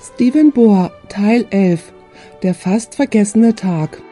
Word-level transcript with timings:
Stephen 0.00 0.52
Bohr 0.52 0.92
Teil 1.08 1.46
11 1.50 1.92
Der 2.42 2.54
fast 2.54 2.94
vergessene 2.94 3.54
Tag 3.54 4.02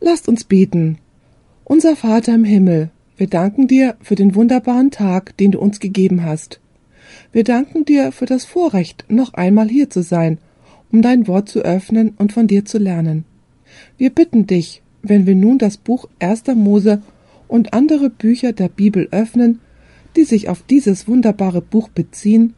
Lasst 0.00 0.28
uns 0.28 0.44
beten. 0.44 0.98
Unser 1.64 1.94
Vater 1.94 2.34
im 2.34 2.44
Himmel, 2.44 2.90
wir 3.16 3.28
danken 3.28 3.68
dir 3.68 3.96
für 4.00 4.14
den 4.14 4.34
wunderbaren 4.34 4.90
Tag, 4.90 5.36
den 5.36 5.52
du 5.52 5.60
uns 5.60 5.78
gegeben 5.78 6.24
hast. 6.24 6.60
Wir 7.30 7.44
danken 7.44 7.84
dir 7.84 8.12
für 8.12 8.26
das 8.26 8.44
Vorrecht, 8.44 9.04
noch 9.08 9.34
einmal 9.34 9.68
hier 9.68 9.90
zu 9.90 10.02
sein, 10.02 10.38
um 10.90 11.02
dein 11.02 11.28
Wort 11.28 11.48
zu 11.48 11.60
öffnen 11.60 12.14
und 12.18 12.32
von 12.32 12.46
dir 12.46 12.64
zu 12.64 12.78
lernen. 12.78 13.24
Wir 13.96 14.10
bitten 14.10 14.46
dich, 14.46 14.81
wenn 15.02 15.26
wir 15.26 15.34
nun 15.34 15.58
das 15.58 15.76
Buch 15.76 16.08
1. 16.20 16.44
Mose 16.54 17.02
und 17.48 17.74
andere 17.74 18.08
Bücher 18.08 18.52
der 18.52 18.68
Bibel 18.68 19.08
öffnen, 19.10 19.60
die 20.16 20.24
sich 20.24 20.48
auf 20.48 20.62
dieses 20.62 21.08
wunderbare 21.08 21.60
Buch 21.60 21.88
beziehen, 21.88 22.54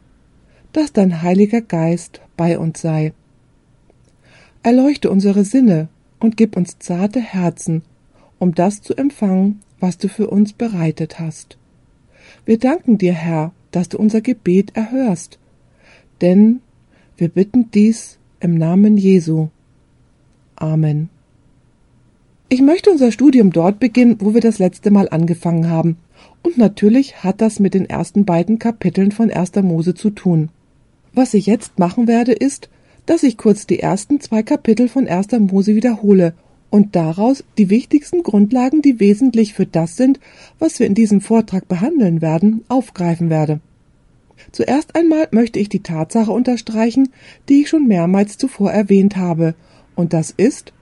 dass 0.73 0.93
dein 0.93 1.21
Heiliger 1.21 1.61
Geist 1.61 2.21
bei 2.37 2.59
uns 2.59 2.81
sei. 2.81 3.13
Erleuchte 4.63 5.09
unsere 5.09 5.45
Sinne 5.45 5.89
und 6.19 6.37
gib 6.37 6.57
uns 6.57 6.79
zarte 6.79 7.19
Herzen, 7.19 7.83
um 8.39 8.53
das 8.53 8.81
zu 8.81 8.95
empfangen, 8.95 9.61
was 9.79 9.97
du 9.97 10.07
für 10.07 10.29
uns 10.29 10.53
bereitet 10.53 11.19
hast. 11.19 11.57
Wir 12.45 12.57
danken 12.57 12.97
dir, 12.97 13.13
Herr, 13.13 13.53
dass 13.71 13.89
du 13.89 13.97
unser 13.97 14.21
Gebet 14.21 14.75
erhörst, 14.75 15.39
denn 16.21 16.61
wir 17.17 17.29
bitten 17.29 17.71
dies 17.71 18.17
im 18.39 18.55
Namen 18.55 18.97
Jesu. 18.97 19.49
Amen. 20.55 21.09
Ich 22.47 22.61
möchte 22.61 22.91
unser 22.91 23.11
Studium 23.11 23.51
dort 23.51 23.79
beginnen, 23.79 24.17
wo 24.19 24.35
wir 24.35 24.41
das 24.41 24.59
letzte 24.59 24.91
Mal 24.91 25.09
angefangen 25.09 25.67
haben. 25.67 25.97
Und 26.43 26.59
natürlich 26.59 27.23
hat 27.23 27.41
das 27.41 27.59
mit 27.59 27.73
den 27.73 27.89
ersten 27.89 28.23
beiden 28.23 28.59
Kapiteln 28.59 29.11
von 29.11 29.31
1. 29.31 29.55
Mose 29.63 29.95
zu 29.95 30.11
tun. 30.11 30.49
Was 31.13 31.33
ich 31.33 31.47
jetzt 31.47 31.79
machen 31.79 32.07
werde, 32.07 32.33
ist, 32.33 32.69
dass 33.07 33.23
ich 33.23 33.37
kurz 33.37 33.65
die 33.65 33.79
ersten 33.79 34.21
zwei 34.21 34.43
Kapitel 34.43 34.87
von 34.89 35.07
1. 35.07 35.31
Mose 35.39 35.75
wiederhole 35.75 36.35
und 36.69 36.95
daraus 36.95 37.43
die 37.57 37.71
wichtigsten 37.71 38.21
Grundlagen, 38.21 38.83
die 38.83 38.99
wesentlich 38.99 39.55
für 39.55 39.65
das 39.65 39.95
sind, 39.95 40.19
was 40.59 40.79
wir 40.79 40.85
in 40.85 40.93
diesem 40.93 41.21
Vortrag 41.21 41.67
behandeln 41.67 42.21
werden, 42.21 42.63
aufgreifen 42.67 43.31
werde. 43.31 43.59
Zuerst 44.51 44.95
einmal 44.95 45.29
möchte 45.31 45.57
ich 45.59 45.69
die 45.69 45.81
Tatsache 45.81 46.31
unterstreichen, 46.31 47.09
die 47.49 47.61
ich 47.61 47.69
schon 47.69 47.87
mehrmals 47.87 48.37
zuvor 48.37 48.71
erwähnt 48.71 49.15
habe, 49.15 49.55
und 49.95 50.13
das 50.13 50.31
ist, 50.31 50.73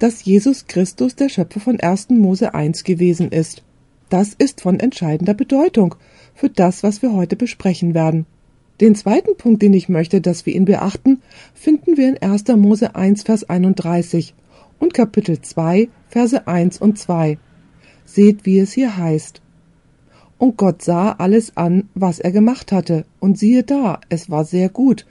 dass 0.00 0.24
Jesus 0.24 0.66
Christus 0.66 1.14
der 1.14 1.28
Schöpfer 1.28 1.60
von 1.60 1.78
1. 1.78 2.08
Mose 2.08 2.54
1 2.54 2.84
gewesen 2.84 3.30
ist. 3.30 3.62
Das 4.08 4.34
ist 4.34 4.62
von 4.62 4.80
entscheidender 4.80 5.34
Bedeutung 5.34 5.94
für 6.34 6.48
das, 6.48 6.82
was 6.82 7.02
wir 7.02 7.12
heute 7.12 7.36
besprechen 7.36 7.94
werden. 7.94 8.26
Den 8.80 8.94
zweiten 8.94 9.36
Punkt, 9.36 9.60
den 9.60 9.74
ich 9.74 9.90
möchte, 9.90 10.22
dass 10.22 10.46
wir 10.46 10.54
ihn 10.54 10.64
beachten, 10.64 11.20
finden 11.52 11.98
wir 11.98 12.08
in 12.08 12.16
1. 12.16 12.48
Mose 12.56 12.94
1, 12.94 13.24
Vers 13.24 13.48
31 13.48 14.34
und 14.78 14.94
Kapitel 14.94 15.42
2, 15.42 15.90
Verse 16.08 16.46
1 16.46 16.78
und 16.78 16.98
2. 16.98 17.38
Seht, 18.06 18.46
wie 18.46 18.58
es 18.58 18.72
hier 18.72 18.96
heißt. 18.96 19.42
Und 20.38 20.56
Gott 20.56 20.80
sah 20.80 21.12
alles 21.12 21.58
an, 21.58 21.90
was 21.94 22.20
er 22.20 22.32
gemacht 22.32 22.72
hatte, 22.72 23.04
und 23.20 23.38
siehe 23.38 23.64
da, 23.64 24.00
es 24.08 24.30
war 24.30 24.46
sehr 24.46 24.70
gut. 24.70 25.04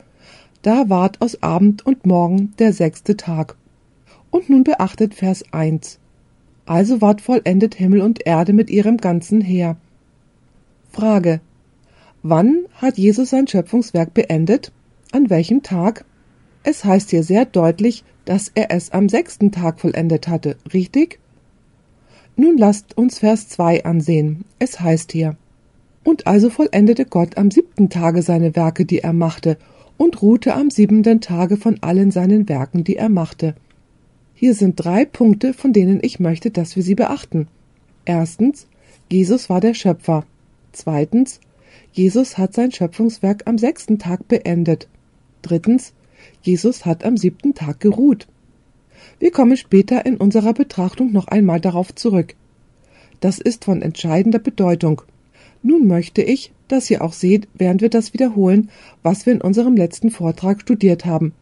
Da 0.64 0.90
ward 0.90 1.22
aus 1.22 1.44
Abend 1.44 1.86
und 1.86 2.08
Morgen 2.08 2.54
der 2.58 2.74
sechste 2.74 3.16
Tag. 3.16 3.56
Und 4.32 4.50
nun 4.50 4.64
beachtet 4.64 5.14
Vers 5.14 5.44
1. 5.52 6.00
Also 6.66 7.02
ward 7.02 7.22
vollendet 7.22 7.76
Himmel 7.76 8.02
und 8.02 8.26
Erde 8.26 8.54
mit 8.54 8.70
ihrem 8.70 8.98
ganzen 8.98 9.42
Heer. 9.42 9.78
Frage. 10.92 11.42
Wann 12.22 12.66
hat 12.74 12.98
Jesus 12.98 13.30
sein 13.32 13.48
Schöpfungswerk 13.48 14.14
beendet? 14.14 14.72
An 15.12 15.30
welchem 15.30 15.64
Tag? 15.64 16.06
Es 16.64 16.84
heißt 16.86 17.10
hier 17.10 17.24
sehr 17.24 17.46
deutlich, 17.46 18.04
dass 18.26 18.52
er 18.54 18.72
es 18.72 18.92
am 18.92 19.10
sechsten 19.10 19.52
Tag 19.52 19.80
vollendet 19.80 20.28
hatte, 20.28 20.58
richtig? 20.74 21.20
Nun 22.36 22.58
lasst 22.58 22.98
uns 22.98 23.20
Vers 23.20 23.48
2 23.50 23.86
ansehen. 23.86 24.46
Es 24.60 24.80
heißt 24.80 25.12
hier, 25.12 25.38
und 26.04 26.28
also 26.28 26.50
vollendete 26.50 27.06
Gott 27.06 27.38
am 27.38 27.52
siebten 27.52 27.90
Tage 27.90 28.22
seine 28.22 28.56
Werke, 28.56 28.86
die 28.86 29.00
er 29.00 29.14
machte, 29.14 29.58
und 29.98 30.22
ruhte 30.22 30.54
am 30.54 30.70
siebenten 30.70 31.22
Tage 31.22 31.58
von 31.58 31.78
allen 31.82 32.12
seinen 32.12 32.48
Werken, 32.48 32.84
die 32.84 32.96
er 32.96 33.10
machte. 33.10 33.56
Hier 34.42 34.54
sind 34.54 34.76
drei 34.78 35.04
Punkte, 35.04 35.54
von 35.54 35.74
denen 35.74 36.00
ich 36.02 36.22
möchte, 36.22 36.50
dass 36.50 36.78
wir 36.78 36.82
sie 36.82 36.96
beachten. 36.96 37.50
Erstens, 38.06 38.68
Jesus 39.12 39.50
war 39.50 39.60
der 39.60 39.74
Schöpfer. 39.74 40.26
Zweitens, 40.72 41.42
Jesus 41.92 42.38
hat 42.38 42.54
sein 42.54 42.72
Schöpfungswerk 42.72 43.48
am 43.48 43.58
sechsten 43.58 44.00
Tag 44.00 44.30
beendet. 44.30 44.88
Drittens, 45.42 45.92
Jesus 46.42 46.86
hat 46.86 47.04
am 47.04 47.18
siebten 47.18 47.54
Tag 47.54 47.82
geruht. 47.82 48.30
Wir 49.20 49.32
kommen 49.32 49.58
später 49.58 50.06
in 50.06 50.16
unserer 50.16 50.54
Betrachtung 50.54 51.12
noch 51.12 51.28
einmal 51.28 51.60
darauf 51.60 51.94
zurück. 51.94 52.36
Das 53.20 53.40
ist 53.40 53.66
von 53.66 53.82
entscheidender 53.82 54.40
Bedeutung. 54.40 55.02
Nun 55.64 55.86
möchte 55.86 56.22
ich, 56.22 56.54
dass 56.70 56.90
ihr 56.90 57.02
auch 57.02 57.12
seht, 57.12 57.50
während 57.56 57.82
wir 57.82 57.90
das 57.90 58.14
wiederholen, 58.14 58.70
was 59.04 59.26
wir 59.26 59.34
in 59.34 59.42
unserem 59.42 59.76
letzten 59.76 60.12
Vortrag 60.12 60.62
studiert 60.62 61.06
haben 61.06 61.34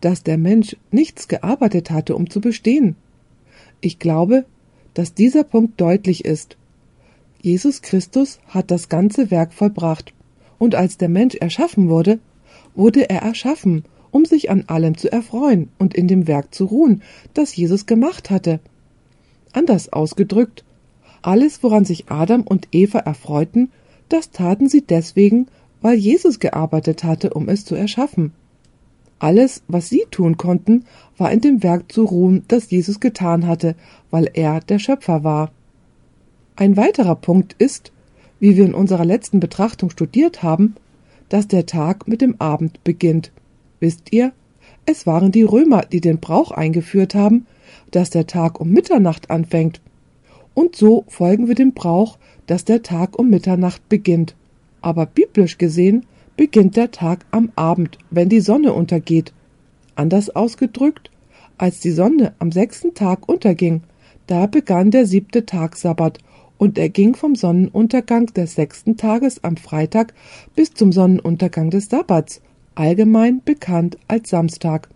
dass 0.00 0.22
der 0.22 0.38
Mensch 0.38 0.76
nichts 0.90 1.28
gearbeitet 1.28 1.90
hatte, 1.90 2.14
um 2.14 2.30
zu 2.30 2.40
bestehen. 2.40 2.96
Ich 3.80 3.98
glaube, 3.98 4.44
dass 4.94 5.14
dieser 5.14 5.44
Punkt 5.44 5.80
deutlich 5.80 6.24
ist. 6.24 6.56
Jesus 7.40 7.82
Christus 7.82 8.40
hat 8.48 8.70
das 8.70 8.88
ganze 8.88 9.30
Werk 9.30 9.52
vollbracht, 9.52 10.12
und 10.58 10.74
als 10.74 10.98
der 10.98 11.08
Mensch 11.08 11.36
erschaffen 11.36 11.88
wurde, 11.88 12.18
wurde 12.74 13.08
er 13.08 13.22
erschaffen, 13.22 13.84
um 14.10 14.24
sich 14.24 14.50
an 14.50 14.64
allem 14.66 14.96
zu 14.96 15.10
erfreuen 15.10 15.68
und 15.78 15.94
in 15.94 16.08
dem 16.08 16.26
Werk 16.26 16.54
zu 16.54 16.64
ruhen, 16.64 17.02
das 17.34 17.54
Jesus 17.54 17.86
gemacht 17.86 18.30
hatte. 18.30 18.60
Anders 19.52 19.92
ausgedrückt, 19.92 20.64
alles, 21.22 21.62
woran 21.62 21.84
sich 21.84 22.10
Adam 22.10 22.42
und 22.42 22.68
Eva 22.72 22.98
erfreuten, 23.00 23.70
das 24.08 24.30
taten 24.30 24.68
sie 24.68 24.82
deswegen, 24.82 25.46
weil 25.80 25.96
Jesus 25.96 26.40
gearbeitet 26.40 27.04
hatte, 27.04 27.34
um 27.34 27.48
es 27.48 27.64
zu 27.64 27.74
erschaffen. 27.74 28.32
Alles, 29.18 29.62
was 29.66 29.88
sie 29.88 30.04
tun 30.10 30.36
konnten, 30.36 30.84
war 31.16 31.32
in 31.32 31.40
dem 31.40 31.62
Werk 31.62 31.90
zu 31.90 32.04
ruhen, 32.04 32.44
das 32.48 32.70
Jesus 32.70 33.00
getan 33.00 33.46
hatte, 33.46 33.74
weil 34.10 34.30
er 34.32 34.60
der 34.60 34.78
Schöpfer 34.78 35.24
war. 35.24 35.50
Ein 36.56 36.76
weiterer 36.76 37.16
Punkt 37.16 37.54
ist, 37.58 37.92
wie 38.40 38.56
wir 38.56 38.64
in 38.64 38.74
unserer 38.74 39.04
letzten 39.04 39.40
Betrachtung 39.40 39.90
studiert 39.90 40.42
haben, 40.42 40.76
dass 41.28 41.48
der 41.48 41.66
Tag 41.66 42.06
mit 42.06 42.20
dem 42.20 42.40
Abend 42.40 42.82
beginnt. 42.84 43.32
Wisst 43.80 44.12
ihr, 44.12 44.32
es 44.86 45.06
waren 45.06 45.32
die 45.32 45.42
Römer, 45.42 45.82
die 45.82 46.00
den 46.00 46.18
Brauch 46.18 46.50
eingeführt 46.50 47.14
haben, 47.14 47.46
dass 47.90 48.10
der 48.10 48.26
Tag 48.26 48.60
um 48.60 48.70
Mitternacht 48.70 49.30
anfängt. 49.30 49.80
Und 50.54 50.76
so 50.76 51.04
folgen 51.08 51.48
wir 51.48 51.54
dem 51.54 51.74
Brauch, 51.74 52.18
dass 52.46 52.64
der 52.64 52.82
Tag 52.82 53.18
um 53.18 53.28
Mitternacht 53.28 53.88
beginnt. 53.88 54.34
Aber 54.80 55.06
biblisch 55.06 55.58
gesehen 55.58 56.06
beginnt 56.38 56.76
der 56.76 56.92
Tag 56.92 57.26
am 57.32 57.50
Abend, 57.56 57.98
wenn 58.10 58.28
die 58.28 58.40
Sonne 58.40 58.72
untergeht. 58.72 59.34
Anders 59.96 60.30
ausgedrückt, 60.30 61.10
als 61.58 61.80
die 61.80 61.90
Sonne 61.90 62.32
am 62.38 62.52
sechsten 62.52 62.94
Tag 62.94 63.28
unterging, 63.28 63.82
da 64.28 64.46
begann 64.46 64.92
der 64.92 65.04
siebte 65.04 65.44
Tag 65.44 65.76
Sabbat, 65.76 66.20
und 66.56 66.78
er 66.78 66.88
ging 66.88 67.14
vom 67.14 67.34
Sonnenuntergang 67.34 68.26
des 68.26 68.54
sechsten 68.54 68.96
Tages 68.96 69.42
am 69.42 69.56
Freitag 69.56 70.14
bis 70.54 70.72
zum 70.74 70.92
Sonnenuntergang 70.92 71.70
des 71.70 71.88
Sabbats, 71.88 72.40
allgemein 72.76 73.42
bekannt 73.44 73.98
als 74.06 74.30
Samstag. 74.30 74.88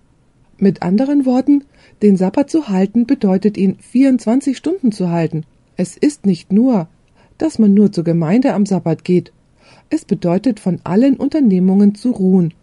Mit 0.59 0.83
anderen 0.83 1.27
Worten, 1.27 1.65
den 2.03 2.17
Sabbat 2.17 2.51
zu 2.51 2.69
halten 2.69 3.05
bedeutet 3.05 3.57
ihn 3.57 3.77
24 3.81 4.57
Stunden 4.57 4.93
zu 4.93 5.11
halten. 5.11 5.45
Es 5.77 5.97
ist 5.97 6.25
nicht 6.25 6.53
nur, 6.53 6.87
dass 7.39 7.59
man 7.59 7.75
nur 7.75 7.91
zur 7.91 8.05
Gemeinde 8.05 8.55
am 8.55 8.65
Sabbat 8.65 9.03
geht, 9.03 9.33
es 9.93 10.05
bedeutet, 10.05 10.61
von 10.61 10.81
allen 10.85 11.17
Unternehmungen 11.17 11.95
zu 11.95 12.11
ruhen 12.11 12.55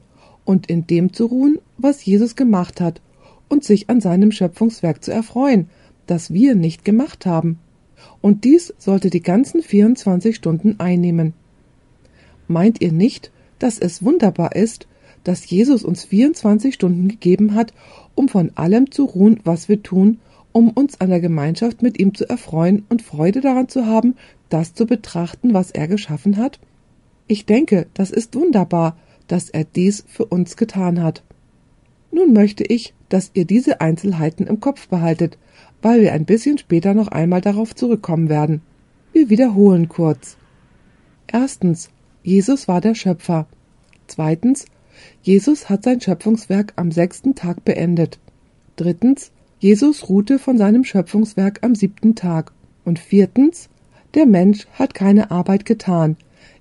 und 0.46 0.68
in 0.68 0.88
dem 0.88 1.14
zu 1.14 1.26
ruhen, 1.26 1.60
was 1.78 2.04
Jesus 2.04 2.36
gemacht 2.36 2.82
hat 2.82 3.02
und 3.50 3.64
sich 3.64 3.90
an 3.90 4.02
seinem 4.02 4.32
Schöpfungswerk 4.32 5.04
zu 5.04 5.12
erfreuen, 5.12 5.70
das 6.08 6.34
wir 6.34 6.56
nicht 6.56 6.86
gemacht 6.86 7.26
haben. 7.26 7.60
Und 8.22 8.44
dies 8.44 8.74
sollte 8.78 9.10
die 9.10 9.22
ganzen 9.22 9.62
24 9.62 10.36
Stunden 10.36 10.80
einnehmen. 10.80 11.34
Meint 12.48 12.82
ihr 12.82 12.92
nicht, 12.92 13.32
dass 13.60 13.78
es 13.78 14.04
wunderbar 14.04 14.56
ist, 14.56 14.88
dass 15.24 15.50
Jesus 15.50 15.84
uns 15.84 16.06
24 16.06 16.74
Stunden 16.74 17.10
gegeben 17.10 17.54
hat, 17.54 17.74
um 18.16 18.30
von 18.30 18.52
allem 18.56 18.92
zu 18.92 19.06
ruhen, 19.06 19.40
was 19.44 19.70
wir 19.70 19.84
tun, 19.84 20.20
um 20.52 20.70
uns 20.72 21.00
an 21.00 21.10
der 21.10 21.20
Gemeinschaft 21.20 21.82
mit 21.82 22.00
ihm 22.00 22.16
zu 22.16 22.28
erfreuen 22.28 22.86
und 22.90 23.02
Freude 23.02 23.42
daran 23.42 23.68
zu 23.68 23.86
haben, 23.86 24.16
das 24.50 24.74
zu 24.74 24.86
betrachten, 24.86 25.54
was 25.54 25.72
er 25.72 25.88
geschaffen 25.88 26.38
hat? 26.38 26.60
Ich 27.32 27.46
denke, 27.46 27.86
das 27.94 28.10
ist 28.10 28.34
wunderbar, 28.34 28.98
dass 29.28 29.52
er 29.52 29.64
dies 29.64 30.04
für 30.08 30.26
uns 30.26 30.58
getan 30.58 31.04
hat. 31.04 31.24
Nun 32.12 32.34
möchte 32.34 32.64
ich, 32.64 32.96
dass 33.08 33.30
ihr 33.36 33.46
diese 33.46 33.82
Einzelheiten 33.82 34.48
im 34.48 34.60
Kopf 34.60 34.88
behaltet, 34.88 35.38
weil 35.84 36.02
wir 36.02 36.14
ein 36.14 36.26
bisschen 36.26 36.58
später 36.58 36.96
noch 36.96 37.08
einmal 37.08 37.40
darauf 37.40 37.76
zurückkommen 37.76 38.30
werden. 38.30 38.64
Wir 39.14 39.30
wiederholen 39.30 39.90
kurz. 39.90 40.38
Erstens, 41.28 41.92
Jesus 42.24 42.68
war 42.68 42.82
der 42.82 42.96
Schöpfer. 42.96 43.46
Zweitens, 44.08 44.66
Jesus 45.22 45.70
hat 45.70 45.84
sein 45.84 46.02
Schöpfungswerk 46.02 46.74
am 46.78 46.92
sechsten 46.92 47.36
Tag 47.36 47.64
beendet. 47.64 48.18
Drittens, 48.76 49.32
Jesus 49.60 50.10
ruhte 50.10 50.40
von 50.40 50.58
seinem 50.58 50.84
Schöpfungswerk 50.84 51.60
am 51.62 51.76
siebten 51.76 52.16
Tag. 52.16 52.54
Und 52.86 52.98
viertens, 52.98 53.70
der 54.16 54.26
Mensch 54.26 54.66
hat 54.74 54.96
keine 54.96 55.30
Arbeit 55.30 55.66
getan. 55.66 56.18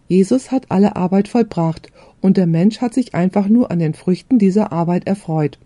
Jesus 0.08 0.50
hat 0.50 0.70
alle 0.70 0.96
Arbeit 0.96 1.28
vollbracht 1.28 1.92
und 2.20 2.36
der 2.36 2.46
Mensch 2.46 2.80
hat 2.80 2.94
sich 2.94 3.14
einfach 3.14 3.48
nur 3.48 3.70
an 3.70 3.78
den 3.78 3.94
Früchten 3.94 4.38
dieser 4.38 4.72
Arbeit 4.72 5.06
erfreut. 5.06 5.58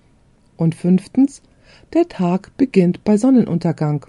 Und 0.57 0.75
fünftens, 0.75 1.43
der 1.95 2.09
Tag 2.09 2.57
beginnt 2.57 3.05
bei 3.05 3.17
Sonnenuntergang. 3.17 4.07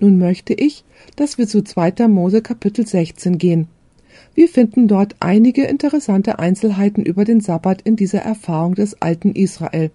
Nun 0.00 0.18
möchte 0.18 0.54
ich, 0.54 0.84
dass 1.16 1.38
wir 1.38 1.46
zu 1.46 1.62
2. 1.62 2.08
Mose 2.08 2.40
Kapitel 2.40 2.86
16 2.86 3.36
gehen. 3.36 3.68
Wir 4.34 4.48
finden 4.48 4.88
dort 4.88 5.16
einige 5.20 5.64
interessante 5.64 6.38
Einzelheiten 6.38 7.04
über 7.04 7.24
den 7.24 7.40
Sabbat 7.40 7.82
in 7.82 7.96
dieser 7.96 8.20
Erfahrung 8.20 8.74
des 8.74 9.02
alten 9.02 9.32
Israel. 9.32 9.90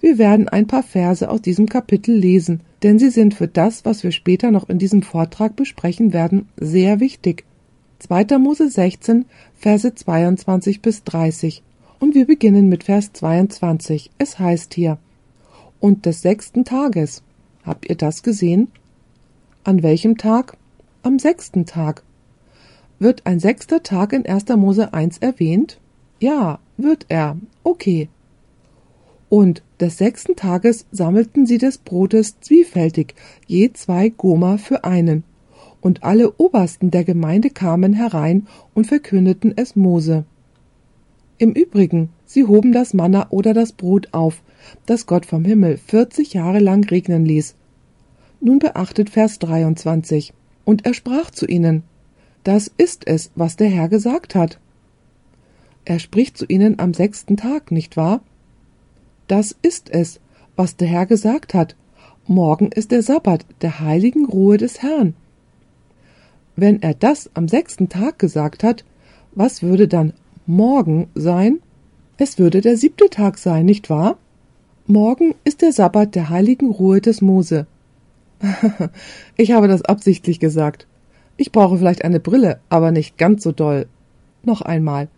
Wir 0.00 0.18
werden 0.18 0.48
ein 0.48 0.66
paar 0.66 0.82
Verse 0.82 1.28
aus 1.28 1.40
diesem 1.40 1.68
Kapitel 1.68 2.14
lesen, 2.14 2.60
denn 2.82 2.98
sie 2.98 3.08
sind 3.08 3.34
für 3.34 3.48
das, 3.48 3.84
was 3.84 4.02
wir 4.04 4.12
später 4.12 4.50
noch 4.50 4.68
in 4.68 4.78
diesem 4.78 5.02
Vortrag 5.02 5.56
besprechen 5.56 6.12
werden, 6.12 6.48
sehr 6.58 7.00
wichtig. 7.00 7.45
2. 7.98 8.38
Mose 8.38 8.68
16, 8.68 9.24
Verse 9.54 9.94
22 9.94 10.82
bis 10.82 11.04
30. 11.04 11.62
Und 11.98 12.14
wir 12.14 12.26
beginnen 12.26 12.68
mit 12.68 12.84
Vers 12.84 13.12
22. 13.12 14.10
Es 14.18 14.38
heißt 14.38 14.74
hier, 14.74 14.98
und 15.80 16.06
des 16.06 16.22
sechsten 16.22 16.64
Tages. 16.64 17.22
Habt 17.64 17.88
ihr 17.88 17.96
das 17.96 18.22
gesehen? 18.22 18.68
An 19.64 19.82
welchem 19.82 20.16
Tag? 20.16 20.56
Am 21.02 21.18
sechsten 21.18 21.66
Tag. 21.66 22.02
Wird 22.98 23.26
ein 23.26 23.40
sechster 23.40 23.82
Tag 23.82 24.12
in 24.12 24.26
1. 24.26 24.48
Mose 24.56 24.92
1 24.92 25.18
erwähnt? 25.18 25.78
Ja, 26.20 26.58
wird 26.76 27.06
er. 27.08 27.36
Okay. 27.62 28.08
Und 29.28 29.62
des 29.80 29.98
sechsten 29.98 30.36
Tages 30.36 30.86
sammelten 30.92 31.46
sie 31.46 31.58
des 31.58 31.78
Brotes 31.78 32.40
zwiefältig, 32.40 33.14
je 33.46 33.72
zwei 33.72 34.08
Goma 34.08 34.56
für 34.56 34.84
einen 34.84 35.24
und 35.80 36.02
alle 36.04 36.32
Obersten 36.38 36.90
der 36.90 37.04
Gemeinde 37.04 37.50
kamen 37.50 37.92
herein 37.92 38.46
und 38.74 38.86
verkündeten 38.86 39.52
es 39.56 39.76
Mose. 39.76 40.24
Im 41.38 41.52
Übrigen, 41.52 42.10
sie 42.24 42.44
hoben 42.44 42.72
das 42.72 42.94
Manna 42.94 43.26
oder 43.30 43.52
das 43.52 43.72
Brot 43.72 44.08
auf, 44.12 44.42
das 44.86 45.06
Gott 45.06 45.26
vom 45.26 45.44
Himmel 45.44 45.76
vierzig 45.76 46.32
Jahre 46.32 46.60
lang 46.60 46.84
regnen 46.88 47.24
ließ. 47.24 47.54
Nun 48.40 48.58
beachtet 48.58 49.10
Vers 49.10 49.38
23. 49.38 50.32
Und 50.64 50.86
er 50.86 50.94
sprach 50.94 51.30
zu 51.30 51.46
ihnen, 51.46 51.82
das 52.42 52.70
ist 52.76 53.06
es, 53.06 53.30
was 53.34 53.56
der 53.56 53.68
Herr 53.68 53.88
gesagt 53.88 54.34
hat. 54.34 54.58
Er 55.84 55.98
spricht 55.98 56.36
zu 56.36 56.46
ihnen 56.46 56.78
am 56.78 56.94
sechsten 56.94 57.36
Tag, 57.36 57.70
nicht 57.70 57.96
wahr? 57.96 58.20
Das 59.28 59.54
ist 59.62 59.90
es, 59.90 60.20
was 60.56 60.76
der 60.76 60.88
Herr 60.88 61.06
gesagt 61.06 61.54
hat. 61.54 61.76
Morgen 62.26 62.72
ist 62.72 62.90
der 62.90 63.02
Sabbat, 63.02 63.44
der 63.62 63.80
heiligen 63.80 64.26
Ruhe 64.26 64.56
des 64.56 64.82
Herrn. 64.82 65.14
Wenn 66.56 66.82
er 66.82 66.94
das 66.94 67.30
am 67.34 67.48
sechsten 67.48 67.90
Tag 67.90 68.18
gesagt 68.18 68.64
hat, 68.64 68.84
was 69.32 69.62
würde 69.62 69.88
dann 69.88 70.14
morgen 70.46 71.08
sein? 71.14 71.60
Es 72.16 72.38
würde 72.38 72.62
der 72.62 72.78
siebte 72.78 73.10
Tag 73.10 73.36
sein, 73.36 73.66
nicht 73.66 73.90
wahr? 73.90 74.16
Morgen 74.86 75.34
ist 75.44 75.60
der 75.60 75.72
Sabbat 75.72 76.14
der 76.14 76.30
heiligen 76.30 76.70
Ruhe 76.70 77.02
des 77.02 77.20
Mose. 77.20 77.66
ich 79.36 79.52
habe 79.52 79.68
das 79.68 79.82
absichtlich 79.82 80.40
gesagt. 80.40 80.86
Ich 81.36 81.52
brauche 81.52 81.76
vielleicht 81.76 82.04
eine 82.04 82.20
Brille, 82.20 82.60
aber 82.70 82.90
nicht 82.90 83.18
ganz 83.18 83.42
so 83.42 83.52
doll. 83.52 83.86
Noch 84.42 84.62
einmal. 84.62 85.08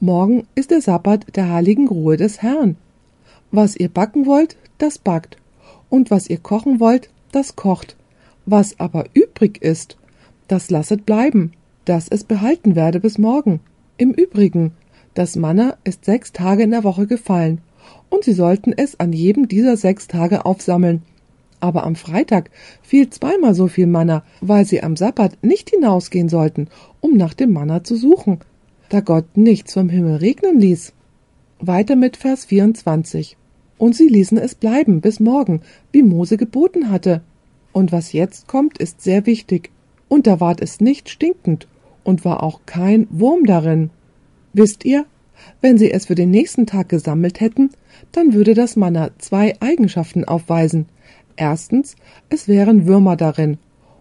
Morgen 0.00 0.46
ist 0.54 0.70
der 0.70 0.82
Sabbat 0.82 1.34
der 1.36 1.50
heiligen 1.50 1.88
Ruhe 1.88 2.18
des 2.18 2.42
Herrn. 2.42 2.76
Was 3.50 3.76
ihr 3.76 3.88
backen 3.88 4.26
wollt, 4.26 4.56
das 4.76 4.98
backt. 4.98 5.38
Und 5.88 6.10
was 6.10 6.28
ihr 6.28 6.38
kochen 6.38 6.80
wollt, 6.80 7.08
das 7.32 7.56
kocht. 7.56 7.96
Was 8.44 8.78
aber 8.78 9.06
übrig 9.14 9.62
ist, 9.62 9.96
das 10.48 10.70
lasset 10.70 11.06
bleiben, 11.06 11.52
dass 11.84 12.08
es 12.08 12.24
behalten 12.24 12.76
werde 12.76 13.00
bis 13.00 13.18
morgen. 13.18 13.60
Im 13.96 14.12
Übrigen, 14.12 14.72
das 15.14 15.36
Manna 15.36 15.76
ist 15.84 16.04
sechs 16.04 16.32
Tage 16.32 16.62
in 16.62 16.70
der 16.70 16.84
Woche 16.84 17.06
gefallen, 17.06 17.60
und 18.08 18.24
sie 18.24 18.32
sollten 18.32 18.72
es 18.72 18.98
an 18.98 19.12
jedem 19.12 19.48
dieser 19.48 19.76
sechs 19.76 20.08
Tage 20.08 20.46
aufsammeln. 20.46 21.02
Aber 21.60 21.84
am 21.84 21.96
Freitag 21.96 22.50
fiel 22.82 23.08
zweimal 23.10 23.54
so 23.54 23.68
viel 23.68 23.86
Manna, 23.86 24.22
weil 24.40 24.64
sie 24.64 24.82
am 24.82 24.96
Sabbat 24.96 25.38
nicht 25.42 25.70
hinausgehen 25.70 26.28
sollten, 26.28 26.68
um 27.00 27.16
nach 27.16 27.34
dem 27.34 27.52
Manna 27.52 27.84
zu 27.84 27.96
suchen, 27.96 28.40
da 28.88 29.00
Gott 29.00 29.36
nichts 29.36 29.72
vom 29.72 29.88
Himmel 29.88 30.16
regnen 30.16 30.60
ließ. 30.60 30.92
Weiter 31.58 31.96
mit 31.96 32.16
Vers 32.16 32.44
24. 32.44 33.36
Und 33.78 33.96
sie 33.96 34.08
ließen 34.08 34.38
es 34.38 34.54
bleiben 34.54 35.00
bis 35.00 35.20
morgen, 35.20 35.62
wie 35.92 36.02
Mose 36.02 36.36
geboten 36.36 36.90
hatte. 36.90 37.22
Und 37.72 37.92
was 37.92 38.12
jetzt 38.12 38.46
kommt, 38.46 38.78
ist 38.78 39.00
sehr 39.00 39.26
wichtig 39.26 39.70
und 40.14 40.28
da 40.28 40.38
ward 40.38 40.60
es 40.60 40.80
nicht 40.80 41.08
stinkend 41.08 41.66
und 42.04 42.24
war 42.24 42.44
auch 42.44 42.60
kein 42.66 43.08
Wurm 43.10 43.46
darin. 43.46 43.90
Wisst 44.52 44.84
ihr, 44.84 45.06
wenn 45.60 45.76
sie 45.76 45.90
es 45.90 46.06
für 46.06 46.14
den 46.14 46.30
nächsten 46.30 46.66
Tag 46.66 46.88
gesammelt 46.88 47.40
hätten, 47.40 47.70
dann 48.12 48.32
würde 48.32 48.54
das 48.54 48.76
Manna 48.76 49.10
zwei 49.18 49.56
Eigenschaften 49.58 50.24
aufweisen. 50.24 50.86
Erstens, 51.34 51.96
es 52.28 52.46
wären 52.46 52.86
Würmer 52.86 53.16
darin, 53.16 53.58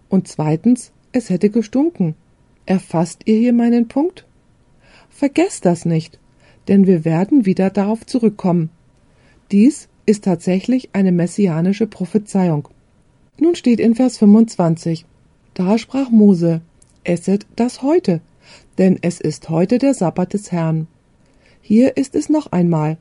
und 0.08 0.28
zweitens, 0.28 0.92
es 1.14 1.32
hätte 1.32 1.50
gestunken. 1.50 2.14
Erfasst 2.68 3.22
ihr 3.26 3.40
hier 3.40 3.54
meinen 3.54 3.88
Punkt? 3.88 4.28
Vergesst 5.10 5.66
das 5.66 5.84
nicht, 5.84 6.20
denn 6.68 6.86
wir 6.86 7.06
werden 7.06 7.48
wieder 7.48 7.72
darauf 7.72 8.06
zurückkommen. 8.06 8.70
Dies 9.52 9.90
ist 10.06 10.26
tatsächlich 10.26 10.92
eine 10.94 11.12
messianische 11.12 11.88
Prophezeiung. 11.88 12.68
Nun 13.40 13.56
steht 13.56 13.80
in 13.80 13.96
Vers 13.96 14.20
25, 14.20 15.08
da 15.54 15.78
sprach 15.78 16.10
Mose, 16.10 16.62
esset 17.04 17.46
das 17.56 17.82
heute, 17.82 18.22
denn 18.78 18.98
es 19.02 19.20
ist 19.20 19.50
heute 19.50 19.78
der 19.78 19.94
Sabbat 19.94 20.34
des 20.34 20.52
Herrn. 20.52 20.88
Hier 21.62 21.98
ist 21.98 22.16
es 22.16 22.30
noch 22.30 22.52
einmal. 22.52 22.98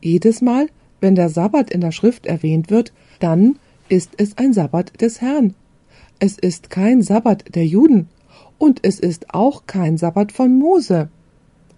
Jedes 0.00 0.40
Mal, 0.40 0.68
wenn 1.00 1.14
der 1.14 1.28
Sabbat 1.28 1.70
in 1.70 1.80
der 1.80 1.92
Schrift 1.92 2.26
erwähnt 2.26 2.70
wird, 2.70 2.92
dann 3.20 3.58
ist 3.88 4.12
es 4.18 4.36
ein 4.36 4.52
Sabbat 4.52 5.00
des 5.00 5.20
Herrn. 5.20 5.54
Es 6.18 6.36
ist 6.38 6.70
kein 6.70 7.02
Sabbat 7.02 7.54
der 7.54 7.66
Juden 7.66 8.08
und 8.58 8.80
es 8.82 8.98
ist 9.00 9.34
auch 9.34 9.66
kein 9.66 9.96
Sabbat 9.96 10.32
von 10.32 10.58
Mose. 10.58 11.08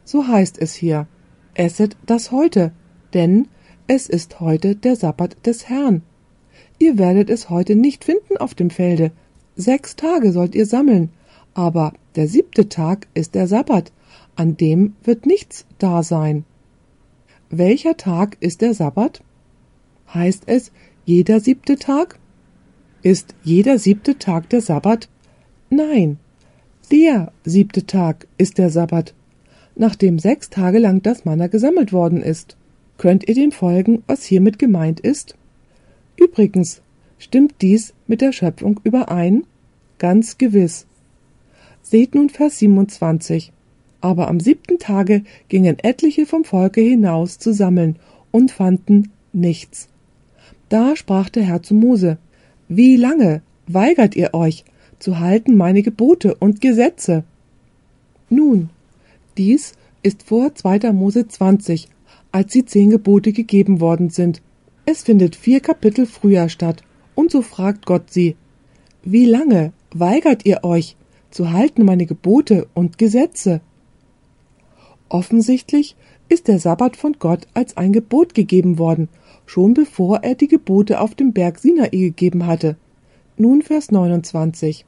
So 0.04 0.26
heißt 0.26 0.58
es 0.58 0.74
hier, 0.74 1.06
esset 1.54 1.96
das 2.06 2.32
heute, 2.32 2.72
denn 3.14 3.48
es 3.86 4.08
ist 4.08 4.40
heute 4.40 4.76
der 4.76 4.96
Sabbat 4.96 5.46
des 5.46 5.68
Herrn. 5.68 6.02
Ihr 6.78 6.96
werdet 6.96 7.28
es 7.28 7.50
heute 7.50 7.76
nicht 7.76 8.04
finden 8.04 8.36
auf 8.38 8.54
dem 8.54 8.70
Felde, 8.70 9.12
Sechs 9.60 9.94
Tage 9.94 10.32
sollt 10.32 10.54
ihr 10.54 10.64
sammeln, 10.64 11.10
aber 11.52 11.92
der 12.16 12.28
siebte 12.28 12.70
Tag 12.70 13.08
ist 13.12 13.34
der 13.34 13.46
Sabbat, 13.46 13.92
an 14.34 14.56
dem 14.56 14.94
wird 15.04 15.26
nichts 15.26 15.66
da 15.76 16.02
sein. 16.02 16.46
Welcher 17.50 17.98
Tag 17.98 18.38
ist 18.40 18.62
der 18.62 18.72
Sabbat? 18.72 19.22
Heißt 20.14 20.44
es 20.46 20.72
jeder 21.04 21.40
siebte 21.40 21.76
Tag? 21.76 22.18
Ist 23.02 23.34
jeder 23.44 23.78
siebte 23.78 24.18
Tag 24.18 24.48
der 24.48 24.62
Sabbat? 24.62 25.10
Nein, 25.68 26.18
der 26.90 27.30
siebte 27.44 27.84
Tag 27.84 28.26
ist 28.38 28.56
der 28.56 28.70
Sabbat, 28.70 29.12
nachdem 29.76 30.18
sechs 30.18 30.48
Tage 30.48 30.78
lang 30.78 31.02
das 31.02 31.26
Manna 31.26 31.48
gesammelt 31.48 31.92
worden 31.92 32.22
ist. 32.22 32.56
Könnt 32.96 33.28
ihr 33.28 33.34
dem 33.34 33.52
folgen, 33.52 34.04
was 34.06 34.24
hiermit 34.24 34.58
gemeint 34.58 35.00
ist? 35.00 35.36
Übrigens, 36.16 36.80
Stimmt 37.20 37.56
dies 37.60 37.92
mit 38.06 38.22
der 38.22 38.32
Schöpfung 38.32 38.80
überein? 38.82 39.44
Ganz 40.00 40.38
gewiss. 40.38 40.86
Seht 41.82 42.14
nun 42.14 42.30
Vers 42.30 42.58
27. 42.58 43.52
Aber 44.00 44.28
am 44.28 44.40
siebten 44.40 44.78
Tage 44.78 45.24
gingen 45.50 45.78
etliche 45.78 46.24
vom 46.24 46.44
Volke 46.44 46.80
hinaus 46.80 47.38
zu 47.38 47.52
sammeln 47.52 47.96
und 48.30 48.50
fanden 48.50 49.10
nichts. 49.34 49.88
Da 50.70 50.96
sprach 50.96 51.28
der 51.28 51.42
Herr 51.42 51.62
zu 51.62 51.74
Mose, 51.74 52.16
Wie 52.66 52.96
lange 52.96 53.42
weigert 53.66 54.16
ihr 54.16 54.32
euch, 54.32 54.64
zu 54.98 55.18
halten 55.20 55.54
meine 55.54 55.82
Gebote 55.82 56.34
und 56.34 56.62
Gesetze? 56.62 57.24
Nun, 58.30 58.70
dies 59.36 59.74
ist 60.02 60.22
vor 60.22 60.54
2. 60.54 60.94
Mose 60.94 61.28
20, 61.28 61.88
als 62.32 62.52
die 62.52 62.64
zehn 62.64 62.88
Gebote 62.88 63.32
gegeben 63.32 63.80
worden 63.80 64.08
sind. 64.08 64.40
Es 64.86 65.02
findet 65.02 65.36
vier 65.36 65.60
Kapitel 65.60 66.06
früher 66.06 66.48
statt 66.48 66.82
und 67.14 67.30
so 67.30 67.42
fragt 67.42 67.84
Gott 67.84 68.10
sie, 68.10 68.36
wie 69.02 69.26
lange 69.26 69.74
weigert 69.94 70.44
ihr 70.46 70.64
euch 70.64 70.96
zu 71.30 71.52
halten 71.52 71.84
meine 71.84 72.06
Gebote 72.06 72.68
und 72.74 72.98
Gesetze? 72.98 73.60
Offensichtlich 75.08 75.96
ist 76.28 76.48
der 76.48 76.58
Sabbat 76.58 76.96
von 76.96 77.16
Gott 77.18 77.48
als 77.54 77.76
ein 77.76 77.92
Gebot 77.92 78.34
gegeben 78.34 78.78
worden, 78.78 79.08
schon 79.46 79.74
bevor 79.74 80.22
er 80.22 80.36
die 80.36 80.48
Gebote 80.48 81.00
auf 81.00 81.14
dem 81.14 81.32
Berg 81.32 81.58
Sinai 81.58 81.88
gegeben 81.88 82.46
hatte. 82.46 82.76
Nun 83.36 83.62
Vers 83.62 83.90
29. 83.90 84.84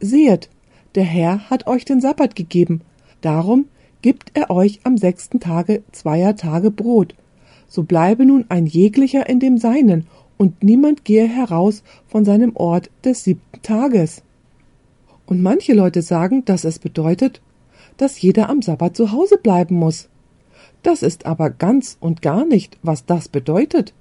Sehet, 0.00 0.48
der 0.94 1.04
Herr 1.04 1.50
hat 1.50 1.66
euch 1.66 1.84
den 1.84 2.00
Sabbat 2.00 2.36
gegeben, 2.36 2.82
darum 3.20 3.66
gibt 4.02 4.30
er 4.34 4.50
euch 4.50 4.80
am 4.84 4.96
sechsten 4.96 5.40
Tage 5.40 5.82
zweier 5.90 6.36
Tage 6.36 6.70
Brot. 6.70 7.14
So 7.66 7.82
bleibe 7.82 8.24
nun 8.24 8.44
ein 8.48 8.66
jeglicher 8.66 9.28
in 9.28 9.40
dem 9.40 9.58
Seinen, 9.58 10.06
und 10.36 10.62
niemand 10.62 11.04
gehe 11.04 11.26
heraus 11.26 11.82
von 12.06 12.24
seinem 12.24 12.54
Ort 12.54 12.90
des 13.04 13.24
siebten 13.24 13.60
Tages. 13.62 14.22
Und 15.28 15.42
manche 15.42 15.74
Leute 15.74 16.00
sagen, 16.00 16.46
dass 16.46 16.64
es 16.64 16.78
bedeutet, 16.78 17.42
dass 17.98 18.18
jeder 18.18 18.48
am 18.48 18.62
Sabbat 18.62 18.96
zu 18.96 19.12
Hause 19.12 19.36
bleiben 19.36 19.74
muss. 19.74 20.08
Das 20.82 21.02
ist 21.02 21.26
aber 21.26 21.50
ganz 21.50 21.98
und 22.00 22.22
gar 22.22 22.46
nicht, 22.46 22.78
was 22.82 23.04
das 23.04 23.28
bedeutet. 23.28 23.92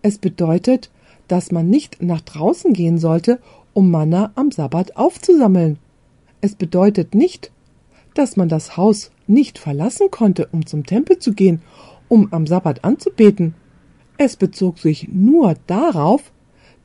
Es 0.00 0.16
bedeutet, 0.16 0.90
dass 1.28 1.52
man 1.52 1.68
nicht 1.68 2.02
nach 2.02 2.22
draußen 2.22 2.72
gehen 2.72 2.96
sollte, 2.96 3.38
um 3.74 3.90
Manna 3.90 4.32
am 4.34 4.50
Sabbat 4.50 4.96
aufzusammeln. 4.96 5.78
Es 6.40 6.54
bedeutet 6.54 7.14
nicht, 7.14 7.52
dass 8.14 8.38
man 8.38 8.48
das 8.48 8.78
Haus 8.78 9.10
nicht 9.26 9.58
verlassen 9.58 10.10
konnte, 10.10 10.48
um 10.52 10.64
zum 10.64 10.86
Tempel 10.86 11.18
zu 11.18 11.34
gehen, 11.34 11.60
um 12.08 12.32
am 12.32 12.46
Sabbat 12.46 12.82
anzubeten. 12.82 13.54
Es 14.16 14.36
bezog 14.36 14.78
sich 14.78 15.08
nur 15.12 15.54
darauf, 15.66 16.32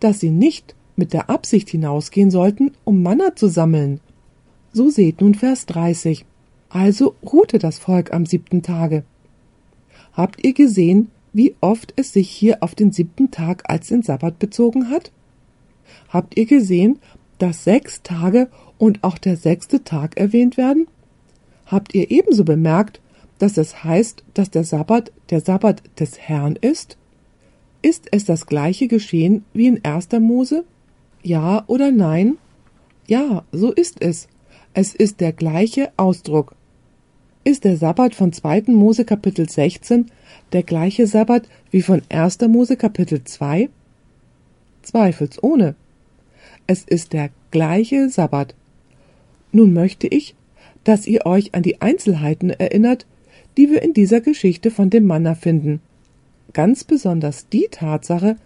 dass 0.02 0.20
sie 0.20 0.32
nicht 0.32 0.76
mit 1.02 1.14
der 1.14 1.32
Absicht 1.32 1.68
hinausgehen 1.72 2.30
sollten, 2.30 2.74
um 2.84 3.02
Manna 3.02 3.36
zu 3.36 3.48
sammeln. 3.48 4.02
So 4.72 4.92
seht 4.92 5.20
nun 5.20 5.34
Vers 5.34 5.66
30. 5.66 6.26
Also 6.70 7.16
ruhte 7.26 7.58
das 7.58 7.80
Volk 7.80 8.14
am 8.14 8.28
siebten 8.28 8.62
Tage. 8.62 9.04
Habt 10.14 10.46
ihr 10.46 10.54
gesehen, 10.54 11.10
wie 11.34 11.56
oft 11.60 11.92
es 11.96 12.14
sich 12.14 12.30
hier 12.30 12.62
auf 12.62 12.76
den 12.76 12.92
siebten 12.92 13.32
Tag 13.32 13.68
als 13.68 13.88
den 13.88 14.04
Sabbat 14.04 14.38
bezogen 14.38 14.92
hat? 14.92 15.12
Habt 16.08 16.38
ihr 16.38 16.46
gesehen, 16.46 17.00
dass 17.40 17.64
sechs 17.64 18.04
Tage 18.04 18.48
und 18.78 19.04
auch 19.04 19.18
der 19.18 19.38
sechste 19.38 19.84
Tag 19.84 20.18
erwähnt 20.18 20.56
werden? 20.56 20.86
Habt 21.66 21.96
ihr 21.96 22.12
ebenso 22.12 22.44
bemerkt, 22.44 23.02
dass 23.40 23.58
es 23.58 23.84
heißt, 23.84 24.24
dass 24.36 24.52
der 24.52 24.66
Sabbat 24.66 25.12
der 25.32 25.42
Sabbat 25.42 25.82
des 26.00 26.20
Herrn 26.20 26.60
ist? 26.62 26.96
Ist 27.82 28.08
es 28.12 28.26
das 28.26 28.46
gleiche 28.46 28.88
geschehen 28.88 29.44
wie 29.52 29.66
in 29.66 29.84
1. 29.84 30.10
Mose? 30.20 30.64
Ja 31.24 31.64
oder 31.68 31.92
nein? 31.92 32.38
Ja, 33.08 33.44
so 33.52 33.72
ist 33.72 34.02
es. 34.02 34.28
Es 34.74 34.96
ist 34.96 35.20
der 35.20 35.34
gleiche 35.34 35.92
Ausdruck. 35.98 36.56
Ist 37.44 37.64
der 37.64 37.78
Sabbat 37.78 38.16
von 38.16 38.34
2. 38.34 38.64
Mose 38.68 39.06
Kapitel 39.06 39.50
16 39.50 40.08
der 40.52 40.64
gleiche 40.64 41.08
Sabbat 41.08 41.48
wie 41.70 41.82
von 41.82 42.02
1. 42.10 42.40
Mose 42.48 42.78
Kapitel 42.78 43.24
2? 43.24 43.70
Zweifelsohne. 44.82 45.76
Es 46.68 46.84
ist 46.84 47.14
der 47.14 47.30
gleiche 47.52 48.10
Sabbat. 48.10 48.56
Nun 49.52 49.74
möchte 49.74 50.08
ich, 50.08 50.36
dass 50.84 51.06
ihr 51.06 51.26
euch 51.26 51.54
an 51.54 51.64
die 51.64 51.82
Einzelheiten 51.82 52.50
erinnert, 52.50 53.06
die 53.58 53.70
wir 53.70 53.82
in 53.82 53.94
dieser 53.94 54.22
Geschichte 54.22 54.72
von 54.72 54.90
dem 54.90 55.06
Manna 55.06 55.36
finden. 55.36 55.82
Ganz 56.54 56.84
besonders 56.84 57.48
die 57.50 57.68
Tatsache, 57.70 58.38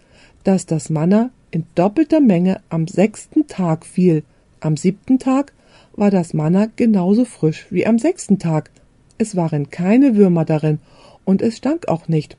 dass 0.44 0.66
das 0.66 0.90
Manna 0.90 1.30
in 1.50 1.64
doppelter 1.74 2.20
Menge 2.20 2.60
am 2.68 2.86
sechsten 2.86 3.46
Tag 3.46 3.86
fiel. 3.86 4.22
Am 4.60 4.76
siebten 4.76 5.18
Tag 5.18 5.52
war 5.94 6.10
das 6.10 6.34
Manna 6.34 6.68
genauso 6.76 7.24
frisch 7.24 7.66
wie 7.70 7.86
am 7.86 7.98
sechsten 7.98 8.38
Tag 8.38 8.70
es 9.18 9.36
waren 9.36 9.70
keine 9.70 10.16
Würmer 10.16 10.44
darin 10.44 10.78
und 11.24 11.42
es 11.42 11.56
stank 11.56 11.88
auch 11.88 12.08
nicht. 12.08 12.36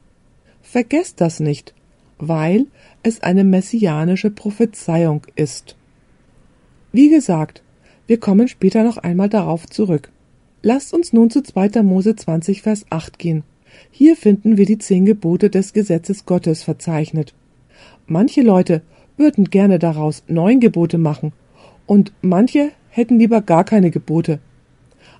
Vergesst 0.62 1.22
das 1.22 1.40
nicht, 1.40 1.74
weil 2.20 2.68
es 3.04 3.22
eine 3.22 3.44
messianische 3.44 4.30
Prophezeiung 4.30 5.22
ist. 5.36 5.76
Wie 6.92 7.10
gesagt, 7.10 7.64
wir 8.06 8.20
kommen 8.20 8.48
später 8.48 8.84
noch 8.84 8.98
einmal 8.98 9.30
darauf 9.30 9.68
zurück. 9.68 10.12
Lasst 10.62 10.94
uns 10.94 11.14
nun 11.14 11.30
zu 11.30 11.42
2. 11.42 11.84
Mose 11.84 12.16
20, 12.16 12.62
Vers 12.62 12.86
8 12.90 13.20
gehen. 13.20 13.44
Hier 13.92 14.16
finden 14.16 14.58
wir 14.58 14.66
die 14.66 14.78
zehn 14.78 15.06
Gebote 15.06 15.50
des 15.50 15.74
Gesetzes 15.74 16.26
Gottes 16.26 16.64
verzeichnet. 16.64 17.34
Manche 18.08 18.42
Leute 18.42 18.82
würden 19.18 19.50
gerne 19.50 19.80
daraus 19.80 20.24
neun 20.28 20.60
Gebote 20.60 20.98
machen, 20.98 21.34
und 21.86 22.14
manche 22.22 22.72
hätten 22.90 23.20
lieber 23.20 23.42
gar 23.42 23.64
keine 23.64 23.92
Gebote. 23.92 24.40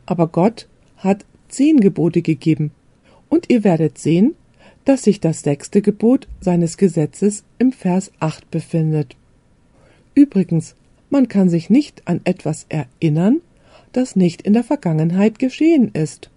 Aber 0.06 0.28
Gott 0.28 0.68
hat 0.98 1.26
zehn 1.50 1.80
Gebote 1.80 2.22
gegeben, 2.22 2.72
und 3.30 3.50
ihr 3.50 3.64
werdet 3.64 3.98
sehen, 3.98 4.36
dass 4.86 5.04
sich 5.04 5.20
das 5.20 5.42
sechste 5.42 5.82
Gebot 5.82 6.28
seines 6.40 6.78
Gesetzes 6.78 7.44
im 7.60 7.74
Vers 7.74 8.12
8 8.20 8.50
befindet. 8.50 9.18
Übrigens, 10.16 10.76
man 11.10 11.28
kann 11.28 11.50
sich 11.50 11.70
nicht 11.70 12.04
an 12.06 12.22
etwas 12.24 12.66
erinnern, 12.70 13.42
das 13.92 14.16
nicht 14.16 14.42
in 14.44 14.54
der 14.54 14.64
Vergangenheit 14.64 15.40
geschehen 15.40 15.92
ist. 15.94 16.30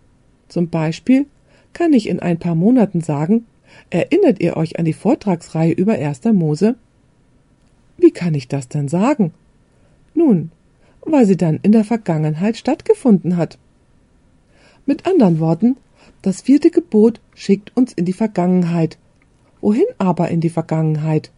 Zum 0.49 0.69
Beispiel 0.69 1.27
kann 1.73 1.93
ich 1.93 2.09
in 2.09 2.21
ein 2.21 2.39
paar 2.39 2.55
Monaten 2.55 3.01
sagen, 3.01 3.47
erinnert 3.91 4.41
ihr 4.41 4.57
euch 4.57 4.79
an 4.79 4.85
die 4.85 4.93
Vortragsreihe 4.93 5.73
über 5.73 5.95
1. 5.95 6.25
Mose? 6.33 6.75
Wie 8.01 8.11
kann 8.11 8.35
ich 8.35 8.49
das 8.49 8.69
denn 8.69 8.89
sagen? 8.89 9.33
Nun, 10.15 10.51
weil 11.03 11.27
sie 11.27 11.37
dann 11.37 11.61
in 11.63 11.73
der 11.73 11.85
Vergangenheit 11.85 12.57
stattgefunden 12.57 13.37
hat. 13.37 13.59
Mit 14.87 15.07
anderen 15.07 15.39
Worten, 15.39 15.77
das 16.23 16.43
vierte 16.43 16.71
Gebot 16.71 17.21
schickt 17.35 17.77
uns 17.77 17.93
in 17.93 18.05
die 18.05 18.13
Vergangenheit. 18.13 18.99
Wohin 19.61 19.87
aber 19.99 20.29
in 20.29 20.41
die 20.41 20.51
Vergangenheit? 20.51 21.31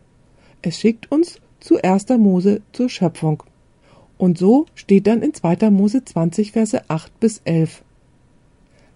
Es 0.63 0.79
schickt 0.79 1.11
uns 1.11 1.41
zu 1.61 1.83
1. 1.83 2.09
Mose 2.11 2.63
zur 2.73 2.89
Schöpfung. 2.89 3.43
Und 4.19 4.39
so 4.39 4.67
steht 4.75 5.09
dann 5.09 5.23
in 5.23 5.35
2. 5.35 5.71
Mose 5.71 6.05
20, 6.05 6.53
Verse 6.53 6.83
8 6.89 7.19
bis 7.19 7.41
11. 7.45 7.83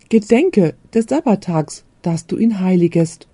Gedenke 0.08 0.74
des 0.94 1.06
Sabbattags, 1.06 1.84
dass 2.02 2.26
du 2.26 2.36
ihn 2.36 2.60
heiligest. 2.60 3.26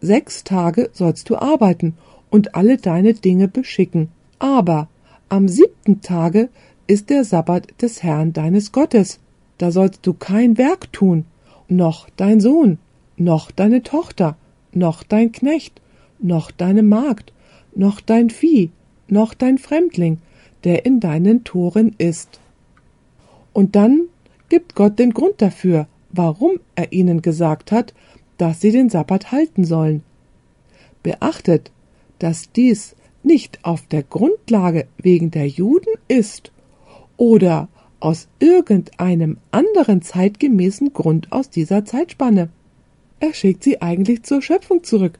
Sechs 0.00 0.42
Tage 0.42 0.90
sollst 0.92 1.30
du 1.30 1.36
arbeiten 1.36 1.94
und 2.30 2.54
alle 2.54 2.76
deine 2.76 3.14
Dinge 3.14 3.48
beschicken. 3.48 4.08
Aber 4.38 4.88
am 5.28 5.48
siebten 5.48 6.00
Tage 6.00 6.48
ist 6.86 7.10
der 7.10 7.24
Sabbat 7.24 7.82
des 7.82 8.02
Herrn 8.02 8.32
deines 8.32 8.72
Gottes 8.72 9.20
da 9.60 9.70
sollst 9.70 10.06
du 10.06 10.14
kein 10.14 10.56
Werk 10.56 10.90
tun, 10.90 11.26
noch 11.68 12.08
dein 12.16 12.40
Sohn, 12.40 12.78
noch 13.18 13.50
deine 13.50 13.82
Tochter, 13.82 14.38
noch 14.72 15.02
dein 15.02 15.32
Knecht, 15.32 15.82
noch 16.18 16.50
deine 16.50 16.82
Magd, 16.82 17.34
noch 17.74 18.00
dein 18.00 18.30
Vieh, 18.30 18.70
noch 19.06 19.34
dein 19.34 19.58
Fremdling, 19.58 20.16
der 20.64 20.86
in 20.86 20.98
deinen 20.98 21.44
Toren 21.44 21.94
ist. 21.98 22.40
Und 23.52 23.76
dann 23.76 24.04
gibt 24.48 24.74
Gott 24.74 24.98
den 24.98 25.12
Grund 25.12 25.42
dafür, 25.42 25.88
warum 26.10 26.52
er 26.74 26.90
ihnen 26.94 27.20
gesagt 27.20 27.70
hat, 27.70 27.92
dass 28.38 28.62
sie 28.62 28.72
den 28.72 28.88
Sabbat 28.88 29.30
halten 29.30 29.64
sollen. 29.64 30.02
Beachtet, 31.02 31.70
dass 32.20 32.52
dies 32.52 32.94
nicht 33.22 33.64
auf 33.64 33.86
der 33.86 34.02
Grundlage 34.02 34.86
wegen 34.96 35.30
der 35.30 35.46
Juden 35.46 35.92
ist 36.08 36.52
oder 37.16 37.68
aus 37.98 38.28
irgendeinem 38.38 39.36
anderen 39.50 40.00
zeitgemäßen 40.00 40.92
Grund 40.92 41.30
aus 41.32 41.50
dieser 41.50 41.84
Zeitspanne. 41.84 42.48
Er 43.18 43.34
schickt 43.34 43.62
sie 43.62 43.82
eigentlich 43.82 44.22
zur 44.22 44.40
Schöpfung 44.40 44.82
zurück, 44.84 45.18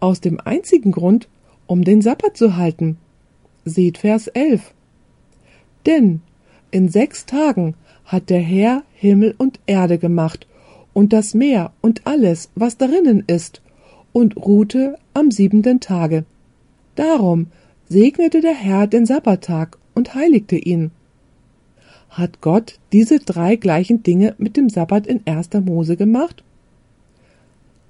aus 0.00 0.20
dem 0.20 0.40
einzigen 0.40 0.92
Grund, 0.92 1.28
um 1.66 1.84
den 1.84 2.00
Sabbat 2.00 2.36
zu 2.36 2.56
halten. 2.56 2.96
Seht 3.64 3.98
Vers 3.98 4.28
11. 4.28 4.72
Denn 5.84 6.22
in 6.70 6.88
sechs 6.88 7.26
Tagen 7.26 7.74
hat 8.04 8.30
der 8.30 8.40
Herr 8.40 8.82
Himmel 8.94 9.34
und 9.36 9.60
Erde 9.66 9.98
gemacht 9.98 10.46
und 10.94 11.12
das 11.12 11.34
Meer 11.34 11.72
und 11.82 12.06
alles, 12.06 12.50
was 12.54 12.78
darinnen 12.78 13.24
ist, 13.26 13.60
und 14.16 14.34
ruhte 14.38 14.96
am 15.12 15.30
siebenten 15.30 15.80
Tage. 15.80 16.24
Darum 16.94 17.48
segnete 17.86 18.40
der 18.40 18.54
Herr 18.54 18.86
den 18.86 19.04
Sabbattag 19.04 19.76
und 19.94 20.14
heiligte 20.14 20.56
ihn. 20.56 20.90
Hat 22.08 22.40
Gott 22.40 22.78
diese 22.92 23.18
drei 23.18 23.56
gleichen 23.56 24.02
Dinge 24.02 24.34
mit 24.38 24.56
dem 24.56 24.70
Sabbat 24.70 25.06
in 25.06 25.20
1. 25.26 25.50
Mose 25.66 25.98
gemacht? 25.98 26.42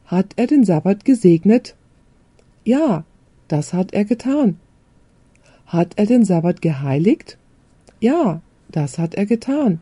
Hat 0.07 0.33
er 0.35 0.49
den 0.49 0.65
Sabbat 0.65 1.05
gesegnet? 1.05 1.77
Ja, 2.65 3.05
das 3.47 3.73
hat 3.73 3.95
er 3.95 4.05
getan. 4.05 4.59
Hat 5.65 5.93
er 5.95 6.07
den 6.07 6.25
Sabbat 6.25 6.61
geheiligt? 6.61 7.39
Ja, 8.01 8.41
das 8.69 8.99
hat 8.99 9.15
er 9.15 9.27
getan. 9.27 9.79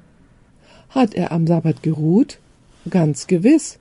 Hat 0.91 1.15
er 1.15 1.33
am 1.33 1.47
Sabbat 1.47 1.83
geruht? 1.83 2.39
Ganz 2.91 3.29
gewiss. 3.29 3.79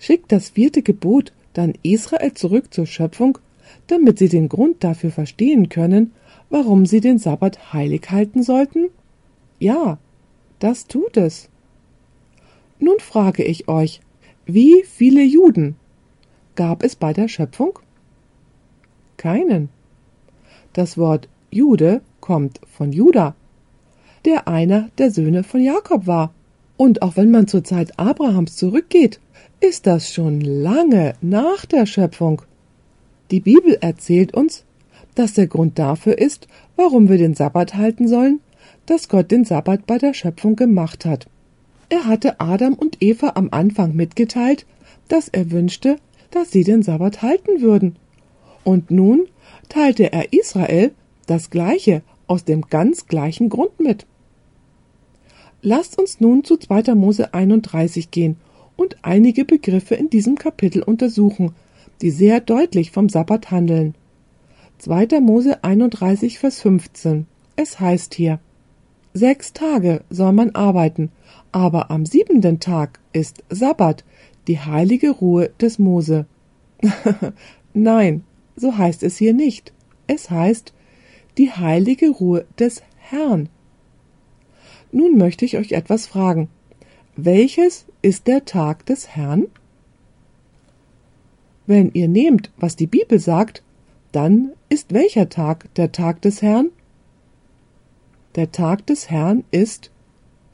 Schickt 0.00 0.32
das 0.32 0.48
vierte 0.48 0.82
Gebot 0.82 1.32
dann 1.52 1.74
Israel 1.82 2.32
zurück 2.32 2.72
zur 2.72 2.86
Schöpfung, 2.86 3.38
damit 3.86 4.18
sie 4.18 4.30
den 4.30 4.48
Grund 4.48 4.82
dafür 4.82 5.10
verstehen 5.10 5.68
können, 5.68 6.12
warum 6.48 6.86
sie 6.86 7.00
den 7.00 7.18
Sabbat 7.18 7.74
heilig 7.74 8.10
halten 8.10 8.42
sollten? 8.42 8.88
Ja, 9.58 9.98
das 10.58 10.86
tut 10.86 11.18
es. 11.18 11.50
Nun 12.78 12.98
frage 12.98 13.44
ich 13.44 13.68
euch, 13.68 14.00
wie 14.46 14.82
viele 14.86 15.22
Juden 15.22 15.76
gab 16.56 16.82
es 16.82 16.96
bei 16.96 17.12
der 17.12 17.28
Schöpfung? 17.28 17.78
Keinen. 19.18 19.68
Das 20.72 20.96
Wort 20.96 21.28
Jude 21.50 22.00
kommt 22.20 22.58
von 22.66 22.90
Juda, 22.90 23.34
der 24.24 24.48
einer 24.48 24.88
der 24.96 25.10
Söhne 25.10 25.42
von 25.42 25.60
Jakob 25.60 26.06
war. 26.06 26.32
Und 26.78 27.02
auch 27.02 27.18
wenn 27.18 27.30
man 27.30 27.46
zur 27.46 27.64
Zeit 27.64 27.98
Abrahams 27.98 28.56
zurückgeht, 28.56 29.20
ist 29.60 29.86
das 29.86 30.12
schon 30.12 30.40
lange 30.40 31.14
nach 31.20 31.66
der 31.66 31.86
Schöpfung. 31.86 32.42
Die 33.30 33.40
Bibel 33.40 33.76
erzählt 33.80 34.34
uns, 34.34 34.64
dass 35.14 35.34
der 35.34 35.46
Grund 35.46 35.78
dafür 35.78 36.18
ist, 36.18 36.48
warum 36.76 37.08
wir 37.08 37.18
den 37.18 37.34
Sabbat 37.34 37.74
halten 37.74 38.08
sollen, 38.08 38.40
dass 38.86 39.08
Gott 39.08 39.30
den 39.30 39.44
Sabbat 39.44 39.86
bei 39.86 39.98
der 39.98 40.14
Schöpfung 40.14 40.56
gemacht 40.56 41.04
hat. 41.04 41.26
Er 41.90 42.06
hatte 42.06 42.40
Adam 42.40 42.74
und 42.74 43.02
Eva 43.02 43.32
am 43.34 43.48
Anfang 43.50 43.94
mitgeteilt, 43.94 44.64
dass 45.08 45.28
er 45.28 45.50
wünschte, 45.50 45.96
dass 46.30 46.50
sie 46.50 46.64
den 46.64 46.82
Sabbat 46.82 47.22
halten 47.22 47.60
würden. 47.60 47.96
Und 48.64 48.90
nun 48.90 49.26
teilte 49.68 50.12
er 50.12 50.32
Israel 50.32 50.92
das 51.26 51.50
Gleiche 51.50 52.02
aus 52.26 52.44
dem 52.44 52.62
ganz 52.62 53.06
gleichen 53.06 53.48
Grund 53.48 53.78
mit. 53.80 54.06
Lasst 55.62 55.98
uns 55.98 56.20
nun 56.20 56.44
zu 56.44 56.56
2. 56.56 56.94
Mose 56.94 57.34
31 57.34 58.10
gehen 58.10 58.36
und 58.80 58.96
einige 59.02 59.44
Begriffe 59.44 59.94
in 59.94 60.08
diesem 60.08 60.36
Kapitel 60.36 60.82
untersuchen, 60.82 61.52
die 62.00 62.10
sehr 62.10 62.40
deutlich 62.40 62.92
vom 62.92 63.10
Sabbat 63.10 63.50
handeln. 63.50 63.94
2. 64.78 65.20
Mose 65.20 65.62
31, 65.62 66.38
Vers 66.38 66.62
15. 66.62 67.26
Es 67.56 67.78
heißt 67.78 68.14
hier, 68.14 68.40
Sechs 69.12 69.52
Tage 69.52 70.02
soll 70.08 70.32
man 70.32 70.54
arbeiten, 70.54 71.10
aber 71.52 71.90
am 71.90 72.06
siebenten 72.06 72.58
Tag 72.58 73.00
ist 73.12 73.44
Sabbat, 73.50 74.02
die 74.46 74.60
heilige 74.60 75.10
Ruhe 75.10 75.50
des 75.60 75.78
Mose. 75.78 76.24
Nein, 77.74 78.24
so 78.56 78.78
heißt 78.78 79.02
es 79.02 79.18
hier 79.18 79.34
nicht. 79.34 79.74
Es 80.06 80.30
heißt 80.30 80.72
die 81.36 81.50
heilige 81.50 82.08
Ruhe 82.08 82.46
des 82.58 82.82
Herrn. 82.96 83.50
Nun 84.90 85.18
möchte 85.18 85.44
ich 85.44 85.58
euch 85.58 85.72
etwas 85.72 86.06
fragen. 86.06 86.48
Welches 87.14 87.84
ist 88.02 88.26
der 88.26 88.44
Tag 88.44 88.86
des 88.86 89.08
Herrn? 89.08 89.46
Wenn 91.66 91.90
ihr 91.92 92.08
nehmt, 92.08 92.50
was 92.56 92.76
die 92.76 92.86
Bibel 92.86 93.18
sagt, 93.18 93.62
dann 94.12 94.52
ist 94.68 94.92
welcher 94.92 95.28
Tag 95.28 95.72
der 95.74 95.92
Tag 95.92 96.22
des 96.22 96.42
Herrn? 96.42 96.70
Der 98.34 98.50
Tag 98.52 98.86
des 98.86 99.10
Herrn 99.10 99.44
ist 99.50 99.90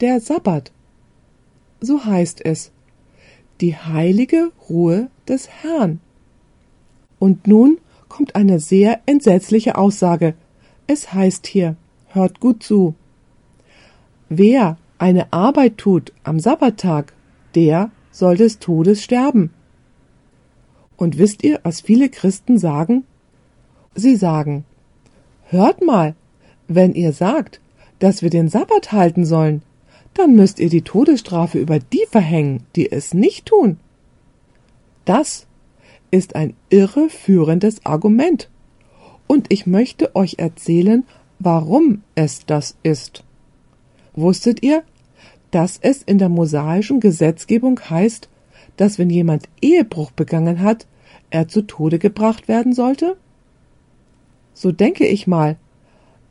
der 0.01 0.19
Sabbat. 0.19 0.71
So 1.79 2.05
heißt 2.05 2.43
es, 2.45 2.71
die 3.61 3.75
heilige 3.75 4.51
Ruhe 4.69 5.09
des 5.27 5.49
Herrn. 5.49 5.99
Und 7.19 7.47
nun 7.47 7.79
kommt 8.09 8.35
eine 8.35 8.59
sehr 8.59 9.01
entsetzliche 9.05 9.77
Aussage. 9.77 10.35
Es 10.85 11.13
heißt 11.13 11.47
hier, 11.47 11.75
hört 12.07 12.39
gut 12.39 12.63
zu. 12.63 12.95
Wer 14.29 14.77
eine 14.97 15.31
Arbeit 15.31 15.77
tut 15.77 16.13
am 16.23 16.39
Sabbattag, 16.39 17.13
der 17.55 17.91
soll 18.11 18.37
des 18.37 18.59
Todes 18.59 19.03
sterben. 19.03 19.51
Und 20.95 21.17
wisst 21.17 21.43
ihr, 21.43 21.59
was 21.63 21.81
viele 21.81 22.09
Christen 22.09 22.57
sagen? 22.57 23.03
Sie 23.93 24.15
sagen, 24.15 24.65
hört 25.45 25.83
mal, 25.83 26.15
wenn 26.67 26.93
ihr 26.93 27.13
sagt, 27.13 27.61
dass 27.99 28.21
wir 28.21 28.29
den 28.29 28.49
Sabbat 28.49 28.91
halten 28.91 29.25
sollen, 29.25 29.61
dann 30.13 30.35
müsst 30.35 30.59
ihr 30.59 30.69
die 30.69 30.81
Todesstrafe 30.81 31.59
über 31.59 31.79
die 31.79 32.05
verhängen, 32.09 32.63
die 32.75 32.91
es 32.91 33.13
nicht 33.13 33.45
tun. 33.45 33.77
Das 35.05 35.45
ist 36.11 36.35
ein 36.35 36.55
irreführendes 36.69 37.85
Argument. 37.85 38.49
Und 39.27 39.47
ich 39.49 39.67
möchte 39.67 40.15
euch 40.15 40.35
erzählen, 40.39 41.05
warum 41.39 42.01
es 42.15 42.45
das 42.45 42.75
ist. 42.81 43.23
Wusstet 44.15 44.63
ihr, 44.63 44.83
dass 45.51 45.77
es 45.81 46.03
in 46.03 46.17
der 46.17 46.29
mosaischen 46.29 46.99
Gesetzgebung 46.99 47.79
heißt, 47.79 48.29
dass 48.75 48.99
wenn 48.99 49.09
jemand 49.09 49.49
Ehebruch 49.61 50.11
begangen 50.11 50.61
hat, 50.61 50.87
er 51.29 51.47
zu 51.47 51.61
Tode 51.61 51.99
gebracht 51.99 52.47
werden 52.47 52.73
sollte? 52.73 53.17
So 54.53 54.71
denke 54.71 55.05
ich 55.05 55.27
mal, 55.27 55.57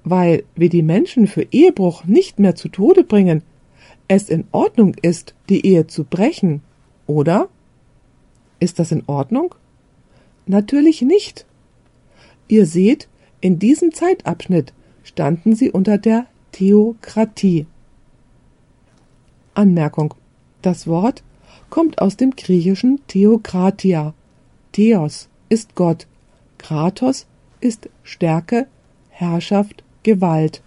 weil 0.05 0.45
wir 0.55 0.69
die 0.69 0.83
Menschen 0.83 1.27
für 1.27 1.47
Ehebruch 1.51 2.05
nicht 2.05 2.39
mehr 2.39 2.55
zu 2.55 2.69
Tode 2.69 3.05
bringen, 3.05 3.43
es 4.09 4.29
in 4.29 4.45
Ordnung 4.53 4.95
ist, 5.03 5.35
die 5.49 5.67
Ehe 5.67 5.87
zu 5.87 6.05
brechen, 6.05 6.63
oder? 7.07 7.49
Ist 8.61 8.79
das 8.79 8.93
in 8.93 9.03
Ordnung? 9.07 9.55
Natürlich 10.47 11.03
nicht. 11.03 11.45
Ihr 12.49 12.67
seht, 12.67 13.09
in 13.41 13.59
diesem 13.59 13.93
Zeitabschnitt 13.93 14.73
standen 15.03 15.55
sie 15.55 15.71
unter 15.71 15.99
der 15.99 16.27
Theokratie. 16.53 17.67
Anmerkung. 19.57 20.15
Das 20.63 20.87
Wort 20.87 21.23
kommt 21.71 22.01
aus 22.01 22.17
dem 22.17 22.31
griechischen 22.31 23.01
Theokratia. 23.07 24.15
Theos 24.73 25.29
ist 25.49 25.75
Gott, 25.75 26.07
Kratos 26.59 27.27
ist 27.61 27.89
Stärke, 28.03 28.67
Herrschaft, 29.11 29.83
Gewalt. 30.03 30.63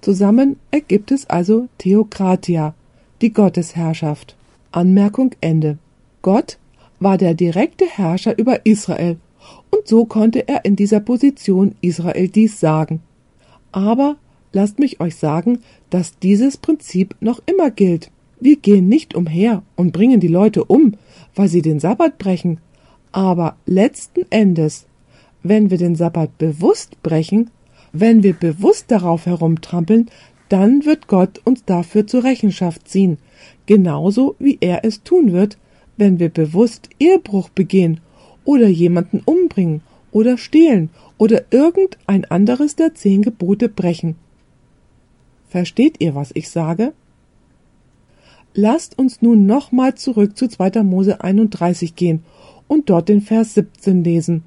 Zusammen 0.00 0.56
ergibt 0.70 1.10
es 1.12 1.28
also 1.28 1.68
Theokratia, 1.78 2.74
die 3.20 3.32
Gottesherrschaft. 3.32 4.36
Anmerkung 4.72 5.34
Ende. 5.40 5.78
Gott 6.22 6.58
war 7.00 7.18
der 7.18 7.34
direkte 7.34 7.86
Herrscher 7.86 8.38
über 8.38 8.64
Israel, 8.64 9.18
und 9.70 9.88
so 9.88 10.04
konnte 10.04 10.46
er 10.48 10.64
in 10.64 10.76
dieser 10.76 11.00
Position 11.00 11.74
Israel 11.80 12.28
dies 12.28 12.60
sagen. 12.60 13.02
Aber 13.72 14.16
lasst 14.52 14.78
mich 14.78 15.00
euch 15.00 15.16
sagen, 15.16 15.60
dass 15.90 16.18
dieses 16.18 16.56
Prinzip 16.56 17.16
noch 17.20 17.40
immer 17.46 17.70
gilt. 17.70 18.10
Wir 18.40 18.56
gehen 18.56 18.88
nicht 18.88 19.14
umher 19.14 19.62
und 19.76 19.92
bringen 19.92 20.20
die 20.20 20.28
Leute 20.28 20.64
um, 20.64 20.94
weil 21.34 21.48
sie 21.48 21.62
den 21.62 21.78
Sabbat 21.78 22.18
brechen, 22.18 22.58
aber 23.12 23.56
letzten 23.66 24.22
Endes, 24.30 24.86
wenn 25.42 25.70
wir 25.70 25.78
den 25.78 25.94
Sabbat 25.94 26.38
bewusst 26.38 27.02
brechen, 27.02 27.50
wenn 27.92 28.22
wir 28.22 28.32
bewusst 28.32 28.90
darauf 28.90 29.26
herumtrampeln, 29.26 30.10
dann 30.48 30.84
wird 30.84 31.06
Gott 31.06 31.40
uns 31.44 31.64
dafür 31.64 32.06
zur 32.06 32.24
Rechenschaft 32.24 32.88
ziehen, 32.88 33.18
genauso 33.66 34.36
wie 34.38 34.58
er 34.60 34.84
es 34.84 35.02
tun 35.02 35.32
wird, 35.32 35.58
wenn 35.96 36.18
wir 36.18 36.28
bewusst 36.28 36.88
Ehebruch 36.98 37.50
begehen 37.50 38.00
oder 38.44 38.68
jemanden 38.68 39.20
umbringen 39.24 39.82
oder 40.12 40.38
stehlen 40.38 40.90
oder 41.18 41.44
irgendein 41.50 42.24
anderes 42.24 42.74
der 42.74 42.94
zehn 42.94 43.22
Gebote 43.22 43.68
brechen. 43.68 44.16
Versteht 45.48 46.00
ihr, 46.00 46.14
was 46.14 46.30
ich 46.34 46.48
sage? 46.48 46.92
Lasst 48.54 48.98
uns 48.98 49.22
nun 49.22 49.46
nochmal 49.46 49.94
zurück 49.94 50.36
zu 50.36 50.48
2. 50.48 50.82
Mose 50.82 51.20
31 51.22 51.94
gehen 51.94 52.24
und 52.66 52.90
dort 52.90 53.08
den 53.08 53.20
Vers 53.20 53.54
17 53.54 54.02
lesen. 54.02 54.42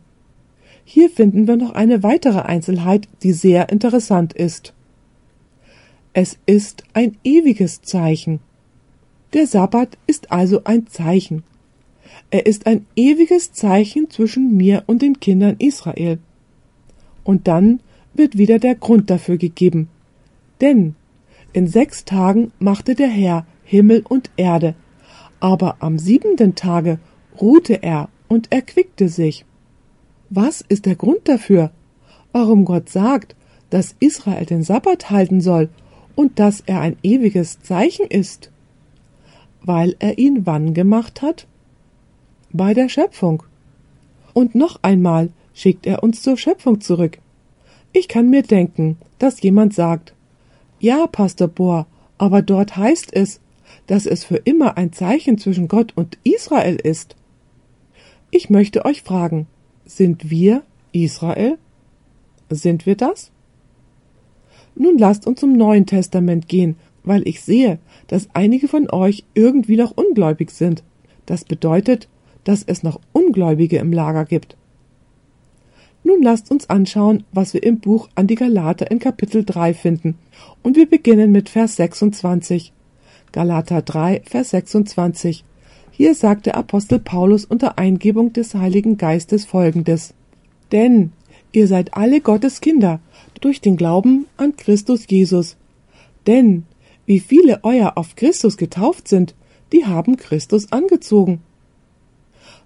Hier 0.83 1.09
finden 1.09 1.47
wir 1.47 1.55
noch 1.55 1.71
eine 1.71 2.03
weitere 2.03 2.39
Einzelheit, 2.39 3.07
die 3.23 3.31
sehr 3.31 3.69
interessant 3.69 4.33
ist. 4.33 4.73
Es 6.11 6.37
ist 6.45 6.83
ein 6.93 7.17
ewiges 7.23 7.81
Zeichen. 7.81 8.39
Der 9.31 9.47
Sabbat 9.47 9.97
ist 10.05 10.31
also 10.31 10.63
ein 10.65 10.87
Zeichen. 10.87 11.43
Er 12.29 12.45
ist 12.45 12.67
ein 12.67 12.85
ewiges 12.95 13.53
Zeichen 13.53 14.09
zwischen 14.09 14.55
mir 14.55 14.83
und 14.85 15.01
den 15.01 15.19
Kindern 15.19 15.55
Israel. 15.59 16.19
Und 17.23 17.47
dann 17.47 17.79
wird 18.13 18.37
wieder 18.37 18.59
der 18.59 18.75
Grund 18.75 19.09
dafür 19.09 19.37
gegeben. 19.37 19.87
Denn 20.61 20.95
in 21.53 21.67
sechs 21.67 22.05
Tagen 22.05 22.51
machte 22.59 22.95
der 22.95 23.07
Herr 23.07 23.45
Himmel 23.63 24.03
und 24.07 24.29
Erde, 24.37 24.75
aber 25.39 25.77
am 25.79 25.99
siebenten 25.99 26.55
Tage 26.55 26.99
ruhte 27.39 27.81
er 27.81 28.09
und 28.27 28.51
erquickte 28.51 29.09
sich. 29.09 29.45
Was 30.29 30.61
ist 30.61 30.85
der 30.85 30.95
Grund 30.95 31.27
dafür? 31.27 31.71
Warum 32.31 32.65
Gott 32.65 32.89
sagt, 32.89 33.35
dass 33.69 33.95
Israel 33.99 34.45
den 34.45 34.63
Sabbat 34.63 35.09
halten 35.09 35.41
soll 35.41 35.69
und 36.15 36.39
dass 36.39 36.61
er 36.61 36.81
ein 36.81 36.97
ewiges 37.03 37.61
Zeichen 37.61 38.07
ist? 38.07 38.51
weil 39.63 39.95
er 39.99 40.17
ihn 40.17 40.45
wann 40.45 40.73
gemacht 40.73 41.21
hat? 41.21 41.47
Bei 42.51 42.73
der 42.73 42.89
Schöpfung. 42.89 43.43
Und 44.33 44.55
noch 44.55 44.79
einmal 44.81 45.29
schickt 45.53 45.87
er 45.87 46.03
uns 46.03 46.21
zur 46.21 46.37
Schöpfung 46.37 46.81
zurück. 46.81 47.19
Ich 47.93 48.07
kann 48.07 48.29
mir 48.29 48.43
denken, 48.43 48.97
dass 49.19 49.41
jemand 49.41 49.73
sagt, 49.73 50.13
ja, 50.79 51.07
Pastor 51.07 51.47
Bohr, 51.47 51.87
aber 52.17 52.41
dort 52.41 52.75
heißt 52.75 53.13
es, 53.13 53.39
dass 53.93 54.07
es 54.07 54.23
für 54.23 54.37
immer 54.37 54.75
ein 54.75 54.91
Zeichen 54.91 55.37
zwischen 55.37 55.67
Gott 55.67 55.93
und 55.93 56.17
Israel 56.23 56.77
ist. 56.77 57.15
Ich 58.31 58.49
möchte 58.49 58.85
euch 58.85 59.03
fragen, 59.03 59.45
sind 59.85 60.31
wir 60.31 60.63
Israel? 60.93 61.59
Sind 62.49 62.87
wir 62.87 62.95
das? 62.95 63.29
Nun 64.73 64.97
lasst 64.97 65.27
uns 65.27 65.39
zum 65.39 65.55
Neuen 65.55 65.85
Testament 65.85 66.47
gehen, 66.47 66.75
weil 67.03 67.27
ich 67.27 67.41
sehe, 67.41 67.77
dass 68.07 68.29
einige 68.33 68.67
von 68.67 68.89
euch 68.89 69.25
irgendwie 69.35 69.77
noch 69.77 69.95
ungläubig 69.95 70.49
sind. 70.49 70.81
Das 71.27 71.45
bedeutet, 71.45 72.09
dass 72.45 72.63
es 72.63 72.81
noch 72.81 72.99
Ungläubige 73.11 73.77
im 73.77 73.93
Lager 73.93 74.25
gibt. 74.25 74.57
Nun 76.03 76.23
lasst 76.23 76.49
uns 76.49 76.67
anschauen, 76.67 77.25
was 77.31 77.53
wir 77.53 77.61
im 77.61 77.79
Buch 77.79 78.09
an 78.15 78.25
die 78.25 78.33
Galater 78.33 78.89
in 78.89 78.97
Kapitel 78.97 79.45
3 79.45 79.75
finden. 79.75 80.17
Und 80.63 80.77
wir 80.77 80.89
beginnen 80.89 81.31
mit 81.31 81.49
Vers 81.49 81.75
26. 81.75 82.73
Galater 83.33 83.81
3, 83.81 84.21
Vers 84.25 84.51
26. 84.51 85.43
Hier 85.89 86.13
sagt 86.13 86.45
der 86.45 86.55
Apostel 86.55 86.99
Paulus 86.99 87.45
unter 87.45 87.79
Eingebung 87.79 88.31
des 88.31 88.53
Heiligen 88.53 88.95
Geistes 88.97 89.43
folgendes. 89.43 90.13
Denn 90.71 91.11
ihr 91.51 91.67
seid 91.67 91.95
alle 91.95 92.21
Gottes 92.21 92.61
Kinder 92.61 92.99
durch 93.41 93.59
den 93.59 93.75
Glauben 93.75 94.27
an 94.37 94.55
Christus 94.55 95.07
Jesus. 95.09 95.57
Denn 96.27 96.65
wie 97.07 97.19
viele 97.19 97.63
euer 97.63 97.93
auf 97.97 98.15
Christus 98.15 98.55
getauft 98.55 99.07
sind, 99.07 99.33
die 99.71 99.87
haben 99.87 100.15
Christus 100.15 100.71
angezogen. 100.71 101.41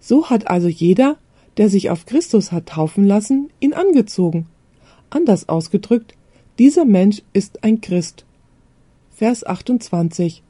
So 0.01 0.29
hat 0.29 0.47
also 0.47 0.67
jeder, 0.67 1.15
der 1.55 1.69
sich 1.69 1.89
auf 1.91 2.05
Christus 2.05 2.51
hat 2.51 2.65
taufen 2.65 3.05
lassen, 3.05 3.51
ihn 3.61 3.73
angezogen. 3.73 4.47
Anders 5.09 5.47
ausgedrückt, 5.47 6.15
dieser 6.59 6.83
Mensch 6.83 7.21
ist 7.31 7.63
ein 7.63 7.79
Christ. 7.79 8.25
Vers 9.11 9.45
28. 9.45 10.43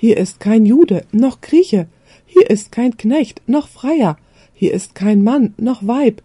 Hier 0.00 0.16
ist 0.16 0.38
kein 0.38 0.64
Jude 0.64 1.04
noch 1.10 1.40
Grieche, 1.40 1.88
hier 2.24 2.48
ist 2.48 2.70
kein 2.70 2.96
Knecht 2.96 3.42
noch 3.48 3.66
Freier, 3.66 4.16
hier 4.54 4.72
ist 4.72 4.94
kein 4.94 5.24
Mann 5.24 5.54
noch 5.56 5.84
Weib, 5.84 6.22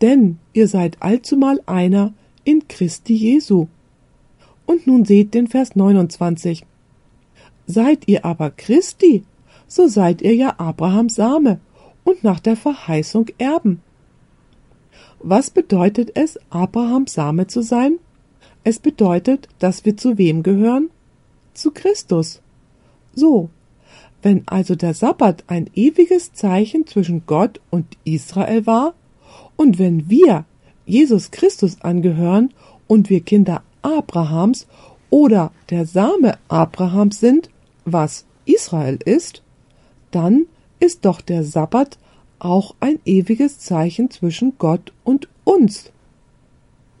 denn 0.00 0.38
ihr 0.52 0.66
seid 0.66 0.96
allzumal 0.98 1.60
einer 1.66 2.14
in 2.42 2.66
Christi 2.66 3.14
Jesu. 3.14 3.68
Und 4.66 4.88
nun 4.88 5.04
seht 5.04 5.34
den 5.34 5.46
Vers 5.46 5.76
29. 5.76 6.66
Seid 7.68 8.08
ihr 8.08 8.24
aber 8.24 8.50
Christi, 8.50 9.22
so 9.68 9.86
seid 9.86 10.20
ihr 10.20 10.34
ja 10.34 10.58
Abrahams 10.58 11.14
Same 11.14 11.60
und 12.02 12.24
nach 12.24 12.40
der 12.40 12.56
Verheißung 12.56 13.26
erben. 13.38 13.82
Was 15.20 15.50
bedeutet 15.50 16.16
es, 16.16 16.40
Abrahams 16.50 17.14
Same 17.14 17.46
zu 17.46 17.62
sein? 17.62 18.00
Es 18.64 18.80
bedeutet, 18.80 19.48
dass 19.60 19.84
wir 19.84 19.96
zu 19.96 20.18
wem 20.18 20.42
gehören? 20.42 20.90
Zu 21.54 21.70
Christus. 21.70 22.41
So, 23.14 23.50
wenn 24.22 24.42
also 24.46 24.74
der 24.74 24.94
Sabbat 24.94 25.44
ein 25.48 25.68
ewiges 25.74 26.32
Zeichen 26.32 26.86
zwischen 26.86 27.26
Gott 27.26 27.60
und 27.70 27.86
Israel 28.04 28.66
war, 28.66 28.94
und 29.56 29.78
wenn 29.78 30.08
wir 30.08 30.44
Jesus 30.86 31.30
Christus 31.30 31.80
angehören 31.82 32.52
und 32.86 33.10
wir 33.10 33.20
Kinder 33.20 33.62
Abrahams 33.82 34.66
oder 35.10 35.52
der 35.70 35.86
Same 35.86 36.38
Abrahams 36.48 37.20
sind, 37.20 37.50
was 37.84 38.24
Israel 38.44 38.98
ist, 39.04 39.42
dann 40.10 40.46
ist 40.80 41.04
doch 41.04 41.20
der 41.20 41.44
Sabbat 41.44 41.98
auch 42.38 42.74
ein 42.80 42.98
ewiges 43.04 43.58
Zeichen 43.58 44.10
zwischen 44.10 44.58
Gott 44.58 44.92
und 45.04 45.28
uns. 45.44 45.92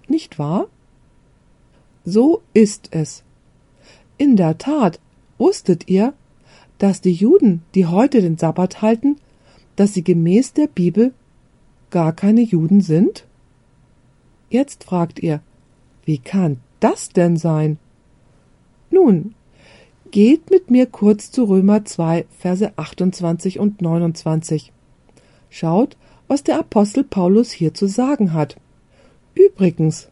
Nicht 0.06 0.38
wahr? 0.38 0.66
So 2.04 2.42
ist 2.54 2.88
es. 2.92 3.24
In 4.18 4.36
der 4.36 4.58
Tat, 4.58 5.00
wusstet 5.42 5.88
ihr, 5.88 6.14
dass 6.78 7.02
die 7.02 7.12
Juden, 7.12 7.62
die 7.74 7.86
heute 7.86 8.22
den 8.22 8.38
Sabbat 8.38 8.80
halten, 8.80 9.16
dass 9.76 9.92
sie 9.92 10.02
gemäß 10.02 10.54
der 10.54 10.68
Bibel 10.68 11.12
gar 11.90 12.12
keine 12.12 12.40
Juden 12.40 12.80
sind? 12.80 13.26
Jetzt 14.48 14.84
fragt 14.84 15.18
ihr, 15.18 15.40
wie 16.04 16.18
kann 16.18 16.60
das 16.80 17.10
denn 17.10 17.36
sein? 17.36 17.78
Nun, 18.90 19.34
Geht 20.12 20.50
mit 20.50 20.70
mir 20.70 20.84
kurz 20.84 21.30
zu 21.30 21.44
Römer 21.44 21.86
2, 21.86 22.26
Verse 22.38 22.70
28 22.76 23.58
und 23.58 23.80
29. 23.80 24.70
Schaut, 25.48 25.96
was 26.28 26.44
der 26.44 26.58
Apostel 26.58 27.02
Paulus 27.02 27.50
hier 27.50 27.72
zu 27.72 27.86
sagen 27.86 28.34
hat. 28.34 28.56
Übrigens, 29.34 30.10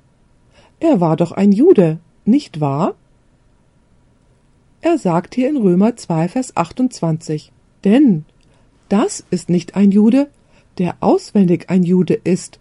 er 0.81 1.03
war 1.03 1.17
doch 1.17 1.33
ein 1.33 1.53
Jude, 1.53 1.99
nicht 2.25 2.61
wahr? 2.61 2.95
Er 4.83 4.97
sagt 4.97 5.35
hier 5.35 5.51
in 5.51 5.59
Römer 5.59 5.97
2, 5.97 6.29
Vers 6.29 6.57
28, 6.57 7.53
denn 7.85 8.25
das 8.89 9.25
ist 9.31 9.51
nicht 9.51 9.77
ein 9.77 9.91
Jude, 9.91 10.29
der 10.79 10.97
auswendig 11.01 11.69
ein 11.69 11.83
Jude 11.83 12.15
ist. 12.15 12.59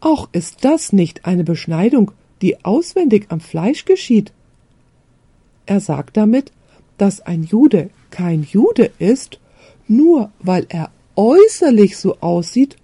Auch 0.00 0.28
ist 0.30 0.64
das 0.64 0.92
nicht 0.92 1.24
eine 1.24 1.42
Beschneidung, 1.42 2.12
die 2.42 2.64
auswendig 2.64 3.26
am 3.30 3.40
Fleisch 3.40 3.84
geschieht. 3.84 4.32
Er 5.66 5.80
sagt 5.80 6.16
damit, 6.16 6.52
dass 6.96 7.20
ein 7.20 7.42
Jude 7.42 7.90
kein 8.10 8.44
Jude 8.44 8.92
ist, 8.98 9.40
nur 9.88 10.30
weil 10.38 10.66
er 10.68 10.90
äußerlich 11.16 11.96
so 11.96 12.18
aussieht 12.20 12.76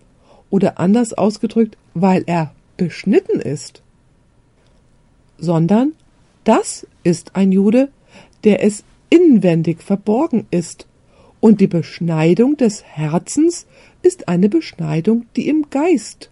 oder 0.50 0.80
anders 0.80 1.12
ausgedrückt, 1.12 1.76
weil 1.94 2.24
er 2.26 2.52
beschnitten 2.76 3.40
ist, 3.40 3.82
sondern 5.38 5.92
das 6.42 6.86
ist 7.04 7.36
ein 7.36 7.52
Jude, 7.52 7.90
der 8.44 8.62
es 8.62 8.84
inwendig 9.10 9.82
verborgen 9.82 10.46
ist, 10.50 10.86
und 11.40 11.60
die 11.60 11.66
Beschneidung 11.66 12.56
des 12.56 12.84
Herzens 12.84 13.66
ist 14.02 14.28
eine 14.28 14.48
Beschneidung, 14.48 15.26
die 15.36 15.48
im 15.48 15.68
Geist. 15.68 16.30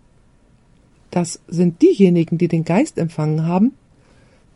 Das 1.10 1.40
sind 1.48 1.82
diejenigen, 1.82 2.38
die 2.38 2.48
den 2.48 2.64
Geist 2.64 2.96
empfangen 2.96 3.46
haben, 3.46 3.72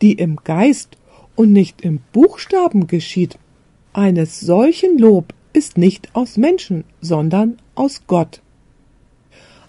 die 0.01 0.13
im 0.13 0.37
Geist 0.43 0.97
und 1.35 1.53
nicht 1.53 1.81
im 1.81 1.99
Buchstaben 2.11 2.87
geschieht. 2.87 3.37
Eines 3.93 4.39
solchen 4.39 4.97
Lob 4.97 5.33
ist 5.53 5.77
nicht 5.77 6.09
aus 6.15 6.37
Menschen, 6.37 6.83
sondern 7.01 7.57
aus 7.75 8.01
Gott. 8.07 8.41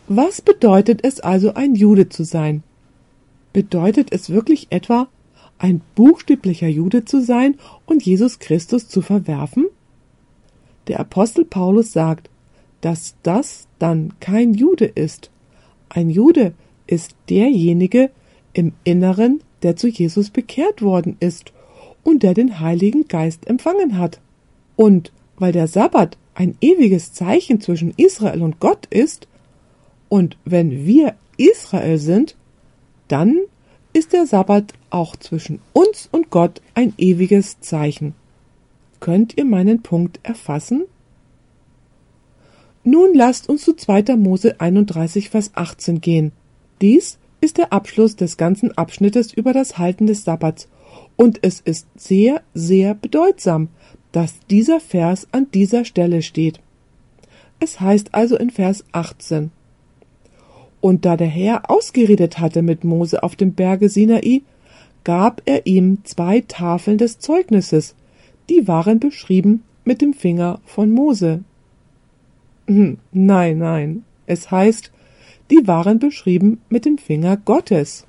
Was 0.06 0.40
bedeutet 0.40 1.04
es 1.04 1.20
also, 1.20 1.52
ein 1.52 1.74
Jude 1.74 2.08
zu 2.08 2.24
sein? 2.24 2.62
Bedeutet 3.52 4.10
es 4.10 4.30
wirklich 4.30 4.68
etwa, 4.70 5.08
ein 5.58 5.80
buchstäblicher 5.94 6.68
Jude 6.68 7.04
zu 7.04 7.22
sein 7.22 7.56
und 7.86 8.04
Jesus 8.04 8.38
Christus 8.38 8.88
zu 8.88 9.02
verwerfen? 9.02 9.66
Der 10.86 11.00
Apostel 11.00 11.44
Paulus 11.44 11.92
sagt, 11.92 12.30
dass 12.80 13.16
das 13.22 13.66
dann 13.78 14.14
kein 14.20 14.54
Jude 14.54 14.86
ist. 14.86 15.30
Ein 15.88 16.10
Jude 16.10 16.54
ist 16.86 17.14
derjenige 17.28 18.10
im 18.52 18.72
Inneren, 18.84 19.42
der 19.62 19.76
zu 19.76 19.88
Jesus 19.88 20.30
bekehrt 20.30 20.82
worden 20.82 21.16
ist 21.20 21.52
und 22.04 22.22
der 22.22 22.34
den 22.34 22.60
Heiligen 22.60 23.08
Geist 23.08 23.46
empfangen 23.46 23.98
hat. 23.98 24.20
Und 24.76 25.12
weil 25.36 25.52
der 25.52 25.66
Sabbat 25.66 26.16
ein 26.34 26.56
ewiges 26.60 27.12
Zeichen 27.12 27.60
zwischen 27.60 27.92
Israel 27.96 28.42
und 28.42 28.60
Gott 28.60 28.86
ist, 28.86 29.26
und 30.08 30.38
wenn 30.44 30.86
wir 30.86 31.14
Israel 31.36 31.98
sind, 31.98 32.34
dann 33.08 33.38
ist 33.98 34.12
der 34.12 34.26
Sabbat 34.26 34.74
auch 34.90 35.16
zwischen 35.16 35.58
uns 35.72 36.08
und 36.12 36.30
Gott 36.30 36.62
ein 36.74 36.94
ewiges 36.98 37.58
Zeichen. 37.58 38.14
Könnt 39.00 39.36
ihr 39.36 39.44
meinen 39.44 39.82
Punkt 39.82 40.20
erfassen? 40.22 40.84
Nun 42.84 43.12
lasst 43.12 43.48
uns 43.48 43.62
zu 43.62 43.74
2. 43.74 44.14
Mose 44.16 44.60
31, 44.60 45.30
Vers 45.30 45.50
18 45.54 46.00
gehen. 46.00 46.30
Dies 46.80 47.18
ist 47.40 47.58
der 47.58 47.72
Abschluss 47.72 48.14
des 48.14 48.36
ganzen 48.36 48.70
Abschnittes 48.78 49.32
über 49.32 49.52
das 49.52 49.78
Halten 49.78 50.06
des 50.06 50.22
Sabbats 50.22 50.68
und 51.16 51.40
es 51.42 51.58
ist 51.58 51.88
sehr, 51.96 52.42
sehr 52.54 52.94
bedeutsam, 52.94 53.68
dass 54.12 54.38
dieser 54.48 54.78
Vers 54.78 55.26
an 55.32 55.50
dieser 55.52 55.84
Stelle 55.84 56.22
steht. 56.22 56.60
Es 57.58 57.80
heißt 57.80 58.14
also 58.14 58.36
in 58.36 58.50
Vers 58.50 58.84
18. 58.92 59.50
Und 60.80 61.04
da 61.04 61.16
der 61.16 61.26
Herr 61.26 61.70
ausgeredet 61.70 62.38
hatte 62.38 62.62
mit 62.62 62.84
Mose 62.84 63.22
auf 63.22 63.36
dem 63.36 63.52
Berge 63.52 63.88
Sinai, 63.88 64.42
gab 65.04 65.42
er 65.44 65.66
ihm 65.66 66.04
zwei 66.04 66.42
Tafeln 66.46 66.98
des 66.98 67.18
Zeugnisses, 67.18 67.94
die 68.48 68.68
waren 68.68 69.00
beschrieben 69.00 69.62
mit 69.84 70.00
dem 70.00 70.14
Finger 70.14 70.60
von 70.64 70.90
Mose. 70.90 71.42
Hm, 72.66 72.98
nein, 73.12 73.58
nein, 73.58 74.04
es 74.26 74.50
heißt, 74.50 74.92
die 75.50 75.66
waren 75.66 75.98
beschrieben 75.98 76.60
mit 76.68 76.84
dem 76.84 76.98
Finger 76.98 77.36
Gottes. 77.38 78.06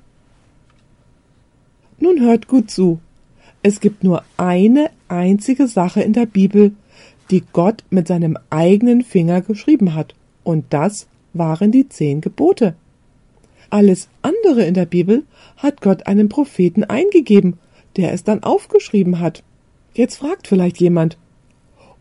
Nun 1.98 2.20
hört 2.20 2.48
gut 2.48 2.70
zu. 2.70 3.00
Es 3.62 3.80
gibt 3.80 4.04
nur 4.04 4.22
eine 4.36 4.90
einzige 5.08 5.68
Sache 5.68 6.02
in 6.02 6.12
der 6.12 6.26
Bibel, 6.26 6.72
die 7.30 7.42
Gott 7.52 7.84
mit 7.90 8.08
seinem 8.08 8.38
eigenen 8.48 9.02
Finger 9.02 9.40
geschrieben 9.40 9.94
hat, 9.94 10.14
und 10.42 10.64
das 10.70 11.06
waren 11.32 11.72
die 11.72 11.88
zehn 11.88 12.20
Gebote. 12.20 12.74
Alles 13.68 14.08
andere 14.22 14.64
in 14.64 14.74
der 14.74 14.86
Bibel 14.86 15.24
hat 15.56 15.80
Gott 15.80 16.06
einem 16.06 16.28
Propheten 16.28 16.84
eingegeben, 16.84 17.58
der 17.96 18.12
es 18.12 18.24
dann 18.24 18.42
aufgeschrieben 18.42 19.20
hat. 19.20 19.42
Jetzt 19.94 20.16
fragt 20.16 20.48
vielleicht 20.48 20.80
jemand, 20.80 21.16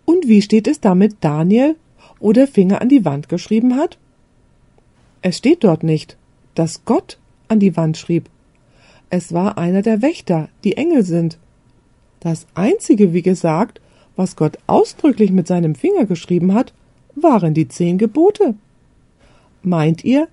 und 0.06 0.28
wie 0.28 0.42
steht 0.42 0.68
es 0.68 0.80
damit 0.80 1.18
Daniel, 1.22 1.76
wo 2.20 2.34
der 2.34 2.48
Finger 2.48 2.82
an 2.82 2.90
die 2.90 3.06
Wand 3.06 3.30
geschrieben 3.30 3.76
hat? 3.76 3.98
Es 5.22 5.38
steht 5.38 5.64
dort 5.64 5.84
nicht, 5.84 6.18
dass 6.56 6.86
Gott 6.86 7.20
an 7.48 7.60
die 7.60 7.76
Wand 7.78 7.98
schrieb, 7.98 8.30
es 9.10 9.34
war 9.34 9.58
einer 9.58 9.82
der 9.82 10.02
Wächter, 10.02 10.50
die 10.64 10.78
Engel 10.78 11.04
sind. 11.04 11.40
Das 12.20 12.46
Einzige, 12.54 13.14
wie 13.14 13.24
gesagt, 13.24 13.82
was 14.16 14.36
Gott 14.36 14.58
ausdrücklich 14.68 15.32
mit 15.32 15.48
seinem 15.48 15.74
Finger 15.74 16.06
geschrieben 16.06 16.54
hat, 16.54 16.74
waren 17.16 17.54
die 17.54 17.68
zehn 17.68 17.98
Gebote. 17.98 18.54
Meint 19.62 20.04
ihr, 20.04 20.28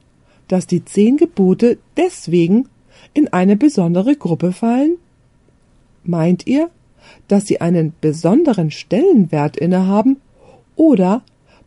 dass 0.48 0.66
die 0.66 0.84
zehn 0.84 1.16
Gebote 1.16 1.78
deswegen 1.96 2.68
in 3.14 3.28
eine 3.32 3.56
besondere 3.56 4.16
Gruppe 4.16 4.52
fallen? 4.52 4.96
Meint 6.04 6.46
ihr, 6.46 6.70
dass 7.28 7.46
sie 7.46 7.60
einen 7.60 7.92
besonderen 8.00 8.70
Stellenwert 8.70 9.56
innehaben 9.56 10.18
oder 10.76 11.22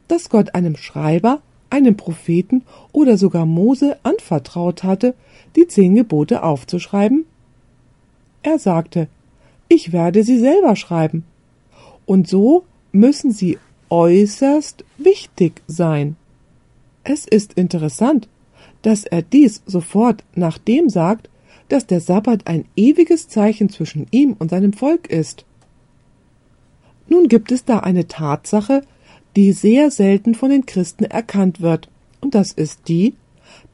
dass 0.07 0.29
Gott 0.29 0.55
einem 0.55 0.75
Schreiber, 0.75 1.41
einem 1.69 1.95
Propheten 1.97 2.63
oder 2.91 3.17
sogar 3.17 3.45
Mose 3.45 3.97
anvertraut 4.03 4.83
hatte, 4.83 5.13
die 5.55 5.67
zehn 5.67 5.95
Gebote 5.95 6.43
aufzuschreiben? 6.43 7.25
Er 8.41 8.57
sagte, 8.57 9.07
ich 9.67 9.91
werde 9.91 10.23
sie 10.23 10.39
selber 10.39 10.75
schreiben. 10.75 11.25
Und 12.05 12.27
so 12.27 12.63
müssen 12.91 13.31
sie 13.31 13.59
äußerst 13.89 14.83
wichtig 14.97 15.61
sein. 15.67 16.15
Es 17.09 17.25
ist 17.25 17.53
interessant, 17.53 18.27
dass 18.83 19.03
er 19.03 19.23
dies 19.23 19.63
sofort 19.65 20.23
nach 20.35 20.59
dem 20.59 20.89
sagt, 20.89 21.27
dass 21.67 21.87
der 21.87 22.01
Sabbat 22.01 22.45
ein 22.45 22.65
ewiges 22.75 23.27
Zeichen 23.27 23.69
zwischen 23.69 24.05
ihm 24.11 24.35
und 24.37 24.51
seinem 24.51 24.73
Volk 24.73 25.09
ist. 25.09 25.43
Nun 27.07 27.27
gibt 27.27 27.51
es 27.51 27.65
da 27.65 27.79
eine 27.79 28.07
Tatsache, 28.07 28.83
die 29.35 29.53
sehr 29.53 29.89
selten 29.89 30.35
von 30.35 30.51
den 30.51 30.67
Christen 30.67 31.03
erkannt 31.03 31.61
wird, 31.61 31.89
und 32.21 32.35
das 32.35 32.51
ist 32.51 32.87
die, 32.87 33.15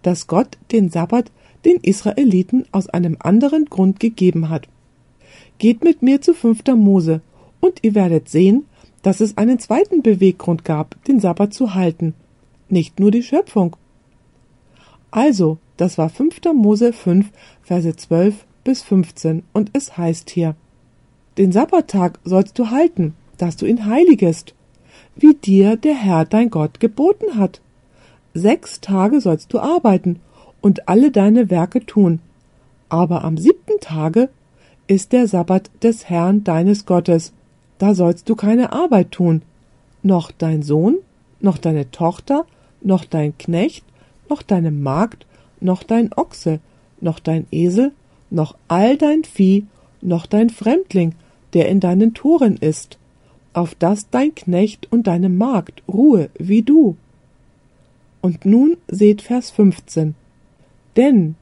dass 0.02 0.28
Gott 0.28 0.58
den 0.72 0.88
Sabbat 0.90 1.30
den 1.66 1.82
Israeliten 1.82 2.64
aus 2.72 2.88
einem 2.88 3.18
anderen 3.20 3.66
Grund 3.66 4.00
gegeben 4.00 4.48
hat. 4.48 4.70
Geht 5.58 5.84
mit 5.84 6.02
mir 6.02 6.22
zu 6.22 6.34
fünfter 6.34 6.78
Mose, 6.78 7.20
und 7.60 7.80
ihr 7.82 7.96
werdet 7.96 8.30
sehen, 8.30 8.64
dass 9.02 9.20
es 9.20 9.36
einen 9.36 9.60
zweiten 9.60 10.04
Beweggrund 10.04 10.64
gab, 10.64 11.04
den 11.04 11.20
Sabbat 11.20 11.54
zu 11.54 11.74
halten, 11.76 12.14
nicht 12.70 13.00
nur 13.00 13.12
die 13.12 13.24
Schöpfung. 13.24 13.76
Also, 15.12 15.58
das 15.78 15.98
war 15.98 16.10
5. 16.10 16.42
Mose 16.54 16.94
5, 16.94 17.30
Verse 17.62 17.96
12 17.96 18.46
bis 18.64 18.82
15, 18.82 19.44
und 19.54 19.70
es 19.74 19.98
heißt 19.98 20.30
hier, 20.30 20.56
Den 21.38 21.52
Sabbattag 21.52 22.20
sollst 22.24 22.58
du 22.60 22.70
halten, 22.70 23.14
dass 23.38 23.58
du 23.58 23.66
ihn 23.66 23.86
heiligest, 23.86 24.56
wie 25.16 25.34
dir 25.34 25.78
der 25.78 25.96
Herr 25.96 26.26
dein 26.26 26.50
Gott 26.50 26.80
geboten 26.80 27.38
hat. 27.38 27.62
Sechs 28.34 28.82
Tage 28.82 29.22
sollst 29.22 29.54
du 29.54 29.60
arbeiten 29.60 30.20
und 30.62 30.90
alle 30.90 31.12
deine 31.12 31.50
Werke 31.50 31.86
tun, 31.86 32.20
aber 32.90 33.24
am 33.24 33.38
siebten 33.38 33.80
Tage 33.80 34.30
ist 34.88 35.14
der 35.14 35.28
Sabbat 35.28 35.70
des 35.84 36.10
Herrn 36.10 36.44
deines 36.44 36.86
Gottes, 36.86 37.34
da 37.78 37.96
sollst 37.96 38.30
du 38.30 38.36
keine 38.36 38.72
Arbeit 38.72 39.12
tun, 39.12 39.42
noch 40.04 40.32
dein 40.32 40.62
Sohn, 40.62 40.98
noch 41.40 41.58
deine 41.58 41.92
Tochter, 41.92 42.46
noch 42.86 43.06
dein 43.06 43.38
Knecht, 43.38 43.84
noch 44.30 44.42
deine 44.42 44.72
Magd, 44.72 45.26
noch 45.60 45.84
dein 45.84 46.14
Ochse, 46.14 46.60
noch 47.02 47.20
dein 47.20 47.48
Esel, 47.52 47.92
noch 48.30 48.56
all 48.68 48.98
dein 48.98 49.24
Vieh, 49.24 49.66
noch 50.02 50.26
dein 50.26 50.50
Fremdling, 50.50 51.16
der 51.54 51.70
in 51.70 51.80
deinen 51.80 52.14
Toren 52.14 52.58
ist, 52.58 52.98
auf 53.54 53.76
dass 53.76 54.10
dein 54.10 54.36
Knecht 54.36 54.92
und 54.92 55.08
deine 55.08 55.30
Magd 55.30 55.82
ruhe 55.88 56.30
wie 56.38 56.62
du. 56.62 56.96
Und 58.22 58.46
nun 58.46 58.78
seht 58.88 59.22
Vers 59.22 59.52
15. 59.52 60.16
Denn 60.96 61.36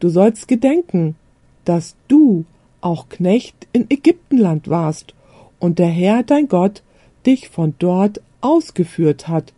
du 0.00 0.08
sollst 0.08 0.48
gedenken, 0.48 1.16
dass 1.64 1.96
du 2.08 2.44
auch 2.80 3.08
Knecht 3.08 3.66
in 3.72 3.86
Ägyptenland 3.90 4.68
warst 4.68 5.14
und 5.58 5.78
der 5.78 5.88
Herr 5.88 6.22
dein 6.22 6.48
Gott 6.48 6.82
dich 7.26 7.48
von 7.48 7.74
dort 7.78 8.20
ausgeführt 8.40 9.28
hat, 9.28 9.52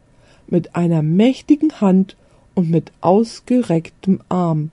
mit 0.51 0.77
einer 0.77 1.03
mächtigen 1.03 1.81
Hand 1.81 2.17
und 2.55 2.71
mit 2.71 2.93
ausgerecktem 3.01 4.21
Arm. 4.29 4.71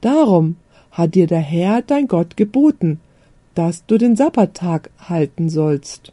Darum 0.00 0.56
hat 0.90 1.14
dir 1.14 1.26
der 1.26 1.40
Herr 1.40 1.82
dein 1.82 2.08
Gott 2.08 2.36
geboten, 2.36 3.00
dass 3.54 3.86
du 3.86 3.98
den 3.98 4.16
Sabbattag 4.16 4.90
halten 4.98 5.48
sollst. 5.48 6.12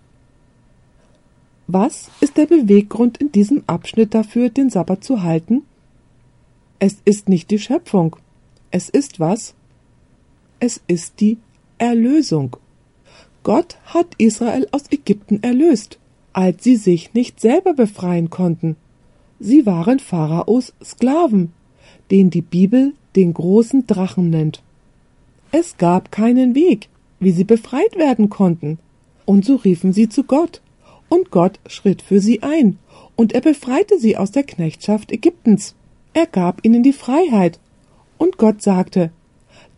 Was 1.68 2.10
ist 2.20 2.38
der 2.38 2.48
Beweggrund 2.48 3.18
in 3.18 3.32
diesem 3.32 3.64
Abschnitt 3.68 4.14
dafür, 4.14 4.50
den 4.50 4.70
Sabbat 4.70 5.04
zu 5.04 5.24
halten? 5.24 5.64
Es 6.80 6.98
ist 7.06 7.30
nicht 7.30 7.52
die 7.52 7.60
Schöpfung. 7.60 8.16
Es 8.72 8.90
ist 8.90 9.20
was? 9.20 9.54
Es 10.60 10.82
ist 10.88 11.20
die 11.20 11.38
Erlösung. 11.78 12.58
Gott 13.44 13.78
hat 13.86 14.08
Israel 14.18 14.68
aus 14.72 14.84
Ägypten 14.92 15.42
erlöst, 15.42 15.98
als 16.34 16.64
sie 16.64 16.76
sich 16.76 17.14
nicht 17.14 17.40
selber 17.40 17.74
befreien 17.74 18.30
konnten. 18.30 18.76
Sie 19.40 19.66
waren 19.66 20.00
Pharaos 20.00 20.74
Sklaven, 20.84 21.52
den 22.10 22.30
die 22.30 22.42
Bibel 22.42 22.94
den 23.16 23.34
großen 23.34 23.88
Drachen 23.88 24.30
nennt. 24.30 24.62
Es 25.52 25.78
gab 25.78 26.12
keinen 26.12 26.56
Weg, 26.56 26.90
wie 27.20 27.32
sie 27.32 27.44
befreit 27.44 27.98
werden 27.98 28.30
konnten, 28.30 28.80
und 29.26 29.46
so 29.46 29.56
riefen 29.56 29.94
sie 29.94 30.10
zu 30.10 30.24
Gott 30.24 30.62
und 31.10 31.30
Gott 31.30 31.60
schritt 31.68 32.02
für 32.02 32.22
sie 32.22 32.42
ein, 32.42 32.78
und 33.16 33.34
er 33.34 33.42
befreite 33.42 34.00
sie 34.00 34.16
aus 34.16 34.32
der 34.32 34.44
Knechtschaft 34.44 35.12
Ägyptens. 35.12 35.76
Er 36.14 36.26
gab 36.26 36.64
ihnen 36.64 36.84
die 36.84 36.94
Freiheit. 36.94 37.60
Und 38.18 38.38
Gott 38.38 38.62
sagte, 38.62 39.12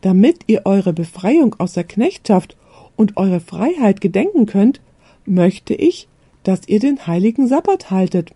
damit 0.01 0.41
ihr 0.47 0.61
eure 0.65 0.93
Befreiung 0.93 1.55
aus 1.57 1.73
der 1.73 1.85
Knechtschaft 1.85 2.55
und 2.95 3.17
eure 3.17 3.39
Freiheit 3.39 4.01
gedenken 4.01 4.45
könnt, 4.45 4.81
möchte 5.25 5.73
ich, 5.73 6.07
dass 6.43 6.67
ihr 6.67 6.79
den 6.79 7.07
heiligen 7.07 7.47
Sabbat 7.47 7.91
haltet. 7.91 8.31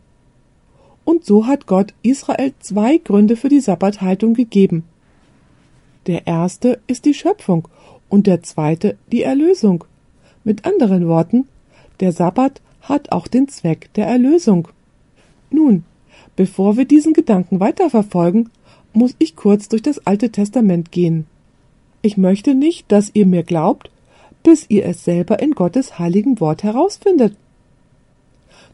Und 1.04 1.26
so 1.26 1.48
hat 1.48 1.67
Gott 1.67 1.93
Israel 2.02 2.54
zwei 2.60 2.98
Gründe 2.98 3.36
für 3.36 3.50
die 3.50 3.62
Sabbathaltung 3.62 4.34
gegeben. 4.34 4.84
Der 6.06 6.28
erste 6.28 6.80
ist 6.88 7.06
die 7.06 7.13
Schöpfung 7.13 7.67
und 8.10 8.28
der 8.28 8.43
zweite 8.43 8.98
die 9.12 9.24
Erlösung. 9.24 9.84
Mit 10.43 10.65
anderen 10.65 11.08
Worten, 11.08 11.48
der 12.00 12.12
Sabbat 12.12 12.62
hat 12.82 13.12
auch 13.12 13.28
den 13.28 13.48
Zweck 13.48 13.89
der 13.96 14.08
Erlösung. 14.08 14.70
Nun, 15.50 15.84
bevor 16.36 16.78
wir 16.78 16.86
diesen 16.86 17.13
Gedanken 17.13 17.60
weiterverfolgen, 17.60 18.50
muss 18.93 19.15
ich 19.20 19.36
kurz 19.36 19.70
durch 19.70 19.82
das 19.82 20.06
Alte 20.08 20.32
Testament 20.32 20.91
gehen. 20.91 21.26
Ich 22.02 22.17
möchte 22.17 22.56
nicht, 22.56 22.91
dass 22.91 23.12
ihr 23.13 23.26
mir 23.26 23.43
glaubt, 23.43 23.91
bis 24.43 24.65
ihr 24.70 24.86
es 24.86 25.04
selber 25.04 25.39
in 25.39 25.52
Gottes 25.52 26.00
heiligen 26.00 26.39
Wort 26.39 26.63
herausfindet. 26.63 27.36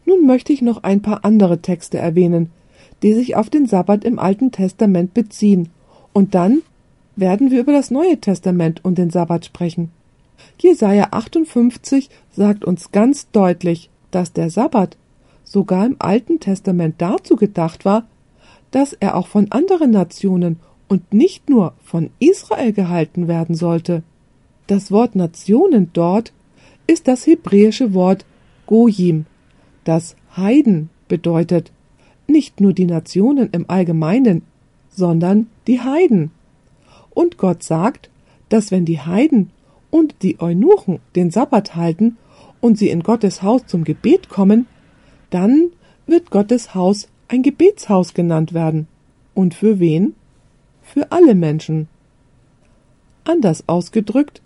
Nun 0.06 0.26
möchte 0.26 0.54
ich 0.54 0.62
noch 0.62 0.84
ein 0.84 1.02
paar 1.02 1.24
andere 1.26 1.62
Texte 1.62 1.98
erwähnen, 1.98 2.50
die 3.02 3.14
sich 3.14 3.36
auf 3.36 3.50
den 3.50 3.66
Sabbat 3.66 4.04
im 4.04 4.20
Alten 4.20 4.52
Testament 4.52 5.14
beziehen, 5.14 5.70
und 6.14 6.36
dann 6.36 6.62
werden 7.16 7.52
wir 7.52 7.60
über 7.62 7.72
das 7.72 7.92
Neue 7.92 8.20
Testament 8.20 8.84
und 8.84 8.98
den 8.98 9.10
Sabbat 9.10 9.46
sprechen. 9.46 9.92
Jesaja 10.60 11.08
58 11.12 12.10
sagt 12.32 12.66
uns 12.66 12.92
ganz 12.92 13.30
deutlich, 13.32 13.90
dass 14.12 14.34
der 14.34 14.50
Sabbat 14.50 14.98
sogar 15.44 15.86
im 15.86 15.96
Alten 16.00 16.40
Testament 16.40 16.96
dazu 17.00 17.36
gedacht 17.36 17.86
war, 17.86 18.06
dass 18.72 18.94
er 18.94 19.16
auch 19.16 19.28
von 19.28 19.52
anderen 19.52 19.92
Nationen 19.92 20.60
und 20.88 21.14
nicht 21.14 21.50
nur 21.50 21.74
von 21.84 22.10
Israel 22.20 22.74
gehalten 22.74 23.28
werden 23.28 23.56
sollte. 23.56 24.04
Das 24.68 24.92
Wort 24.92 25.16
Nationen 25.16 25.90
dort 25.94 26.34
ist 26.88 27.08
das 27.08 27.26
hebräische 27.28 27.94
Wort 27.94 28.26
Gojim, 28.66 29.26
das 29.84 30.16
Heiden 30.36 30.90
bedeutet, 31.08 31.72
nicht 32.28 32.62
nur 32.62 32.74
die 32.74 32.86
Nationen 32.86 33.50
im 33.52 33.70
Allgemeinen, 33.70 34.44
sondern 34.90 35.48
die 35.68 35.82
Heiden. 35.82 36.32
Und 37.12 37.38
Gott 37.38 37.64
sagt, 37.64 38.10
dass 38.50 38.72
wenn 38.72 38.86
die 38.86 39.00
Heiden 39.00 39.52
und 39.92 40.16
die 40.22 40.40
Eunuchen 40.40 41.00
den 41.16 41.32
Sabbat 41.32 41.76
halten 41.76 42.18
und 42.62 42.78
sie 42.78 42.90
in 42.90 43.04
Gottes 43.04 43.44
Haus 43.44 43.66
zum 43.68 43.84
Gebet 43.84 44.30
kommen, 44.30 44.68
dann 45.30 45.72
wird 46.08 46.32
Gottes 46.32 46.76
Haus 46.76 47.08
ein 47.28 47.44
Gebetshaus 47.44 48.14
genannt 48.14 48.54
werden. 48.54 48.88
Und 49.34 49.54
für 49.54 49.80
wen? 49.80 50.14
Für 50.82 51.12
alle 51.12 51.36
Menschen. 51.36 51.88
Anders 53.24 53.64
ausgedrückt, 53.68 54.42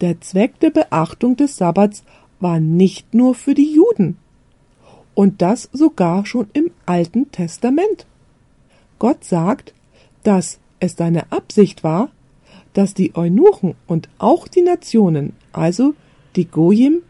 der 0.00 0.20
Zweck 0.20 0.60
der 0.60 0.70
Beachtung 0.70 1.36
des 1.36 1.56
Sabbats 1.56 2.04
war 2.40 2.60
nicht 2.60 3.14
nur 3.14 3.34
für 3.34 3.54
die 3.54 3.72
Juden. 3.72 4.18
Und 5.16 5.40
das 5.40 5.70
sogar 5.72 6.26
schon 6.26 6.46
im 6.52 6.70
Alten 6.84 7.32
Testament. 7.32 8.04
Gott 8.98 9.24
sagt, 9.24 9.72
dass 10.22 10.58
es 10.78 10.94
seine 10.94 11.32
Absicht 11.32 11.82
war, 11.82 12.10
dass 12.74 12.92
die 12.92 13.16
Eunuchen 13.16 13.74
und 13.86 14.10
auch 14.18 14.46
die 14.46 14.60
Nationen, 14.60 15.32
also 15.54 15.94
die 16.36 16.44
Gojim, 16.44 17.00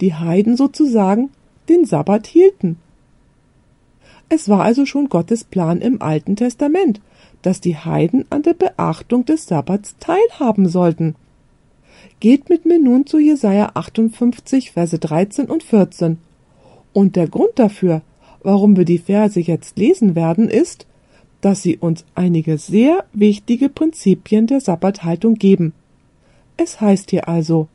die 0.00 0.12
Heiden 0.12 0.56
sozusagen 0.56 1.30
den 1.68 1.84
Sabbat 1.84 2.26
hielten. 2.26 2.78
Es 4.28 4.48
war 4.48 4.64
also 4.64 4.84
schon 4.84 5.08
Gottes 5.08 5.44
Plan 5.44 5.80
im 5.80 6.02
Alten 6.02 6.34
Testament, 6.34 7.00
dass 7.42 7.60
die 7.60 7.76
Heiden 7.76 8.24
an 8.30 8.42
der 8.42 8.54
Beachtung 8.54 9.24
des 9.24 9.46
Sabbats 9.46 9.94
teilhaben 10.00 10.68
sollten. 10.68 11.14
Geht 12.18 12.48
mit 12.48 12.64
mir 12.64 12.80
nun 12.80 13.06
zu 13.06 13.20
Jesaja 13.20 13.70
58, 13.74 14.72
Verse 14.72 14.98
13 14.98 15.46
und 15.46 15.62
14. 15.62 16.18
Und 16.92 17.16
der 17.16 17.28
Grund 17.28 17.52
dafür, 17.56 18.02
warum 18.42 18.76
wir 18.76 18.84
die 18.84 18.98
Verse 18.98 19.40
jetzt 19.40 19.78
lesen 19.78 20.14
werden, 20.14 20.48
ist, 20.48 20.86
dass 21.40 21.62
sie 21.62 21.76
uns 21.76 22.04
einige 22.14 22.58
sehr 22.58 23.04
wichtige 23.12 23.68
Prinzipien 23.68 24.46
der 24.46 24.60
Sabbathaltung 24.60 25.34
geben. 25.34 25.72
Es 26.56 26.80
heißt 26.80 27.10
hier 27.10 27.28
also, 27.28 27.68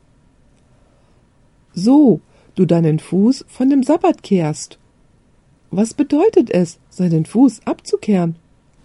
so 1.74 2.20
du 2.54 2.64
deinen 2.64 2.98
Fuß 2.98 3.44
von 3.48 3.70
dem 3.70 3.82
Sabbat 3.82 4.22
kehrst. 4.22 4.78
Was 5.70 5.94
bedeutet 5.94 6.50
es, 6.50 6.78
seinen 6.88 7.26
Fuß 7.26 7.60
abzukehren? 7.66 8.36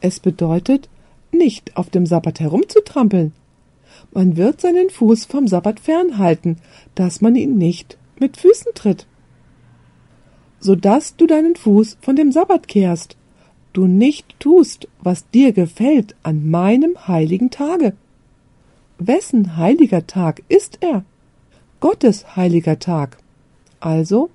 Es 0.01 0.19
bedeutet, 0.19 0.89
nicht 1.31 1.77
auf 1.77 1.89
dem 1.89 2.05
Sabbat 2.05 2.39
herumzutrampeln. 2.39 3.33
Man 4.11 4.37
wird 4.37 4.61
seinen 4.61 4.89
Fuß 4.89 5.25
vom 5.25 5.47
Sabbat 5.47 5.79
fernhalten, 5.79 6.57
dass 6.93 7.21
man 7.21 7.35
ihn 7.35 7.57
nicht 7.57 7.97
mit 8.19 8.37
Füßen 8.37 8.73
tritt. 8.75 9.07
So 10.63 10.75
dass 10.75 11.17
du 11.17 11.27
deinen 11.27 11.57
Fuß 11.57 11.97
von 11.99 12.15
dem 12.15 12.31
Sabbat 12.31 12.69
kehrst, 12.69 13.17
du 13.73 13.85
nicht 13.85 14.39
tust, 14.39 14.87
was 15.01 15.29
dir 15.29 15.51
gefällt 15.51 16.15
an 16.23 16.49
meinem 16.49 17.05
heiligen 17.05 17.49
Tage. 17.49 17.91
Wessen 18.97 19.57
heiliger 19.57 20.07
Tag 20.07 20.41
ist 20.47 20.77
er? 20.79 21.03
Gottes 21.81 22.37
heiliger 22.37 22.79
Tag. 22.79 23.17
Also 23.81 24.29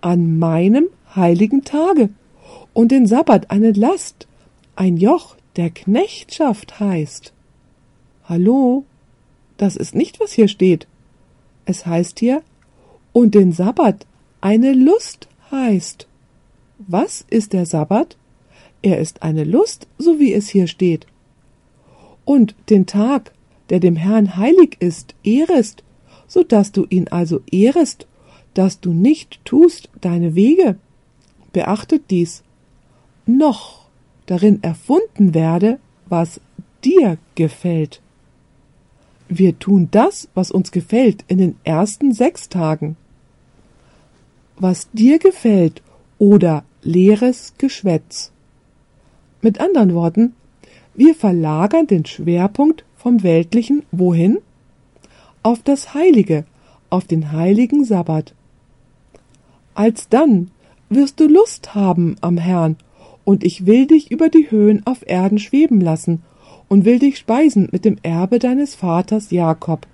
an 0.00 0.38
meinem 0.38 0.86
heiligen 1.14 1.64
Tage 1.64 2.08
und 2.72 2.90
den 2.90 3.06
Sabbat 3.06 3.50
eine 3.50 3.72
Last, 3.72 4.26
ein 4.74 4.96
Joch 4.96 5.36
der 5.56 5.68
Knechtschaft 5.68 6.80
heißt. 6.80 7.34
Hallo? 8.24 8.86
Das 9.58 9.76
ist 9.76 9.94
nicht, 9.94 10.18
was 10.18 10.32
hier 10.32 10.48
steht. 10.48 10.86
Es 11.66 11.84
heißt 11.84 12.20
hier, 12.20 12.40
und 13.12 13.34
den 13.34 13.52
Sabbat 13.52 14.06
eine 14.46 14.74
Lust 14.74 15.26
heißt. 15.50 16.06
Was 16.78 17.24
ist 17.30 17.52
der 17.52 17.66
Sabbat? 17.66 18.16
Er 18.80 19.00
ist 19.00 19.24
eine 19.24 19.42
Lust, 19.42 19.88
so 19.98 20.20
wie 20.20 20.32
es 20.32 20.48
hier 20.48 20.68
steht. 20.68 21.08
Und 22.24 22.54
den 22.70 22.86
Tag, 22.86 23.32
der 23.70 23.80
dem 23.80 23.96
Herrn 23.96 24.36
heilig 24.36 24.76
ist, 24.78 25.16
ehrest, 25.24 25.82
so 26.28 26.44
dass 26.44 26.70
du 26.70 26.86
ihn 26.88 27.08
also 27.08 27.40
ehrest, 27.50 28.06
dass 28.54 28.78
du 28.78 28.92
nicht 28.92 29.44
tust 29.44 29.88
deine 30.00 30.36
Wege. 30.36 30.78
Beachtet 31.52 32.04
dies. 32.10 32.44
Noch 33.26 33.86
darin 34.26 34.62
erfunden 34.62 35.34
werde, 35.34 35.80
was 36.08 36.40
dir 36.84 37.18
gefällt. 37.34 38.00
Wir 39.28 39.58
tun 39.58 39.88
das, 39.90 40.28
was 40.34 40.52
uns 40.52 40.70
gefällt, 40.70 41.24
in 41.26 41.38
den 41.38 41.56
ersten 41.64 42.12
sechs 42.12 42.48
Tagen. 42.48 42.96
Was 44.58 44.90
dir 44.92 45.18
gefällt 45.18 45.82
oder 46.18 46.64
leeres 46.82 47.52
Geschwätz. 47.58 48.32
Mit 49.42 49.60
anderen 49.60 49.94
Worten, 49.94 50.34
wir 50.94 51.14
verlagern 51.14 51.86
den 51.86 52.06
Schwerpunkt 52.06 52.84
vom 52.96 53.22
Weltlichen 53.22 53.84
wohin? 53.92 54.38
Auf 55.42 55.62
das 55.62 55.92
Heilige, 55.92 56.46
auf 56.88 57.04
den 57.04 57.32
heiligen 57.32 57.84
Sabbat. 57.84 58.34
Alsdann 59.74 60.50
wirst 60.88 61.20
du 61.20 61.28
Lust 61.28 61.74
haben 61.74 62.16
am 62.22 62.38
Herrn, 62.38 62.76
und 63.24 63.44
ich 63.44 63.66
will 63.66 63.86
dich 63.86 64.10
über 64.10 64.30
die 64.30 64.50
Höhen 64.50 64.86
auf 64.86 65.06
Erden 65.06 65.38
schweben 65.38 65.80
lassen 65.80 66.22
und 66.68 66.84
will 66.84 66.98
dich 66.98 67.18
speisen 67.18 67.68
mit 67.72 67.84
dem 67.84 67.98
Erbe 68.02 68.38
deines 68.38 68.74
Vaters 68.74 69.30
Jakob. 69.30 69.86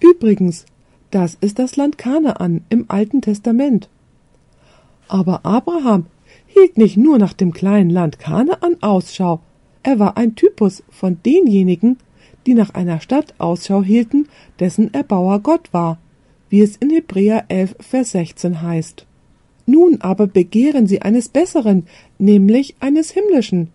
Übrigens, 0.00 0.64
das 1.12 1.36
ist 1.40 1.58
das 1.58 1.76
Land 1.76 1.98
Kanaan 1.98 2.64
im 2.68 2.86
Alten 2.88 3.20
Testament. 3.22 3.88
Aber 5.08 5.44
Abraham 5.44 6.06
hielt 6.46 6.76
nicht 6.76 6.96
nur 6.96 7.18
nach 7.18 7.32
dem 7.32 7.52
kleinen 7.52 7.90
Land 7.90 8.18
Kanaan 8.18 8.76
Ausschau, 8.80 9.40
er 9.82 9.98
war 9.98 10.16
ein 10.16 10.34
Typus 10.34 10.82
von 10.90 11.18
denjenigen, 11.24 11.98
die 12.46 12.54
nach 12.54 12.70
einer 12.74 13.00
Stadt 13.00 13.34
Ausschau 13.38 13.82
hielten, 13.82 14.28
dessen 14.58 14.92
Erbauer 14.94 15.40
Gott 15.40 15.72
war, 15.72 15.98
wie 16.48 16.60
es 16.60 16.76
in 16.76 16.90
Hebräer 16.90 17.44
11, 17.48 17.76
Vers 17.80 18.12
16 18.12 18.62
heißt. 18.62 19.06
Nun 19.66 20.00
aber 20.00 20.26
begehren 20.26 20.86
sie 20.86 21.02
eines 21.02 21.28
Besseren, 21.28 21.86
nämlich 22.18 22.76
eines 22.80 23.10
Himmlischen. 23.10 23.68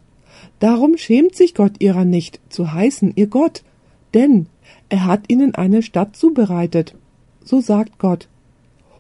Darum 0.59 0.97
schämt 0.97 1.35
sich 1.35 1.55
Gott 1.55 1.73
ihrer 1.79 2.05
nicht, 2.05 2.39
zu 2.49 2.73
heißen 2.73 3.13
ihr 3.15 3.27
Gott, 3.27 3.63
denn 4.13 4.47
er 4.89 5.05
hat 5.05 5.25
ihnen 5.27 5.55
eine 5.55 5.81
Stadt 5.81 6.15
zubereitet. 6.15 6.95
So 7.47 7.61
sagt 7.61 7.97
Gott. 7.97 8.27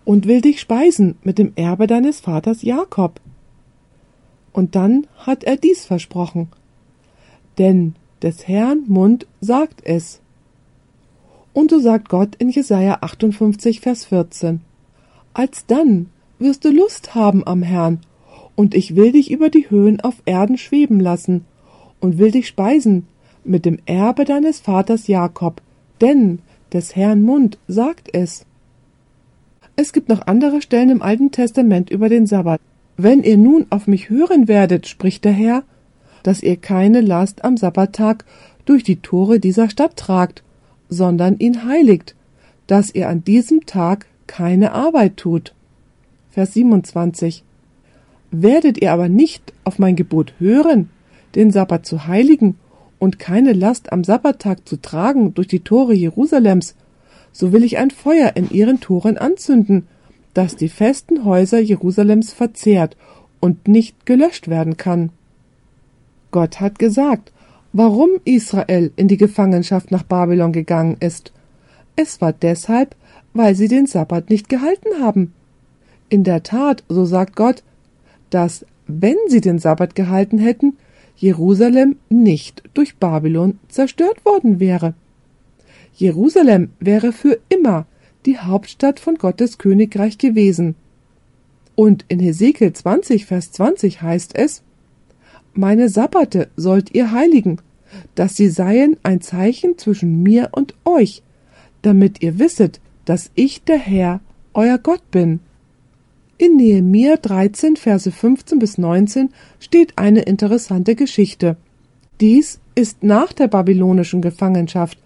Und 0.05 0.25
will 0.25 0.39
dich 0.39 0.61
speisen 0.61 1.17
mit 1.21 1.37
dem 1.37 1.51
Erbe 1.57 1.85
deines 1.85 2.21
Vaters 2.21 2.61
Jakob. 2.61 3.19
Und 4.53 4.73
dann 4.73 5.05
hat 5.17 5.43
er 5.43 5.57
dies 5.57 5.83
versprochen. 5.83 6.47
Denn 7.57 7.95
des 8.21 8.47
Herrn 8.47 8.85
Mund 8.87 9.27
sagt 9.41 9.81
es. 9.83 10.21
Und 11.51 11.71
so 11.71 11.79
sagt 11.79 12.07
Gott 12.07 12.35
in 12.35 12.47
Jesaja 12.47 12.99
58, 13.01 13.81
Vers 13.81 14.05
14. 14.05 14.61
Alsdann 15.33 16.09
wirst 16.39 16.63
du 16.63 16.69
Lust 16.69 17.15
haben 17.15 17.45
am 17.45 17.63
Herrn 17.63 17.99
und 18.55 18.75
ich 18.75 18.95
will 18.95 19.11
dich 19.11 19.29
über 19.29 19.49
die 19.49 19.69
Höhen 19.69 19.99
auf 19.99 20.21
Erden 20.25 20.57
schweben 20.57 21.01
lassen 21.01 21.43
und 21.99 22.17
will 22.17 22.31
dich 22.31 22.47
speisen 22.47 23.07
mit 23.43 23.65
dem 23.65 23.79
Erbe 23.85 24.23
deines 24.23 24.61
Vaters 24.61 25.07
Jakob, 25.07 25.61
denn 25.99 26.39
des 26.73 26.95
Herrn 26.95 27.21
Mund 27.21 27.57
sagt 27.67 28.09
es. 28.13 28.45
Es 29.75 29.93
gibt 29.93 30.09
noch 30.09 30.25
andere 30.25 30.61
Stellen 30.61 30.89
im 30.89 31.01
Alten 31.01 31.31
Testament 31.31 31.89
über 31.89 32.09
den 32.09 32.25
Sabbat. 32.25 32.59
Wenn 32.97 33.23
ihr 33.23 33.37
nun 33.37 33.67
auf 33.69 33.87
mich 33.87 34.09
hören 34.09 34.47
werdet, 34.47 34.87
spricht 34.87 35.23
der 35.23 35.31
Herr, 35.31 35.63
dass 36.23 36.41
ihr 36.41 36.57
keine 36.57 37.01
Last 37.01 37.43
am 37.45 37.57
Sabbattag 37.57 38.25
durch 38.65 38.83
die 38.83 38.97
Tore 38.97 39.39
dieser 39.39 39.69
Stadt 39.69 39.95
tragt, 39.97 40.43
sondern 40.89 41.37
ihn 41.37 41.65
heiligt, 41.65 42.15
dass 42.65 42.93
ihr 42.93 43.07
an 43.07 43.23
diesem 43.23 43.65
Tag 43.65 44.07
keine 44.25 44.73
Arbeit 44.73 45.17
tut. 45.17 45.53
Vers 46.31 46.53
27 46.53 47.43
Werdet 48.31 48.81
ihr 48.81 48.91
aber 48.91 49.09
nicht 49.09 49.53
auf 49.63 49.79
mein 49.79 49.95
Gebot 49.95 50.33
hören, 50.39 50.89
den 51.35 51.51
Sabbat 51.51 51.85
zu 51.85 52.07
heiligen 52.07 52.55
und 52.99 53.19
keine 53.19 53.53
Last 53.53 53.91
am 53.91 54.03
Sabbattag 54.03 54.67
zu 54.67 54.81
tragen 54.81 55.33
durch 55.33 55.47
die 55.47 55.59
Tore 55.59 55.93
Jerusalems, 55.93 56.75
so 57.31 57.51
will 57.51 57.63
ich 57.63 57.77
ein 57.77 57.91
Feuer 57.91 58.31
in 58.35 58.49
ihren 58.49 58.79
Toren 58.79 59.17
anzünden, 59.17 59.87
das 60.33 60.55
die 60.55 60.69
festen 60.69 61.25
Häuser 61.25 61.59
Jerusalems 61.59 62.33
verzehrt 62.33 62.97
und 63.39 63.67
nicht 63.67 64.05
gelöscht 64.05 64.47
werden 64.47 64.77
kann. 64.77 65.11
Gott 66.31 66.59
hat 66.59 66.79
gesagt, 66.79 67.31
warum 67.73 68.09
Israel 68.25 68.91
in 68.95 69.07
die 69.07 69.17
Gefangenschaft 69.17 69.91
nach 69.91 70.03
Babylon 70.03 70.51
gegangen 70.51 70.97
ist. 70.99 71.31
Es 71.95 72.21
war 72.21 72.33
deshalb, 72.33 72.95
weil 73.33 73.55
sie 73.55 73.67
den 73.67 73.85
Sabbat 73.85 74.29
nicht 74.29 74.49
gehalten 74.49 75.01
haben. 75.01 75.33
In 76.09 76.23
der 76.23 76.43
Tat, 76.43 76.83
so 76.89 77.05
sagt 77.05 77.35
Gott, 77.35 77.63
dass, 78.29 78.65
wenn 78.87 79.17
sie 79.27 79.41
den 79.41 79.59
Sabbat 79.59 79.95
gehalten 79.95 80.39
hätten, 80.39 80.77
Jerusalem 81.17 81.97
nicht 82.09 82.61
durch 82.75 82.97
Babylon 82.97 83.57
zerstört 83.69 84.23
worden 84.23 84.59
wäre. 84.59 84.93
Jerusalem 85.95 86.69
wäre 86.79 87.11
für 87.11 87.39
immer 87.49 87.87
die 88.27 88.37
Hauptstadt 88.37 88.99
von 88.99 89.15
Gottes 89.15 89.57
Königreich 89.57 90.19
gewesen. 90.19 90.75
Und 91.73 92.05
in 92.07 92.19
Hesekiel 92.19 92.71
20, 92.71 93.25
Vers 93.25 93.51
20 93.51 94.03
heißt 94.03 94.35
es, 94.35 94.61
Meine 95.53 95.89
Sabbate 95.89 96.49
sollt 96.55 96.93
ihr 96.93 97.11
heiligen, 97.11 97.57
dass 98.13 98.35
sie 98.35 98.49
seien 98.49 98.97
ein 99.01 99.21
Zeichen 99.21 99.77
zwischen 99.79 100.21
mir 100.21 100.49
und 100.51 100.75
euch, 100.85 101.23
damit 101.81 102.21
ihr 102.21 102.37
wisset, 102.37 102.79
dass 103.05 103.31
ich 103.33 103.63
der 103.63 103.79
Herr, 103.79 104.19
euer 104.53 104.77
Gott 104.77 105.09
bin. 105.09 105.39
In 106.39 106.55
Nehemia 106.55 107.17
13, 107.17 107.77
Verse 107.77 108.11
15 108.11 108.59
bis 108.59 108.77
19 108.77 109.29
steht 109.59 109.93
eine 109.97 110.21
interessante 110.21 110.93
Geschichte. 110.93 111.57
Dies 112.21 112.59
ist 112.75 113.03
nach 113.03 113.33
der 113.33 113.47
babylonischen 113.47 114.21
Gefangenschaft, 114.21 114.99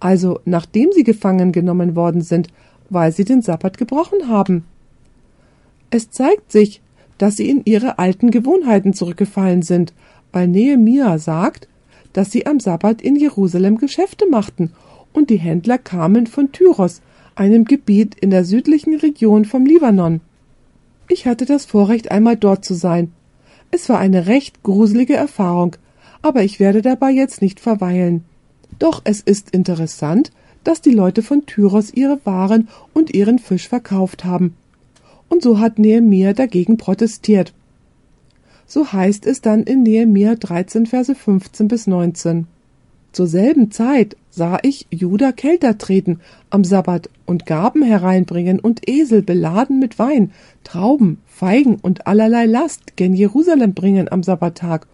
also 0.00 0.40
nachdem 0.46 0.90
sie 0.92 1.04
gefangen 1.04 1.52
genommen 1.52 1.94
worden 1.94 2.22
sind, 2.22 2.48
weil 2.88 3.12
sie 3.12 3.26
den 3.26 3.42
Sabbat 3.42 3.76
gebrochen 3.76 4.28
haben. 4.28 4.64
Es 5.90 6.10
zeigt 6.10 6.50
sich, 6.50 6.80
dass 7.18 7.36
sie 7.36 7.50
in 7.50 7.60
ihre 7.66 7.98
alten 7.98 8.30
Gewohnheiten 8.30 8.94
zurückgefallen 8.94 9.60
sind, 9.60 9.92
weil 10.32 10.48
Nehemia 10.48 11.18
sagt, 11.18 11.68
dass 12.14 12.32
sie 12.32 12.46
am 12.46 12.60
Sabbat 12.60 13.02
in 13.02 13.16
Jerusalem 13.16 13.76
Geschäfte 13.76 14.26
machten 14.26 14.72
und 15.12 15.28
die 15.28 15.38
Händler 15.38 15.76
kamen 15.76 16.26
von 16.26 16.50
Tyros, 16.50 17.02
einem 17.34 17.66
Gebiet 17.66 18.14
in 18.14 18.30
der 18.30 18.44
südlichen 18.44 18.96
Region 18.96 19.44
vom 19.44 19.66
Libanon. 19.66 20.22
Ich 21.08 21.26
hatte 21.26 21.46
das 21.46 21.64
Vorrecht, 21.64 22.10
einmal 22.10 22.36
dort 22.36 22.64
zu 22.64 22.74
sein. 22.74 23.12
Es 23.70 23.88
war 23.88 23.98
eine 23.98 24.26
recht 24.26 24.62
gruselige 24.62 25.14
Erfahrung, 25.14 25.76
aber 26.22 26.42
ich 26.42 26.60
werde 26.60 26.82
dabei 26.82 27.10
jetzt 27.10 27.42
nicht 27.42 27.60
verweilen. 27.60 28.24
Doch 28.78 29.00
es 29.04 29.20
ist 29.20 29.50
interessant, 29.50 30.30
dass 30.64 30.82
die 30.82 30.92
Leute 30.92 31.22
von 31.22 31.46
Tyros 31.46 31.92
ihre 31.92 32.20
Waren 32.24 32.68
und 32.92 33.14
ihren 33.14 33.38
Fisch 33.38 33.68
verkauft 33.68 34.24
haben. 34.24 34.54
Und 35.28 35.42
so 35.42 35.58
hat 35.58 35.78
Nehemia 35.78 36.34
dagegen 36.34 36.76
protestiert. 36.76 37.54
So 38.66 38.92
heißt 38.92 39.26
es 39.26 39.40
dann 39.40 39.62
in 39.62 39.82
Nehemia 39.82 40.34
13, 40.34 40.86
Verse 40.86 41.14
15 41.14 41.68
bis 41.68 41.86
19. 41.86 42.46
Zur 43.12 43.26
selben 43.26 43.70
Zeit 43.70 44.16
sah 44.30 44.58
ich 44.62 44.86
Juda 44.90 45.32
Kelter 45.32 45.78
treten 45.78 46.20
am 46.50 46.64
Sabbat 46.64 47.10
und 47.26 47.46
Gaben 47.46 47.82
hereinbringen 47.82 48.60
und 48.60 48.88
Esel 48.88 49.22
beladen 49.22 49.78
mit 49.78 49.98
Wein, 49.98 50.32
Trauben, 50.64 51.18
Feigen 51.26 51.76
und 51.76 52.06
allerlei 52.06 52.46
Last 52.46 52.96
gen 52.96 53.14
Jerusalem 53.14 53.74
bringen 53.74 54.10
am 54.10 54.22
Sabbattag. 54.22 54.86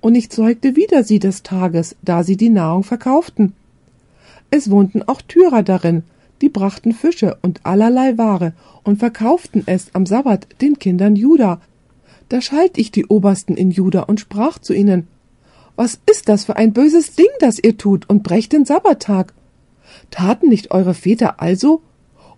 Und 0.00 0.14
ich 0.14 0.30
zeugte 0.30 0.76
wieder 0.76 1.04
sie 1.04 1.18
des 1.18 1.42
Tages, 1.42 1.96
da 2.02 2.24
sie 2.24 2.36
die 2.36 2.50
Nahrung 2.50 2.82
verkauften. 2.82 3.52
Es 4.50 4.70
wohnten 4.70 5.02
auch 5.02 5.22
Tyrer 5.22 5.62
darin, 5.62 6.02
die 6.42 6.48
brachten 6.48 6.92
Fische 6.92 7.38
und 7.42 7.60
allerlei 7.64 8.18
Ware 8.18 8.52
und 8.82 8.98
verkauften 8.98 9.62
es 9.66 9.94
am 9.94 10.06
Sabbat 10.06 10.46
den 10.60 10.78
Kindern 10.78 11.16
Juda, 11.16 11.60
da 12.28 12.40
schalt 12.40 12.78
ich 12.78 12.90
die 12.90 13.06
Obersten 13.06 13.56
in 13.56 13.70
Juda 13.70 14.02
und 14.02 14.20
sprach 14.20 14.58
zu 14.58 14.72
ihnen, 14.72 15.08
was 15.76 15.98
ist 16.10 16.28
das 16.28 16.44
für 16.44 16.56
ein 16.56 16.72
böses 16.72 17.14
Ding, 17.14 17.30
das 17.40 17.58
ihr 17.62 17.76
tut, 17.76 18.08
und 18.08 18.22
brecht 18.22 18.52
den 18.52 18.64
Sabbattag? 18.64 19.32
Taten 20.10 20.48
nicht 20.48 20.70
eure 20.70 20.94
Väter 20.94 21.40
also? 21.40 21.82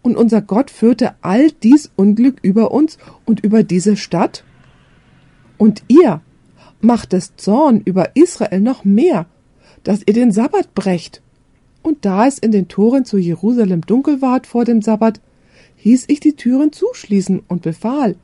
Und 0.02 0.16
unser 0.16 0.40
Gott 0.40 0.70
führte 0.70 1.14
all 1.20 1.50
dies 1.50 1.90
Unglück 1.96 2.38
über 2.42 2.70
uns 2.70 2.96
und 3.24 3.44
über 3.44 3.62
diese 3.62 3.96
Stadt? 3.96 4.44
Und 5.58 5.82
ihr 5.88 6.20
macht 6.80 7.12
es 7.12 7.36
Zorn 7.36 7.80
über 7.80 8.14
Israel 8.14 8.60
noch 8.60 8.84
mehr, 8.84 9.26
dass 9.82 10.02
ihr 10.06 10.14
den 10.14 10.32
Sabbat 10.32 10.74
brecht. 10.74 11.22
Und 11.82 12.04
da 12.04 12.26
es 12.26 12.38
in 12.38 12.52
den 12.52 12.68
Toren 12.68 13.04
zu 13.04 13.18
Jerusalem 13.18 13.82
dunkel 13.82 14.22
ward 14.22 14.46
vor 14.46 14.64
dem 14.64 14.82
Sabbat, 14.82 15.20
hieß 15.76 16.06
ich 16.08 16.20
die 16.20 16.34
Türen 16.34 16.72
zuschließen 16.72 17.42
und 17.46 17.62
befahl, 17.62 18.16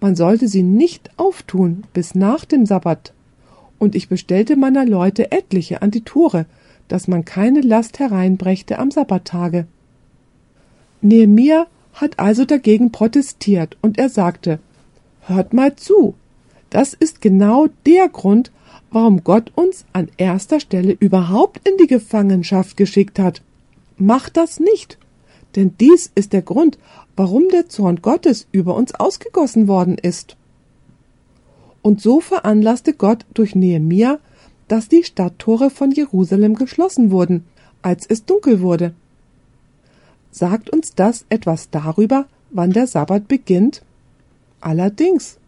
man 0.00 0.16
sollte 0.16 0.48
sie 0.48 0.62
nicht 0.62 1.10
auftun 1.16 1.84
bis 1.92 2.14
nach 2.14 2.44
dem 2.44 2.66
Sabbat. 2.66 3.14
Und 3.78 3.94
ich 3.94 4.08
bestellte 4.08 4.56
meiner 4.56 4.86
Leute 4.86 5.32
etliche 5.32 5.82
an 5.82 5.90
die 5.90 6.02
Tore, 6.02 6.46
dass 6.88 7.08
man 7.08 7.24
keine 7.24 7.60
Last 7.60 7.98
hereinbrächte 7.98 8.78
am 8.78 8.90
Sabbattage. 8.90 9.66
Nehemia 11.00 11.66
hat 11.92 12.18
also 12.18 12.44
dagegen 12.44 12.92
protestiert 12.92 13.76
und 13.82 13.98
er 13.98 14.08
sagte, 14.08 14.60
Hört 15.22 15.52
mal 15.52 15.74
zu, 15.76 16.14
das 16.70 16.94
ist 16.94 17.20
genau 17.20 17.68
der 17.84 18.08
Grund, 18.08 18.52
warum 18.90 19.24
Gott 19.24 19.50
uns 19.54 19.84
an 19.92 20.08
erster 20.16 20.60
Stelle 20.60 20.92
überhaupt 20.92 21.66
in 21.68 21.76
die 21.78 21.86
Gefangenschaft 21.86 22.76
geschickt 22.76 23.18
hat. 23.18 23.42
Macht 23.98 24.36
das 24.36 24.60
nicht, 24.60 24.98
denn 25.56 25.74
dies 25.80 26.10
ist 26.14 26.32
der 26.32 26.42
Grund, 26.42 26.78
warum 27.16 27.48
der 27.48 27.68
Zorn 27.68 28.02
Gottes 28.02 28.46
über 28.52 28.74
uns 28.74 28.94
ausgegossen 28.94 29.68
worden 29.68 29.96
ist. 29.98 30.36
Und 31.86 32.00
so 32.00 32.18
veranlasste 32.18 32.94
Gott 32.94 33.24
durch 33.32 33.54
Nehemia, 33.54 34.18
dass 34.66 34.88
die 34.88 35.04
Stadttore 35.04 35.70
von 35.70 35.92
Jerusalem 35.92 36.56
geschlossen 36.56 37.12
wurden, 37.12 37.44
als 37.80 38.06
es 38.06 38.24
dunkel 38.24 38.60
wurde. 38.60 38.92
Sagt 40.32 40.68
uns 40.68 40.96
das 40.96 41.26
etwas 41.28 41.70
darüber, 41.70 42.26
wann 42.50 42.72
der 42.72 42.88
Sabbat 42.88 43.28
beginnt? 43.28 43.82
Allerdings. 44.60 45.38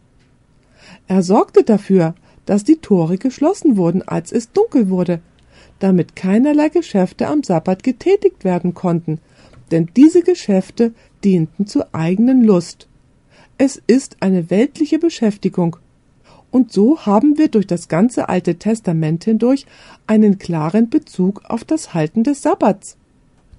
Er 1.09 1.25
sorgte 1.25 1.65
dafür, 1.65 2.15
dass 2.47 2.63
die 2.63 2.77
Tore 2.77 3.19
geschlossen 3.19 3.77
wurden, 3.77 4.07
als 4.07 4.31
es 4.31 4.53
dunkel 4.53 4.91
wurde, 4.91 5.21
damit 5.81 6.15
keinerlei 6.15 6.69
Geschäfte 6.69 7.27
am 7.27 7.43
Sabbat 7.43 7.83
getätigt 7.83 8.45
werden 8.45 8.75
konnten, 8.75 9.19
denn 9.73 9.91
diese 9.97 10.23
Geschäfte 10.23 10.95
dienten 11.25 11.67
zur 11.67 11.93
eigenen 11.93 12.45
Lust. 12.45 12.87
Es 13.61 13.83
ist 13.89 14.19
eine 14.21 14.51
weltliche 14.51 15.01
Beschäftigung. 15.01 15.79
Und 16.51 16.73
so 16.73 17.05
haben 17.05 17.37
wir 17.37 17.49
durch 17.49 17.67
das 17.67 17.89
ganze 17.89 18.29
Alte 18.29 18.57
Testament 18.57 19.25
hindurch 19.25 19.67
einen 20.07 20.39
klaren 20.39 20.89
Bezug 20.89 21.43
auf 21.45 21.65
das 21.65 21.93
Halten 21.95 22.25
des 22.25 22.43
Sabbats. 22.43 22.97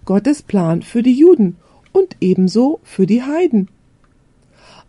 Gottes 0.05 0.41
Plan 0.41 0.81
für 0.81 1.03
die 1.03 1.13
Juden 1.13 1.57
und 1.91 2.15
ebenso 2.19 2.79
für 2.83 3.05
die 3.05 3.21
Heiden. 3.21 3.67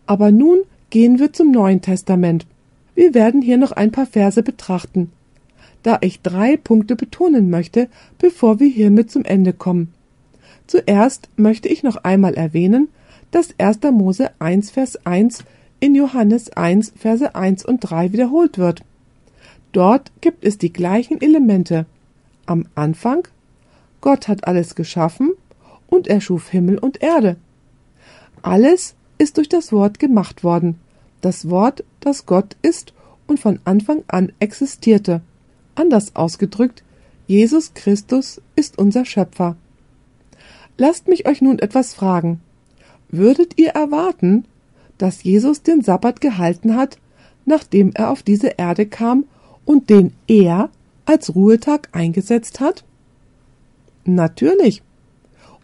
Aber 0.07 0.31
nun 0.31 0.61
gehen 0.89 1.19
wir 1.19 1.31
zum 1.31 1.51
Neuen 1.51 1.81
Testament. 1.81 2.47
Wir 2.95 3.13
werden 3.13 3.41
hier 3.41 3.57
noch 3.57 3.71
ein 3.71 3.91
paar 3.91 4.07
Verse 4.07 4.41
betrachten, 4.41 5.11
da 5.83 5.99
ich 6.01 6.21
drei 6.21 6.57
Punkte 6.57 6.95
betonen 6.95 7.49
möchte, 7.49 7.87
bevor 8.17 8.59
wir 8.59 8.67
hiermit 8.67 9.11
zum 9.11 9.23
Ende 9.23 9.53
kommen. 9.53 9.93
Zuerst 10.67 11.29
möchte 11.35 11.67
ich 11.67 11.83
noch 11.83 11.97
einmal 11.97 12.33
erwähnen, 12.33 12.89
dass 13.31 13.53
1. 13.57 13.79
Mose 13.91 14.31
1 14.39 14.71
Vers 14.71 15.05
1 15.05 15.43
in 15.81 15.95
Johannes 15.95 16.49
1 16.51 16.93
Verse 16.95 17.35
1 17.35 17.65
und 17.65 17.79
3 17.81 18.13
wiederholt 18.13 18.57
wird. 18.57 18.83
Dort 19.73 20.11
gibt 20.21 20.45
es 20.45 20.57
die 20.57 20.71
gleichen 20.71 21.19
Elemente. 21.19 21.85
Am 22.45 22.67
Anfang 22.75 23.27
Gott 23.99 24.27
hat 24.27 24.47
alles 24.47 24.75
geschaffen 24.75 25.31
und 25.87 26.07
er 26.07 26.21
schuf 26.21 26.49
Himmel 26.49 26.77
und 26.77 27.01
Erde. 27.01 27.35
Alles 28.41 28.95
ist 29.17 29.37
durch 29.37 29.49
das 29.49 29.71
Wort 29.71 29.99
gemacht 29.99 30.43
worden, 30.43 30.79
das 31.21 31.49
Wort, 31.49 31.83
das 31.99 32.25
Gott 32.25 32.55
ist 32.63 32.93
und 33.27 33.39
von 33.39 33.59
Anfang 33.65 34.03
an 34.07 34.31
existierte. 34.39 35.21
Anders 35.75 36.15
ausgedrückt, 36.15 36.83
Jesus 37.27 37.73
Christus 37.73 38.41
ist 38.55 38.77
unser 38.77 39.05
Schöpfer. 39.05 39.55
Lasst 40.77 41.07
mich 41.07 41.27
euch 41.27 41.41
nun 41.41 41.59
etwas 41.59 41.93
fragen. 41.93 42.41
Würdet 43.09 43.59
ihr 43.59 43.69
erwarten, 43.69 44.45
dass 45.01 45.23
Jesus 45.23 45.63
den 45.63 45.81
Sabbat 45.81 46.21
gehalten 46.21 46.75
hat, 46.75 46.99
nachdem 47.45 47.91
er 47.95 48.11
auf 48.11 48.21
diese 48.21 48.49
Erde 48.57 48.85
kam 48.85 49.25
und 49.65 49.89
den 49.89 50.13
er 50.27 50.69
als 51.05 51.33
Ruhetag 51.33 51.89
eingesetzt 51.91 52.59
hat? 52.59 52.83
Natürlich. 54.05 54.83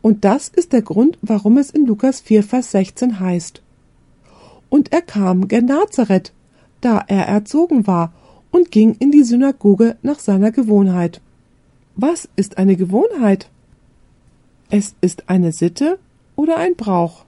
Und 0.01 0.25
das 0.25 0.47
ist 0.49 0.73
der 0.73 0.81
Grund, 0.81 1.19
warum 1.21 1.57
es 1.57 1.69
in 1.69 1.85
Lukas 1.85 2.19
4, 2.21 2.41
Vers 2.41 2.71
16 2.71 3.19
heißt. 3.19 3.61
Und 4.69 4.91
er 4.91 5.01
kam 5.03 5.47
gen 5.47 5.65
Nazareth, 5.65 6.33
da 6.81 7.03
er 7.07 7.27
erzogen 7.27 7.85
war, 7.85 8.13
und 8.49 8.71
ging 8.71 8.95
in 8.97 9.11
die 9.11 9.23
Synagoge 9.23 9.97
nach 10.01 10.19
seiner 10.19 10.51
Gewohnheit. 10.51 11.21
Was 11.95 12.27
ist 12.35 12.57
eine 12.57 12.75
Gewohnheit? 12.75 13.49
Es 14.69 14.95
ist 15.01 15.29
eine 15.29 15.51
Sitte 15.51 15.99
oder 16.35 16.57
ein 16.57 16.75
Brauch. 16.75 17.26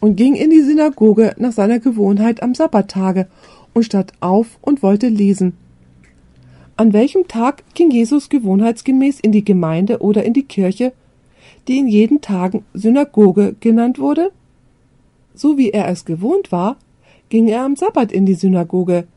Und 0.00 0.16
ging 0.16 0.34
in 0.34 0.50
die 0.50 0.62
Synagoge 0.62 1.34
nach 1.38 1.52
seiner 1.52 1.80
Gewohnheit 1.80 2.42
am 2.42 2.54
Sabbattage 2.54 3.26
und 3.74 3.84
stand 3.84 4.12
auf 4.20 4.58
und 4.60 4.82
wollte 4.82 5.08
lesen. 5.08 5.54
An 6.76 6.92
welchem 6.92 7.26
Tag 7.26 7.64
ging 7.74 7.90
Jesus 7.90 8.28
gewohnheitsgemäß 8.28 9.18
in 9.18 9.32
die 9.32 9.44
Gemeinde 9.44 9.98
oder 9.98 10.24
in 10.24 10.32
die 10.32 10.44
Kirche, 10.44 10.92
die 11.66 11.78
in 11.78 11.88
jeden 11.88 12.20
Tagen 12.20 12.64
Synagoge 12.72 13.56
genannt 13.58 13.98
wurde? 13.98 14.30
So 15.34 15.58
wie 15.58 15.70
er 15.70 15.88
es 15.88 16.04
gewohnt 16.04 16.52
war, 16.52 16.76
ging 17.28 17.48
er 17.48 17.64
am 17.64 17.76
Sabbat 17.76 18.12
in 18.12 18.26
die 18.26 18.34
Synagoge, 18.34 19.08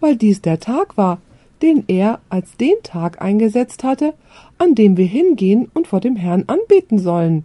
weil 0.00 0.16
dies 0.16 0.42
der 0.42 0.60
Tag 0.60 0.96
war, 0.96 1.20
den 1.62 1.84
er 1.88 2.20
als 2.28 2.56
den 2.56 2.74
Tag 2.82 3.22
eingesetzt 3.22 3.82
hatte, 3.82 4.14
an 4.58 4.74
dem 4.74 4.96
wir 4.96 5.06
hingehen 5.06 5.68
und 5.72 5.86
vor 5.86 6.00
dem 6.00 6.16
Herrn 6.16 6.44
anbeten 6.46 6.98
sollen. 6.98 7.44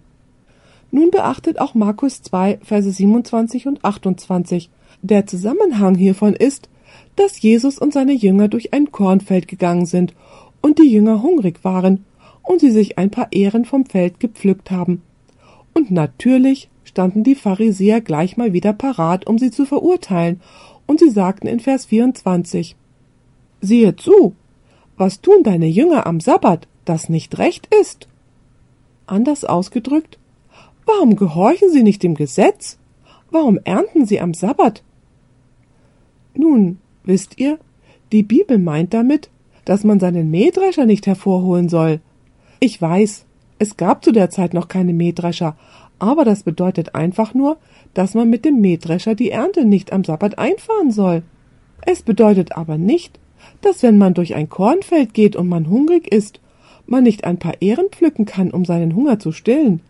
Nun 0.91 1.09
beachtet 1.09 1.59
auch 1.59 1.73
Markus 1.73 2.21
2, 2.21 2.59
Verse 2.61 2.91
27 2.91 3.67
und 3.67 3.83
28. 3.83 4.69
Der 5.01 5.25
Zusammenhang 5.25 5.95
hiervon 5.95 6.33
ist, 6.33 6.69
dass 7.15 7.41
Jesus 7.41 7.79
und 7.79 7.93
seine 7.93 8.13
Jünger 8.13 8.49
durch 8.49 8.73
ein 8.73 8.91
Kornfeld 8.91 9.47
gegangen 9.47 9.85
sind 9.85 10.13
und 10.61 10.79
die 10.79 10.91
Jünger 10.91 11.23
hungrig 11.23 11.63
waren 11.63 12.05
und 12.43 12.59
sie 12.59 12.71
sich 12.71 12.97
ein 12.97 13.09
paar 13.09 13.29
Ähren 13.31 13.65
vom 13.65 13.85
Feld 13.85 14.19
gepflückt 14.19 14.69
haben. 14.69 15.01
Und 15.73 15.91
natürlich 15.91 16.69
standen 16.83 17.23
die 17.23 17.35
Pharisäer 17.35 18.01
gleich 18.01 18.35
mal 18.35 18.53
wieder 18.53 18.73
parat, 18.73 19.27
um 19.27 19.37
sie 19.37 19.51
zu 19.51 19.65
verurteilen, 19.65 20.41
und 20.87 20.99
sie 20.99 21.09
sagten 21.09 21.47
in 21.47 21.61
Vers 21.61 21.85
24, 21.85 22.75
Siehe 23.61 23.95
zu, 23.95 24.35
was 24.97 25.21
tun 25.21 25.43
deine 25.43 25.67
Jünger 25.67 26.05
am 26.05 26.19
Sabbat, 26.19 26.67
das 26.83 27.07
nicht 27.07 27.37
recht 27.37 27.69
ist? 27.79 28.07
Anders 29.07 29.45
ausgedrückt, 29.45 30.19
warum 30.85 31.15
gehorchen 31.15 31.69
sie 31.71 31.83
nicht 31.83 32.03
dem 32.03 32.15
Gesetz? 32.15 32.77
Warum 33.29 33.59
ernten 33.63 34.05
sie 34.05 34.19
am 34.19 34.33
Sabbat? 34.33 34.83
Nun, 36.33 36.79
wisst 37.03 37.39
ihr, 37.39 37.59
die 38.11 38.23
Bibel 38.23 38.57
meint 38.57 38.93
damit, 38.93 39.29
dass 39.65 39.83
man 39.83 39.99
seinen 39.99 40.29
Mähdrescher 40.29 40.85
nicht 40.85 41.07
hervorholen 41.07 41.69
soll. 41.69 42.01
Ich 42.59 42.81
weiß, 42.81 43.25
es 43.59 43.77
gab 43.77 44.03
zu 44.03 44.11
der 44.11 44.29
Zeit 44.29 44.53
noch 44.53 44.67
keine 44.67 44.93
Mähdrescher, 44.93 45.55
aber 45.99 46.25
das 46.25 46.43
bedeutet 46.43 46.95
einfach 46.95 47.33
nur, 47.33 47.57
dass 47.93 48.15
man 48.15 48.29
mit 48.29 48.43
dem 48.43 48.59
Mähdrescher 48.59 49.15
die 49.15 49.31
Ernte 49.31 49.65
nicht 49.65 49.93
am 49.93 50.03
Sabbat 50.03 50.39
einfahren 50.39 50.91
soll. 50.91 51.23
Es 51.85 52.01
bedeutet 52.01 52.57
aber 52.57 52.77
nicht, 52.77 53.19
dass 53.61 53.83
wenn 53.83 53.97
man 53.97 54.13
durch 54.13 54.35
ein 54.35 54.49
Kornfeld 54.49 55.13
geht 55.13 55.35
und 55.35 55.47
man 55.47 55.69
hungrig 55.69 56.11
ist, 56.11 56.39
man 56.85 57.03
nicht 57.03 57.23
ein 57.23 57.37
paar 57.37 57.61
Ehren 57.61 57.89
pflücken 57.89 58.25
kann, 58.25 58.51
um 58.51 58.65
seinen 58.65 58.95
Hunger 58.95 59.19
zu 59.19 59.31
stillen. 59.31 59.81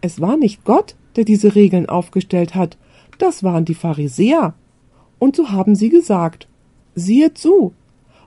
Es 0.00 0.20
war 0.20 0.36
nicht 0.36 0.64
Gott, 0.64 0.96
der 1.16 1.24
diese 1.24 1.54
Regeln 1.54 1.88
aufgestellt 1.88 2.54
hat, 2.54 2.76
das 3.18 3.42
waren 3.42 3.64
die 3.64 3.74
Pharisäer. 3.74 4.54
Und 5.18 5.36
so 5.36 5.50
haben 5.50 5.74
sie 5.74 5.88
gesagt, 5.88 6.48
siehe 6.94 7.32
zu, 7.34 7.72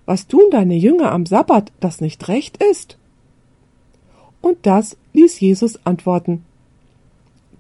was 0.06 0.28
tun 0.28 0.46
deine 0.52 0.76
Jünger 0.76 1.12
am 1.12 1.26
Sabbat, 1.26 1.72
das 1.80 2.02
nicht 2.02 2.28
recht 2.28 2.62
ist? 2.64 2.98
Und 4.42 4.58
das 4.64 4.98
ließ 5.14 5.40
Jesus 5.40 5.86
antworten. 5.86 6.44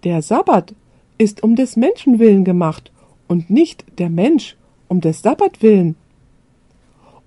Der 0.03 0.21
Sabbat 0.21 0.73
ist 1.17 1.43
um 1.43 1.55
des 1.55 1.75
Menschen 1.75 2.19
willen 2.19 2.45
gemacht 2.45 2.91
und 3.27 3.49
nicht 3.49 3.85
der 3.99 4.09
Mensch 4.09 4.55
um 4.87 5.01
des 5.01 5.21
Sabbat 5.21 5.61
willen. 5.61 5.95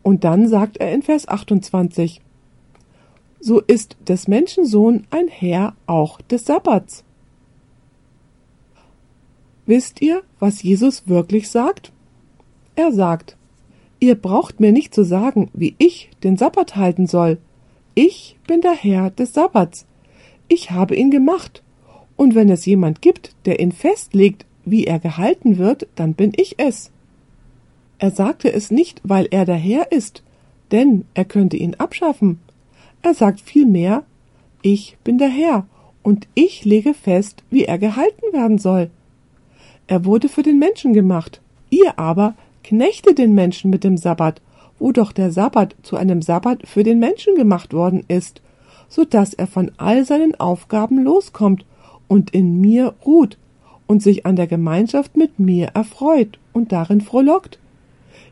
Und 0.03 0.24
dann 0.24 0.49
sagt 0.49 0.78
er 0.78 0.93
in 0.93 1.03
Vers 1.03 1.28
28, 1.28 2.20
so 3.43 3.61
ist 3.61 3.97
des 4.09 4.28
Menschensohn 4.28 5.05
ein 5.11 5.26
Herr 5.26 5.74
auch 5.86 6.20
des 6.20 6.45
Sabbats. 6.45 7.03
Wisst 9.66 10.01
ihr, 10.01 10.22
was 10.38 10.62
Jesus 10.62 11.09
wirklich 11.09 11.51
sagt? 11.51 11.93
Er 12.76 12.93
sagt, 12.93 13.36
ihr 13.99 14.14
braucht 14.14 14.61
mir 14.61 14.70
nicht 14.70 14.95
zu 14.95 15.05
sagen, 15.05 15.51
wie 15.55 15.74
ich 15.78 16.11
den 16.22 16.36
Sabbat 16.36 16.76
halten 16.76 17.07
soll. 17.07 17.38
Ich 17.95 18.38
bin 18.47 18.61
der 18.61 18.74
Herr 18.74 19.11
des 19.11 19.34
Sabbats. 19.34 19.86
Ich 20.49 20.70
habe 20.70 20.95
ihn 20.95 21.11
gemacht. 21.11 21.62
Und 22.16 22.36
wenn 22.36 22.49
es 22.49 22.64
jemand 22.64 23.03
gibt, 23.03 23.34
der 23.45 23.59
ihn 23.59 23.72
festlegt, 23.72 24.47
wie 24.64 24.84
er 24.84 25.01
gehalten 25.01 25.59
wird, 25.59 25.88
dann 25.97 26.14
bin 26.14 26.32
ich 26.36 26.59
es. 26.59 26.93
Er 27.99 28.12
sagte 28.12 28.53
es 28.53 28.70
nicht, 28.70 29.01
weil 29.03 29.26
er 29.30 29.45
der 29.45 29.57
Herr 29.57 29.90
ist, 29.90 30.22
denn 30.70 31.05
er 31.14 31.24
könnte 31.24 31.57
ihn 31.57 31.74
abschaffen. 31.74 32.38
Er 33.03 33.14
sagt 33.14 33.40
vielmehr, 33.40 34.05
ich 34.62 34.96
bin 35.03 35.18
der 35.18 35.28
Herr, 35.28 35.66
und 36.03 36.26
ich 36.34 36.64
lege 36.64 36.94
fest, 36.94 37.42
wie 37.50 37.64
er 37.64 37.78
gehalten 37.78 38.32
werden 38.32 38.59
soll. 38.59 38.90
Er 39.86 40.05
wurde 40.05 40.28
für 40.28 40.42
den 40.42 40.59
Menschen 40.59 40.92
gemacht, 40.92 41.40
ihr 41.70 41.98
aber 41.98 42.34
knechte 42.64 43.14
den 43.14 43.34
Menschen 43.34 43.70
mit 43.70 43.84
dem 43.84 43.96
Sabbat, 43.96 44.40
wo 44.78 44.92
doch 44.92 45.12
der 45.12 45.30
Sabbat 45.30 45.76
zu 45.82 45.96
einem 45.96 46.22
Sabbat 46.22 46.66
für 46.66 46.82
den 46.82 46.98
Menschen 46.98 47.34
gemacht 47.34 47.72
worden 47.72 48.05
ist, 48.09 48.40
so 48.88 49.05
dass 49.05 49.34
er 49.34 49.46
von 49.46 49.70
all 49.76 50.05
seinen 50.05 50.38
Aufgaben 50.38 51.03
loskommt 51.03 51.64
und 52.09 52.30
in 52.30 52.61
mir 52.61 52.94
ruht 53.05 53.38
und 53.86 54.03
sich 54.03 54.26
an 54.26 54.36
der 54.36 54.46
Gemeinschaft 54.46 55.16
mit 55.16 55.38
mir 55.38 55.68
erfreut 55.74 56.38
und 56.53 56.72
darin 56.72 57.00
frohlockt. 57.00 57.59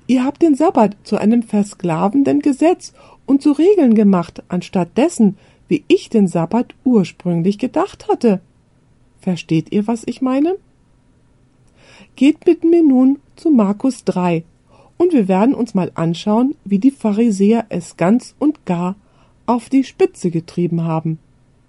Ihr 0.07 0.25
habt 0.25 0.43
den 0.43 0.55
Sabbat 0.55 0.97
zu 1.05 1.19
einem 1.19 1.43
versklavenden 1.43 2.41
Gesetz 2.41 2.95
und 3.31 3.43
zu 3.43 3.53
Regeln 3.53 3.95
gemacht, 3.95 4.43
anstatt 4.49 4.97
dessen, 4.97 5.39
wie 5.69 5.85
ich 5.87 6.11
den 6.11 6.27
Sabbat 6.27 6.75
ursprünglich 6.83 7.59
gedacht 7.59 8.09
hatte. 8.09 8.41
Versteht 9.21 9.71
ihr, 9.71 9.87
was 9.87 10.03
ich 10.05 10.21
meine? 10.21 10.57
Geht 12.17 12.45
mit 12.45 12.65
mir 12.65 12.83
nun 12.83 13.21
zu 13.37 13.51
Markus 13.51 14.03
3 14.03 14.43
und 14.99 15.13
wir 15.13 15.29
werden 15.29 15.55
uns 15.55 15.75
mal 15.75 15.93
anschauen, 15.95 16.57
wie 16.65 16.81
die 16.81 16.91
Pharisäer 16.91 17.67
es 17.69 17.97
ganz 17.97 18.35
und 18.41 18.67
gar 18.67 18.97
auf 19.47 19.69
die 19.69 19.85
Spitze 19.85 20.33
getrieben 20.33 20.83
haben. 20.83 21.21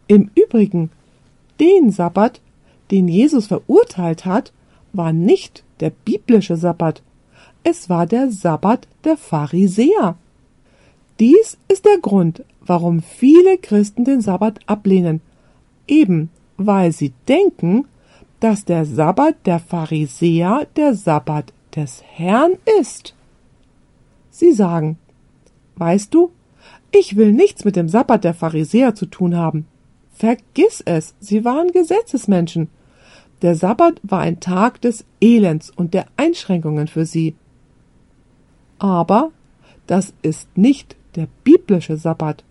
Im 0.07 0.31
Übrigen, 0.33 0.89
den 1.59 1.91
Sabbat, 1.91 2.41
den 2.89 3.07
Jesus 3.07 3.45
verurteilt 3.45 4.25
hat, 4.25 4.51
war 4.93 5.13
nicht 5.13 5.63
der 5.79 5.91
biblische 5.91 6.57
Sabbat, 6.57 7.03
es 7.63 7.87
war 7.87 8.07
der 8.07 8.31
Sabbat 8.31 8.87
der 9.03 9.15
Pharisäer. 9.15 10.17
Dies 11.21 11.59
ist 11.67 11.85
der 11.85 11.99
Grund, 11.99 12.43
warum 12.61 13.03
viele 13.03 13.59
Christen 13.59 14.05
den 14.05 14.21
Sabbat 14.21 14.59
ablehnen, 14.65 15.21
eben 15.87 16.31
weil 16.57 16.91
sie 16.93 17.13
denken, 17.27 17.85
dass 18.39 18.65
der 18.65 18.85
Sabbat 18.85 19.35
der 19.45 19.59
Pharisäer 19.59 20.67
der 20.75 20.95
Sabbat 20.95 21.53
des 21.75 22.01
Herrn 22.01 22.53
ist. 22.79 23.13
Sie 24.31 24.51
sagen, 24.51 24.97
weißt 25.75 26.11
du, 26.11 26.31
ich 26.91 27.15
will 27.15 27.33
nichts 27.33 27.65
mit 27.65 27.75
dem 27.75 27.87
Sabbat 27.87 28.23
der 28.23 28.33
Pharisäer 28.33 28.95
zu 28.95 29.05
tun 29.05 29.37
haben. 29.37 29.67
Vergiss 30.15 30.81
es, 30.83 31.13
sie 31.19 31.45
waren 31.45 31.71
Gesetzesmenschen. 31.71 32.67
Der 33.43 33.53
Sabbat 33.53 34.01
war 34.01 34.21
ein 34.21 34.39
Tag 34.39 34.81
des 34.81 35.05
Elends 35.21 35.69
und 35.69 35.93
der 35.93 36.07
Einschränkungen 36.17 36.87
für 36.87 37.05
sie. 37.05 37.35
Aber 38.79 39.29
das 39.85 40.15
ist 40.23 40.57
nicht 40.57 40.95
der 41.15 41.27
biblische 41.43 41.97
Sabbat. 41.97 42.43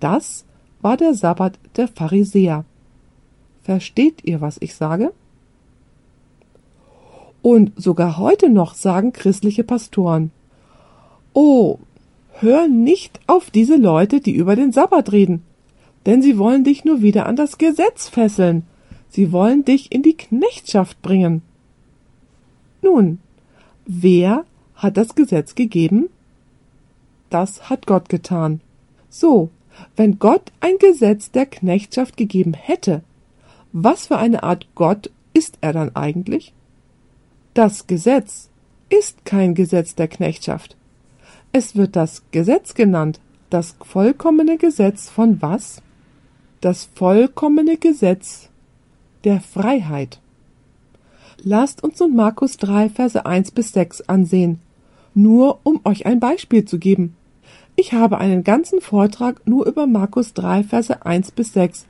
Das 0.00 0.44
war 0.80 0.96
der 0.96 1.14
Sabbat 1.14 1.58
der 1.76 1.88
Pharisäer. 1.88 2.64
Versteht 3.62 4.24
ihr, 4.24 4.40
was 4.40 4.56
ich 4.60 4.74
sage? 4.74 5.12
Und 7.42 7.72
sogar 7.76 8.18
heute 8.18 8.50
noch 8.50 8.74
sagen 8.74 9.12
christliche 9.12 9.64
Pastoren, 9.64 10.30
Oh, 11.32 11.78
hör 12.32 12.66
nicht 12.66 13.20
auf 13.26 13.50
diese 13.50 13.76
Leute, 13.76 14.20
die 14.20 14.32
über 14.32 14.56
den 14.56 14.72
Sabbat 14.72 15.12
reden, 15.12 15.42
denn 16.06 16.22
sie 16.22 16.38
wollen 16.38 16.64
dich 16.64 16.84
nur 16.84 17.02
wieder 17.02 17.26
an 17.26 17.36
das 17.36 17.56
Gesetz 17.58 18.08
fesseln, 18.08 18.64
sie 19.08 19.32
wollen 19.32 19.64
dich 19.64 19.92
in 19.92 20.02
die 20.02 20.16
Knechtschaft 20.16 21.00
bringen. 21.02 21.42
Nun, 22.82 23.18
wer 23.86 24.44
hat 24.74 24.96
das 24.96 25.14
Gesetz 25.14 25.54
gegeben? 25.54 26.08
Das 27.30 27.70
hat 27.70 27.86
Gott 27.86 28.08
getan. 28.08 28.60
So, 29.08 29.50
wenn 29.96 30.18
Gott 30.18 30.52
ein 30.60 30.78
Gesetz 30.78 31.30
der 31.30 31.46
Knechtschaft 31.46 32.16
gegeben 32.16 32.54
hätte, 32.54 33.02
was 33.72 34.08
für 34.08 34.18
eine 34.18 34.42
Art 34.42 34.66
Gott 34.74 35.10
ist 35.32 35.58
er 35.60 35.72
dann 35.72 35.94
eigentlich? 35.94 36.52
Das 37.54 37.86
Gesetz 37.86 38.48
ist 38.88 39.24
kein 39.24 39.54
Gesetz 39.54 39.94
der 39.94 40.08
Knechtschaft. 40.08 40.76
Es 41.52 41.76
wird 41.76 41.96
das 41.96 42.22
Gesetz 42.32 42.74
genannt, 42.74 43.20
das 43.48 43.76
vollkommene 43.80 44.58
Gesetz 44.58 45.08
von 45.08 45.40
was? 45.40 45.82
Das 46.60 46.88
vollkommene 46.94 47.76
Gesetz 47.76 48.48
der 49.24 49.40
Freiheit. 49.40 50.20
Lasst 51.42 51.82
uns 51.82 51.98
nun 52.00 52.14
Markus 52.14 52.56
3, 52.58 52.90
Verse 52.90 53.24
1 53.24 53.52
bis 53.52 53.72
6 53.72 54.02
ansehen 54.02 54.60
nur 55.14 55.60
um 55.62 55.80
euch 55.84 56.06
ein 56.06 56.20
Beispiel 56.20 56.64
zu 56.64 56.78
geben. 56.78 57.16
Ich 57.80 57.94
habe 57.94 58.18
einen 58.18 58.44
ganzen 58.44 58.82
Vortrag 58.82 59.40
nur 59.48 59.64
über 59.64 59.86
Markus 59.86 60.34
3, 60.34 60.64
Verse 60.64 61.06
1 61.06 61.30
bis 61.30 61.54
6, 61.54 61.86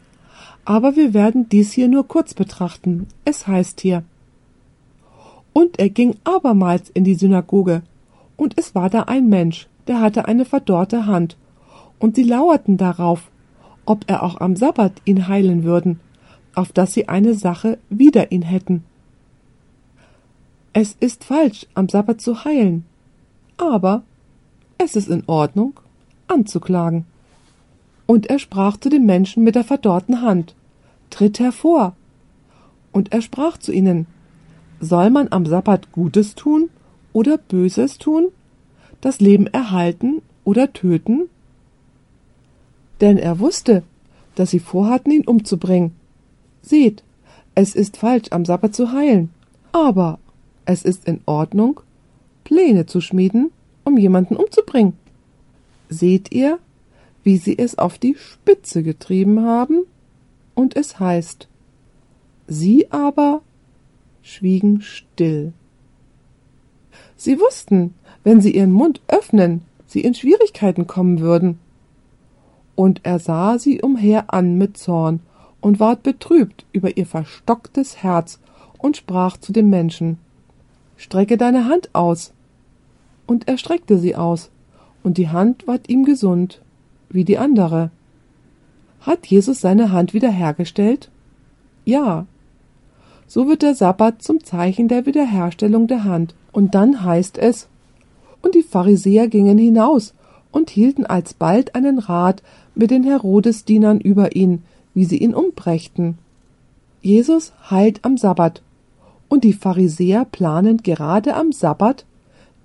aber 0.64 0.94
wir 0.94 1.14
werden 1.14 1.48
dies 1.48 1.72
hier 1.72 1.88
nur 1.88 2.06
kurz 2.06 2.32
betrachten. 2.32 3.08
Es 3.24 3.48
heißt 3.48 3.80
hier, 3.80 4.04
und 5.52 5.80
er 5.80 5.88
ging 5.88 6.14
abermals 6.22 6.90
in 6.90 7.02
die 7.02 7.16
Synagoge, 7.16 7.82
und 8.36 8.56
es 8.56 8.76
war 8.76 8.88
da 8.88 9.02
ein 9.02 9.28
Mensch, 9.28 9.66
der 9.88 10.00
hatte 10.00 10.26
eine 10.26 10.44
verdorrte 10.44 11.06
Hand, 11.06 11.36
und 11.98 12.14
sie 12.14 12.22
lauerten 12.22 12.76
darauf, 12.76 13.28
ob 13.84 14.04
er 14.08 14.22
auch 14.22 14.40
am 14.40 14.54
Sabbat 14.54 14.92
ihn 15.06 15.26
heilen 15.26 15.64
würden, 15.64 15.98
auf 16.54 16.70
dass 16.70 16.94
sie 16.94 17.08
eine 17.08 17.34
Sache 17.34 17.78
wider 17.88 18.30
ihn 18.30 18.42
hätten. 18.42 18.84
Es 20.72 20.96
ist 21.00 21.24
falsch, 21.24 21.66
am 21.74 21.88
Sabbat 21.88 22.20
zu 22.20 22.44
heilen, 22.44 22.84
aber 23.56 24.04
es 24.82 24.96
ist 24.96 25.08
in 25.08 25.24
Ordnung, 25.26 25.78
anzuklagen. 26.26 27.04
Und 28.06 28.26
er 28.26 28.38
sprach 28.38 28.78
zu 28.78 28.88
den 28.88 29.04
Menschen 29.04 29.44
mit 29.44 29.54
der 29.54 29.64
verdorrten 29.64 30.22
Hand, 30.22 30.54
Tritt 31.10 31.38
hervor. 31.38 31.94
Und 32.92 33.12
er 33.12 33.20
sprach 33.20 33.58
zu 33.58 33.72
ihnen, 33.72 34.06
Soll 34.80 35.10
man 35.10 35.28
am 35.30 35.44
Sabbat 35.44 35.92
Gutes 35.92 36.34
tun 36.34 36.70
oder 37.12 37.36
Böses 37.36 37.98
tun, 37.98 38.28
das 39.00 39.20
Leben 39.20 39.46
erhalten 39.48 40.22
oder 40.44 40.72
töten? 40.72 41.28
Denn 43.00 43.18
er 43.18 43.38
wusste, 43.38 43.82
dass 44.34 44.50
sie 44.50 44.60
vorhatten, 44.60 45.10
ihn 45.10 45.26
umzubringen. 45.26 45.92
Seht, 46.62 47.02
es 47.54 47.74
ist 47.74 47.98
falsch, 47.98 48.28
am 48.30 48.46
Sabbat 48.46 48.74
zu 48.74 48.92
heilen, 48.92 49.30
aber 49.72 50.18
es 50.64 50.84
ist 50.84 51.06
in 51.06 51.20
Ordnung, 51.26 51.80
Pläne 52.44 52.86
zu 52.86 53.00
schmieden, 53.00 53.50
um 53.90 53.98
jemanden 53.98 54.36
umzubringen. 54.36 54.94
Seht 55.88 56.32
ihr, 56.32 56.58
wie 57.24 57.36
sie 57.36 57.58
es 57.58 57.76
auf 57.76 57.98
die 57.98 58.14
Spitze 58.14 58.82
getrieben 58.82 59.44
haben? 59.44 59.84
Und 60.54 60.76
es 60.76 61.00
heißt, 61.00 61.48
sie 62.46 62.90
aber 62.90 63.42
schwiegen 64.22 64.80
still. 64.80 65.52
Sie 67.16 67.38
wussten, 67.38 67.94
wenn 68.24 68.40
sie 68.40 68.54
ihren 68.54 68.72
Mund 68.72 69.00
öffnen, 69.08 69.62
sie 69.86 70.00
in 70.00 70.14
Schwierigkeiten 70.14 70.86
kommen 70.86 71.20
würden. 71.20 71.58
Und 72.76 73.00
er 73.02 73.18
sah 73.18 73.58
sie 73.58 73.82
umher 73.82 74.32
an 74.32 74.56
mit 74.56 74.78
Zorn 74.78 75.20
und 75.60 75.80
ward 75.80 76.02
betrübt 76.02 76.64
über 76.72 76.96
ihr 76.96 77.06
verstocktes 77.06 78.02
Herz 78.02 78.38
und 78.78 78.96
sprach 78.96 79.36
zu 79.36 79.52
dem 79.52 79.68
Menschen 79.68 80.18
Strecke 80.96 81.36
deine 81.36 81.66
Hand 81.66 81.90
aus 81.94 82.32
und 83.30 83.46
er 83.46 83.58
streckte 83.58 83.96
sie 83.96 84.16
aus, 84.16 84.50
und 85.04 85.16
die 85.16 85.28
Hand 85.28 85.68
ward 85.68 85.88
ihm 85.88 86.04
gesund, 86.04 86.60
wie 87.10 87.24
die 87.24 87.38
andere. 87.38 87.92
Hat 89.02 89.24
Jesus 89.24 89.60
seine 89.60 89.92
Hand 89.92 90.14
wiederhergestellt? 90.14 91.10
Ja. 91.84 92.26
So 93.28 93.46
wird 93.46 93.62
der 93.62 93.76
Sabbat 93.76 94.20
zum 94.20 94.42
Zeichen 94.42 94.88
der 94.88 95.06
Wiederherstellung 95.06 95.86
der 95.86 96.02
Hand. 96.02 96.34
Und 96.50 96.74
dann 96.74 97.04
heißt 97.04 97.38
es, 97.38 97.68
und 98.42 98.56
die 98.56 98.64
Pharisäer 98.64 99.28
gingen 99.28 99.58
hinaus 99.58 100.12
und 100.50 100.68
hielten 100.68 101.06
alsbald 101.06 101.76
einen 101.76 102.00
Rat 102.00 102.42
mit 102.74 102.90
den 102.90 103.04
Herodesdienern 103.04 104.00
über 104.00 104.34
ihn, 104.34 104.64
wie 104.92 105.04
sie 105.04 105.18
ihn 105.18 105.34
umbrächten. 105.34 106.18
Jesus 107.00 107.52
heilt 107.70 108.04
am 108.04 108.16
Sabbat, 108.16 108.60
und 109.28 109.44
die 109.44 109.52
Pharisäer 109.52 110.24
planen 110.24 110.78
gerade 110.78 111.36
am 111.36 111.52
Sabbat, 111.52 112.06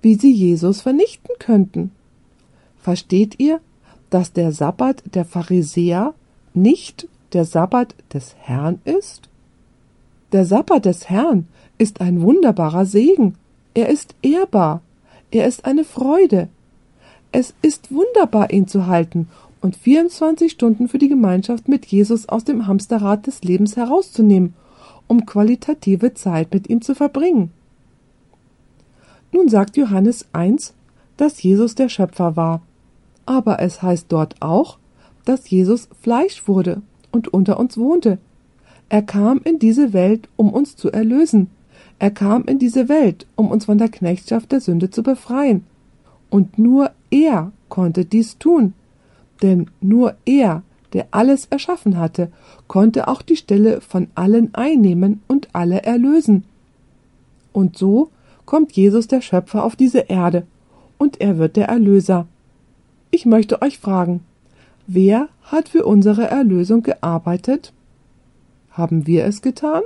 wie 0.06 0.14
sie 0.14 0.30
Jesus 0.30 0.82
vernichten 0.82 1.34
könnten. 1.40 1.90
Versteht 2.78 3.40
ihr, 3.40 3.58
dass 4.08 4.32
der 4.32 4.52
Sabbat 4.52 5.02
der 5.14 5.24
Pharisäer 5.24 6.14
nicht 6.54 7.08
der 7.32 7.44
Sabbat 7.44 7.96
des 8.14 8.36
Herrn 8.38 8.78
ist? 8.84 9.28
Der 10.30 10.44
Sabbat 10.44 10.84
des 10.84 11.10
Herrn 11.10 11.48
ist 11.76 12.00
ein 12.00 12.22
wunderbarer 12.22 12.86
Segen. 12.86 13.34
Er 13.74 13.88
ist 13.88 14.14
ehrbar. 14.22 14.80
Er 15.32 15.48
ist 15.48 15.64
eine 15.64 15.82
Freude. 15.82 16.46
Es 17.32 17.52
ist 17.60 17.92
wunderbar, 17.92 18.52
ihn 18.52 18.68
zu 18.68 18.86
halten 18.86 19.26
und 19.60 19.76
24 19.76 20.52
Stunden 20.52 20.86
für 20.86 20.98
die 20.98 21.08
Gemeinschaft 21.08 21.66
mit 21.66 21.84
Jesus 21.84 22.28
aus 22.28 22.44
dem 22.44 22.68
Hamsterrad 22.68 23.26
des 23.26 23.42
Lebens 23.42 23.74
herauszunehmen, 23.74 24.54
um 25.08 25.26
qualitative 25.26 26.14
Zeit 26.14 26.54
mit 26.54 26.70
ihm 26.70 26.80
zu 26.80 26.94
verbringen. 26.94 27.50
Nun 29.32 29.48
sagt 29.48 29.76
Johannes 29.76 30.26
1, 30.32 30.74
dass 31.16 31.42
Jesus 31.42 31.74
der 31.74 31.88
Schöpfer 31.88 32.36
war. 32.36 32.62
Aber 33.24 33.60
es 33.60 33.82
heißt 33.82 34.06
dort 34.08 34.36
auch, 34.40 34.78
dass 35.24 35.50
Jesus 35.50 35.88
Fleisch 36.00 36.46
wurde 36.46 36.82
und 37.10 37.28
unter 37.28 37.58
uns 37.58 37.76
wohnte. 37.76 38.18
Er 38.88 39.02
kam 39.02 39.40
in 39.42 39.58
diese 39.58 39.92
Welt, 39.92 40.28
um 40.36 40.52
uns 40.52 40.76
zu 40.76 40.92
erlösen. 40.92 41.50
Er 41.98 42.10
kam 42.10 42.44
in 42.44 42.58
diese 42.58 42.88
Welt, 42.88 43.26
um 43.34 43.50
uns 43.50 43.64
von 43.64 43.78
der 43.78 43.88
Knechtschaft 43.88 44.52
der 44.52 44.60
Sünde 44.60 44.90
zu 44.90 45.02
befreien. 45.02 45.64
Und 46.30 46.58
nur 46.58 46.92
er 47.10 47.52
konnte 47.68 48.04
dies 48.04 48.38
tun. 48.38 48.74
Denn 49.42 49.70
nur 49.80 50.14
er, 50.24 50.62
der 50.92 51.08
alles 51.10 51.46
erschaffen 51.46 51.98
hatte, 51.98 52.30
konnte 52.68 53.08
auch 53.08 53.22
die 53.22 53.36
Stelle 53.36 53.80
von 53.80 54.08
allen 54.14 54.54
einnehmen 54.54 55.22
und 55.26 55.48
alle 55.52 55.82
erlösen. 55.82 56.44
Und 57.52 57.76
so 57.76 58.10
kommt 58.46 58.72
Jesus 58.72 59.08
der 59.08 59.20
Schöpfer 59.20 59.64
auf 59.64 59.76
diese 59.76 60.00
Erde, 60.08 60.46
und 60.98 61.20
er 61.20 61.36
wird 61.36 61.56
der 61.56 61.68
Erlöser. 61.68 62.26
Ich 63.10 63.26
möchte 63.26 63.60
euch 63.60 63.78
fragen, 63.78 64.22
wer 64.86 65.28
hat 65.42 65.68
für 65.68 65.84
unsere 65.84 66.24
Erlösung 66.28 66.82
gearbeitet? 66.82 67.72
Haben 68.70 69.06
wir 69.06 69.24
es 69.24 69.42
getan? 69.42 69.82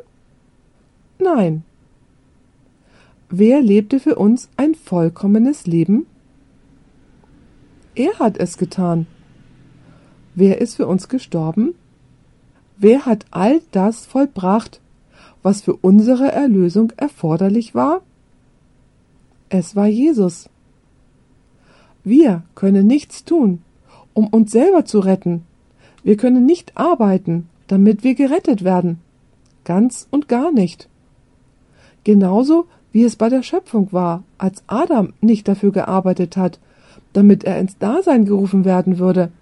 Nein. 1.19 1.65
Wer 3.29 3.61
lebte 3.61 4.01
für 4.01 4.17
uns 4.17 4.49
ein 4.57 4.75
vollkommenes 4.75 5.67
Leben? 5.67 6.07
Er 7.95 8.19
hat 8.19 8.39
es 8.39 8.57
getan. 8.57 9.07
Wer 10.35 10.61
ist 10.61 10.77
für 10.77 10.87
uns 10.87 11.09
gestorben? 11.09 11.75
Wer 12.79 13.05
hat 13.05 13.27
all 13.31 13.61
das 13.73 14.07
vollbracht, 14.07 14.81
was 15.43 15.61
für 15.61 15.75
unsere 15.75 16.33
Erlösung 16.33 16.93
erforderlich 16.97 17.75
war? 17.75 18.03
Es 19.51 19.75
war 19.75 19.89
Jesus. 19.89 20.49
Wir 22.05 22.45
können 22.55 22.87
nichts 22.87 23.25
tun, 23.25 23.63
um 24.15 24.29
uns 24.29 24.53
selber 24.53 24.85
zu 24.85 25.01
retten. 25.01 25.43
Wir 26.05 26.17
können 26.17 26.47
nicht 26.47 26.77
arbeiten, 26.77 27.49
damit 27.67 28.05
wir 28.05 28.15
gerettet 28.15 28.63
werden. 28.63 29.01
Ganz 29.65 30.07
und 30.11 30.29
gar 30.29 30.53
nicht. 30.53 30.89
Genauso 32.05 32.67
wie 32.93 33.03
es 33.03 33.17
bei 33.17 33.29
der 33.29 33.43
Schöpfung 33.43 33.89
war, 33.93 34.23
als 34.39 34.63
Adam 34.69 35.15
nicht 35.21 35.49
dafür 35.49 35.73
gearbeitet 35.73 36.37
hat, 36.37 36.61
damit 37.13 37.43
er 37.43 37.59
ins 37.59 37.77
Dasein 37.77 38.27
gerufen 38.27 38.65
werden 38.65 39.01
würde. 39.01 39.33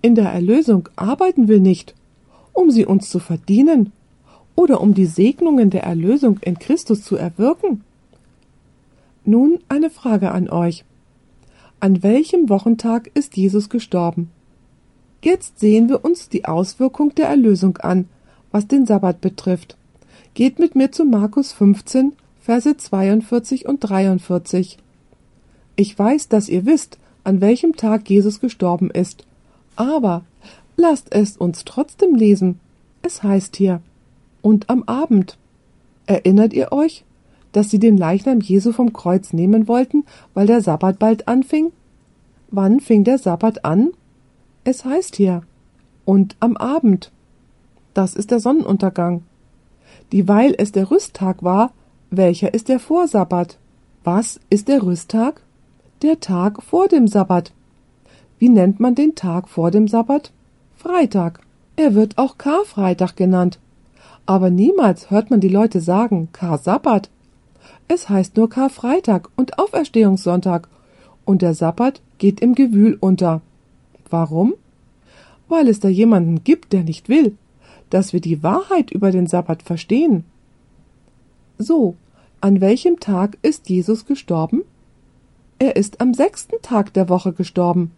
In 0.00 0.14
der 0.14 0.30
Erlösung 0.30 0.88
arbeiten 0.96 1.48
wir 1.48 1.60
nicht, 1.60 1.94
um 2.54 2.70
sie 2.70 2.86
uns 2.86 3.10
zu 3.10 3.18
verdienen 3.18 3.92
oder 4.54 4.80
um 4.80 4.94
die 4.94 5.06
Segnungen 5.06 5.68
der 5.68 5.84
Erlösung 5.84 6.38
in 6.40 6.58
Christus 6.58 7.04
zu 7.04 7.16
erwirken. 7.16 7.84
Nun 9.24 9.60
eine 9.68 9.90
Frage 9.90 10.32
an 10.32 10.48
euch. 10.48 10.84
An 11.78 12.02
welchem 12.02 12.48
Wochentag 12.48 13.10
ist 13.14 13.36
Jesus 13.36 13.68
gestorben? 13.68 14.30
Jetzt 15.22 15.60
sehen 15.60 15.88
wir 15.88 16.04
uns 16.04 16.28
die 16.28 16.44
Auswirkung 16.44 17.14
der 17.14 17.28
Erlösung 17.28 17.76
an, 17.78 18.08
was 18.50 18.66
den 18.66 18.84
Sabbat 18.84 19.20
betrifft. 19.20 19.76
Geht 20.34 20.58
mit 20.58 20.74
mir 20.74 20.90
zu 20.90 21.04
Markus 21.04 21.52
15, 21.52 22.14
Verse 22.40 22.76
42 22.76 23.66
und 23.66 23.78
43. 23.78 24.78
Ich 25.76 25.96
weiß, 25.96 26.28
dass 26.28 26.48
ihr 26.48 26.66
wisst, 26.66 26.98
an 27.22 27.40
welchem 27.40 27.76
Tag 27.76 28.10
Jesus 28.10 28.40
gestorben 28.40 28.90
ist. 28.90 29.24
Aber 29.76 30.24
lasst 30.76 31.14
es 31.14 31.36
uns 31.36 31.64
trotzdem 31.64 32.16
lesen. 32.16 32.58
Es 33.02 33.22
heißt 33.22 33.54
hier, 33.54 33.80
und 34.40 34.68
am 34.68 34.82
Abend. 34.84 35.38
Erinnert 36.06 36.52
ihr 36.52 36.72
euch, 36.72 37.04
dass 37.52 37.70
sie 37.70 37.78
den 37.78 37.96
Leichnam 37.96 38.40
Jesu 38.40 38.72
vom 38.72 38.92
Kreuz 38.92 39.32
nehmen 39.32 39.68
wollten, 39.68 40.04
weil 40.34 40.46
der 40.46 40.60
Sabbat 40.60 40.98
bald 40.98 41.28
anfing? 41.28 41.72
Wann 42.50 42.80
fing 42.80 43.04
der 43.04 43.18
Sabbat 43.18 43.64
an? 43.64 43.90
Es 44.64 44.84
heißt 44.84 45.16
hier, 45.16 45.42
und 46.04 46.36
am 46.40 46.56
Abend. 46.56 47.12
Das 47.94 48.14
ist 48.14 48.30
der 48.30 48.40
Sonnenuntergang. 48.40 49.22
Dieweil 50.12 50.54
es 50.56 50.72
der 50.72 50.90
Rüsttag 50.90 51.42
war, 51.42 51.72
welcher 52.10 52.52
ist 52.52 52.68
der 52.68 52.80
Vorsabbat? 52.80 53.58
Was 54.04 54.40
ist 54.50 54.68
der 54.68 54.82
Rüsttag? 54.82 55.42
der 56.02 56.20
Tag 56.20 56.62
vor 56.62 56.88
dem 56.88 57.06
Sabbat. 57.06 57.52
Wie 58.38 58.48
nennt 58.48 58.80
man 58.80 58.94
den 58.94 59.14
Tag 59.14 59.48
vor 59.48 59.70
dem 59.70 59.86
Sabbat? 59.86 60.32
Freitag. 60.76 61.40
Er 61.76 61.94
wird 61.94 62.18
auch 62.18 62.38
Karfreitag 62.38 63.16
genannt. 63.16 63.58
Aber 64.26 64.50
niemals 64.50 65.10
hört 65.10 65.30
man 65.30 65.40
die 65.40 65.48
Leute 65.48 65.80
sagen 65.80 66.28
Kar-Sabbat. 66.32 67.08
Es 67.94 68.08
heißt 68.08 68.38
nur 68.38 68.48
Karfreitag 68.48 69.28
und 69.36 69.58
Auferstehungssonntag. 69.58 70.66
Und 71.26 71.42
der 71.42 71.52
Sabbat 71.52 72.00
geht 72.16 72.40
im 72.40 72.54
Gewühl 72.54 72.96
unter. 72.98 73.42
Warum? 74.08 74.54
Weil 75.46 75.68
es 75.68 75.78
da 75.78 75.88
jemanden 75.88 76.42
gibt, 76.42 76.72
der 76.72 76.84
nicht 76.84 77.10
will, 77.10 77.36
dass 77.90 78.14
wir 78.14 78.22
die 78.22 78.42
Wahrheit 78.42 78.92
über 78.92 79.10
den 79.10 79.26
Sabbat 79.26 79.62
verstehen. 79.62 80.24
So, 81.58 81.94
an 82.40 82.62
welchem 82.62 82.98
Tag 82.98 83.36
ist 83.42 83.68
Jesus 83.68 84.06
gestorben? 84.06 84.62
Er 85.58 85.76
ist 85.76 86.00
am 86.00 86.14
sechsten 86.14 86.62
Tag 86.62 86.94
der 86.94 87.10
Woche 87.10 87.34
gestorben. 87.34 87.90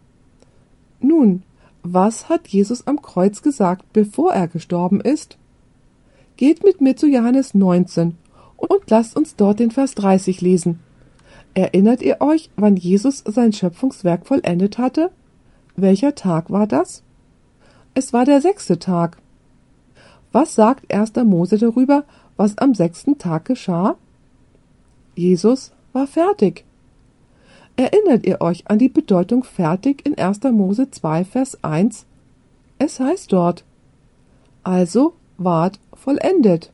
Nun, 0.99 1.45
was 1.85 2.29
hat 2.29 2.49
Jesus 2.49 2.89
am 2.89 3.01
Kreuz 3.01 3.43
gesagt, 3.43 3.85
bevor 3.93 4.33
er 4.33 4.49
gestorben 4.49 5.01
ist? 5.01 5.39
Geht 6.37 6.65
mit 6.65 6.81
mir 6.81 6.97
zu 6.97 7.07
Johannes 7.07 7.55
19 7.55 8.17
und 8.65 8.91
lasst 8.91 9.17
uns 9.17 9.37
dort 9.37 9.61
den 9.61 9.71
Vers 9.71 9.95
30 9.95 10.41
lesen. 10.41 10.81
Erinnert 11.55 12.03
ihr 12.03 12.21
euch, 12.21 12.51
wann 12.57 12.77
Jesus 12.77 13.23
sein 13.27 13.53
Schöpfungswerk 13.53 14.27
vollendet 14.27 14.79
hatte? 14.79 15.11
Welcher 15.77 16.15
Tag 16.15 16.51
war 16.51 16.67
das? 16.67 17.03
Es 17.95 18.13
war 18.13 18.25
der 18.25 18.41
sechste 18.41 18.79
Tag. 18.79 19.19
Was 20.33 20.55
sagt 20.55 20.93
1. 20.93 21.15
Mose 21.25 21.59
darüber, 21.59 22.05
was 22.37 22.59
am 22.59 22.75
sechsten 22.75 23.19
Tag 23.19 23.45
geschah? 23.45 23.97
Jesus 25.15 25.73
war 25.93 26.09
fertig. 26.09 26.65
Erinnert 27.77 28.27
ihr 28.27 28.41
euch 28.41 28.69
an 28.69 28.79
die 28.79 28.89
Bedeutung 28.89 29.45
fertig 29.45 30.05
in 30.05 30.19
1. 30.19 30.43
Mose 30.53 30.91
2, 30.91 31.25
Vers 31.25 31.59
1? 31.63 32.07
Es 32.79 32.99
heißt 32.99 33.33
dort, 33.33 33.65
also 34.65 35.15
ward 35.39 35.79
vollendet. 35.93 36.73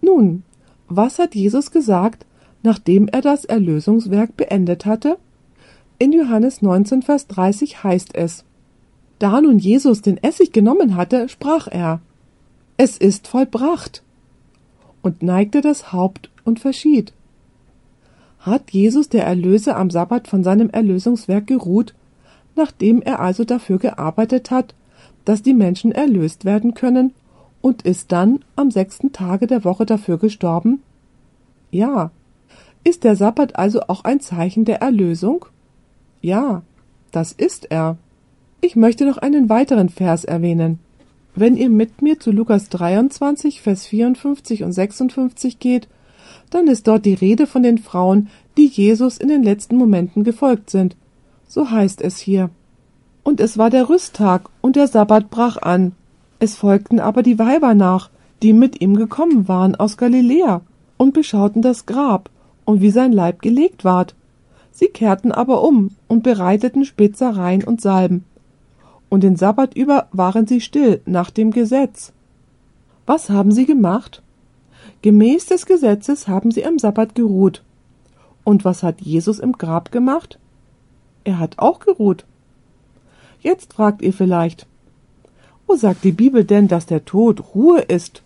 Nun, 0.00 0.42
was 0.88 1.18
hat 1.18 1.34
Jesus 1.34 1.70
gesagt, 1.70 2.26
nachdem 2.62 3.08
er 3.08 3.20
das 3.20 3.44
Erlösungswerk 3.44 4.36
beendet 4.36 4.86
hatte? 4.86 5.18
In 5.98 6.12
Johannes 6.12 6.62
19, 6.62 7.02
Vers 7.02 7.26
30 7.26 7.82
heißt 7.82 8.14
es, 8.14 8.44
da 9.18 9.40
nun 9.40 9.58
Jesus 9.58 10.02
den 10.02 10.22
Essig 10.22 10.52
genommen 10.52 10.96
hatte, 10.96 11.28
sprach 11.28 11.68
er, 11.68 12.00
es 12.76 12.98
ist 12.98 13.28
vollbracht, 13.28 14.02
und 15.00 15.22
neigte 15.22 15.60
das 15.60 15.92
Haupt 15.92 16.30
und 16.44 16.60
verschied. 16.60 17.12
Hat 18.40 18.70
Jesus 18.72 19.08
der 19.08 19.24
Erlöser 19.24 19.76
am 19.76 19.88
Sabbat 19.90 20.28
von 20.28 20.44
seinem 20.44 20.68
Erlösungswerk 20.68 21.46
geruht, 21.46 21.94
nachdem 22.56 23.02
er 23.02 23.20
also 23.20 23.44
dafür 23.44 23.78
gearbeitet 23.78 24.50
hat, 24.50 24.74
dass 25.24 25.42
die 25.42 25.54
Menschen 25.54 25.92
erlöst 25.92 26.44
werden 26.44 26.74
können, 26.74 27.12
und 27.66 27.82
ist 27.82 28.12
dann 28.12 28.44
am 28.54 28.70
sechsten 28.70 29.10
Tage 29.10 29.48
der 29.48 29.64
Woche 29.64 29.86
dafür 29.86 30.18
gestorben? 30.18 30.84
Ja. 31.72 32.12
Ist 32.84 33.02
der 33.02 33.16
Sabbat 33.16 33.56
also 33.56 33.80
auch 33.88 34.04
ein 34.04 34.20
Zeichen 34.20 34.64
der 34.64 34.82
Erlösung? 34.82 35.46
Ja, 36.20 36.62
das 37.10 37.32
ist 37.32 37.72
er. 37.72 37.96
Ich 38.60 38.76
möchte 38.76 39.04
noch 39.04 39.18
einen 39.18 39.48
weiteren 39.48 39.88
Vers 39.88 40.24
erwähnen. 40.24 40.78
Wenn 41.34 41.56
ihr 41.56 41.68
mit 41.68 42.02
mir 42.02 42.20
zu 42.20 42.30
Lukas 42.30 42.68
23, 42.68 43.60
Vers 43.60 43.84
54 43.86 44.62
und 44.62 44.70
56 44.70 45.58
geht, 45.58 45.88
dann 46.50 46.68
ist 46.68 46.86
dort 46.86 47.04
die 47.04 47.14
Rede 47.14 47.48
von 47.48 47.64
den 47.64 47.78
Frauen, 47.78 48.28
die 48.56 48.66
Jesus 48.66 49.18
in 49.18 49.26
den 49.26 49.42
letzten 49.42 49.74
Momenten 49.76 50.22
gefolgt 50.22 50.70
sind. 50.70 50.94
So 51.48 51.68
heißt 51.68 52.00
es 52.00 52.18
hier. 52.18 52.50
Und 53.24 53.40
es 53.40 53.58
war 53.58 53.70
der 53.70 53.88
Rüsttag, 53.88 54.50
und 54.60 54.76
der 54.76 54.86
Sabbat 54.86 55.30
brach 55.30 55.56
an. 55.56 55.96
Es 56.38 56.56
folgten 56.56 57.00
aber 57.00 57.22
die 57.22 57.38
Weiber 57.38 57.74
nach, 57.74 58.10
die 58.42 58.52
mit 58.52 58.80
ihm 58.80 58.96
gekommen 58.96 59.48
waren 59.48 59.74
aus 59.74 59.96
Galiläa, 59.96 60.60
und 60.98 61.12
beschauten 61.12 61.62
das 61.62 61.86
Grab 61.86 62.30
und 62.64 62.80
wie 62.80 62.90
sein 62.90 63.12
Leib 63.12 63.42
gelegt 63.42 63.84
ward. 63.84 64.14
Sie 64.72 64.88
kehrten 64.88 65.32
aber 65.32 65.62
um 65.62 65.90
und 66.08 66.22
bereiteten 66.22 66.84
Spitzereien 66.84 67.64
und 67.64 67.80
Salben. 67.80 68.24
Und 69.08 69.22
den 69.22 69.36
Sabbat 69.36 69.74
über 69.74 70.08
waren 70.12 70.46
sie 70.46 70.60
still 70.60 71.00
nach 71.06 71.30
dem 71.30 71.50
Gesetz. 71.50 72.12
Was 73.06 73.30
haben 73.30 73.52
sie 73.52 73.66
gemacht? 73.66 74.22
Gemäß 75.02 75.46
des 75.46 75.66
Gesetzes 75.66 76.28
haben 76.28 76.50
sie 76.50 76.66
am 76.66 76.78
Sabbat 76.78 77.14
geruht. 77.14 77.62
Und 78.44 78.64
was 78.64 78.82
hat 78.82 79.00
Jesus 79.00 79.38
im 79.38 79.52
Grab 79.52 79.92
gemacht? 79.92 80.38
Er 81.24 81.38
hat 81.38 81.58
auch 81.58 81.80
geruht. 81.80 82.24
Jetzt 83.40 83.74
fragt 83.74 84.02
ihr 84.02 84.12
vielleicht, 84.12 84.66
wo 85.66 85.76
sagt 85.76 86.04
die 86.04 86.12
Bibel 86.12 86.44
denn, 86.44 86.68
dass 86.68 86.86
der 86.86 87.04
Tod 87.04 87.54
Ruhe 87.54 87.80
ist? 87.80 88.22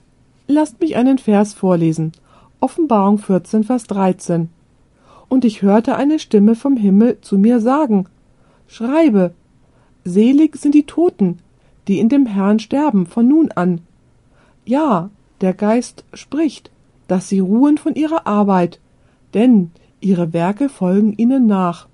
Lasst 0.46 0.80
mich 0.80 0.96
einen 0.96 1.18
Vers 1.18 1.54
vorlesen. 1.54 2.12
Offenbarung 2.60 3.18
14, 3.18 3.64
Vers 3.64 3.84
13. 3.84 4.48
Und 5.28 5.44
ich 5.44 5.62
hörte 5.62 5.96
eine 5.96 6.18
Stimme 6.18 6.54
vom 6.54 6.76
Himmel 6.76 7.18
zu 7.20 7.38
mir 7.38 7.60
sagen, 7.60 8.06
Schreibe, 8.66 9.32
selig 10.04 10.56
sind 10.56 10.74
die 10.74 10.86
Toten, 10.86 11.38
die 11.88 11.98
in 11.98 12.08
dem 12.08 12.26
Herrn 12.26 12.58
sterben 12.58 13.06
von 13.06 13.26
nun 13.28 13.50
an. 13.52 13.80
Ja, 14.64 15.10
der 15.40 15.54
Geist 15.54 16.04
spricht, 16.12 16.70
dass 17.08 17.28
sie 17.28 17.40
ruhen 17.40 17.78
von 17.78 17.94
ihrer 17.94 18.26
Arbeit, 18.26 18.80
denn 19.34 19.70
ihre 20.00 20.32
Werke 20.32 20.68
folgen 20.68 21.14
ihnen 21.16 21.46
nach. 21.46 21.88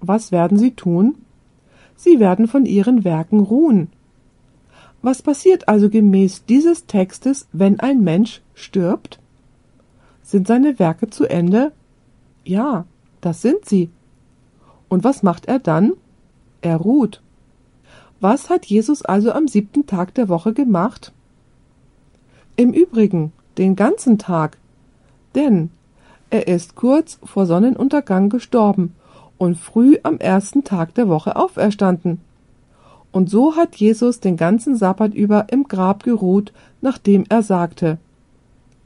Was 0.00 0.32
werden 0.32 0.58
sie 0.58 0.72
tun? 0.72 1.16
Sie 1.96 2.20
werden 2.20 2.48
von 2.48 2.66
ihren 2.66 3.04
Werken 3.04 3.40
ruhen. 3.40 3.88
Was 5.02 5.22
passiert 5.22 5.68
also 5.68 5.90
gemäß 5.90 6.44
dieses 6.46 6.86
Textes, 6.86 7.46
wenn 7.52 7.80
ein 7.80 8.02
Mensch 8.02 8.40
stirbt? 8.54 9.20
Sind 10.22 10.46
seine 10.46 10.78
Werke 10.78 11.10
zu 11.10 11.26
Ende? 11.26 11.72
Ja, 12.44 12.86
das 13.20 13.42
sind 13.42 13.64
sie. 13.66 13.90
Und 14.88 15.04
was 15.04 15.22
macht 15.22 15.46
er 15.46 15.58
dann? 15.58 15.92
Er 16.62 16.76
ruht. 16.76 17.22
Was 18.20 18.48
hat 18.48 18.64
Jesus 18.64 19.02
also 19.02 19.32
am 19.32 19.48
siebten 19.48 19.86
Tag 19.86 20.14
der 20.14 20.30
Woche 20.30 20.54
gemacht? 20.54 21.12
Im 22.56 22.72
Übrigen 22.72 23.32
den 23.58 23.76
ganzen 23.76 24.18
Tag, 24.18 24.56
denn 25.34 25.70
er 26.30 26.48
ist 26.48 26.74
kurz 26.74 27.18
vor 27.22 27.46
Sonnenuntergang 27.46 28.30
gestorben 28.30 28.94
und 29.44 29.58
früh 29.58 29.98
am 30.02 30.18
ersten 30.18 30.64
Tag 30.64 30.94
der 30.94 31.08
Woche 31.08 31.36
auferstanden. 31.36 32.20
Und 33.12 33.28
so 33.28 33.56
hat 33.56 33.76
Jesus 33.76 34.18
den 34.18 34.36
ganzen 34.36 34.74
Sabbat 34.74 35.14
über 35.14 35.46
im 35.50 35.64
Grab 35.64 36.02
geruht, 36.02 36.52
nachdem 36.80 37.24
er 37.28 37.42
sagte, 37.42 37.98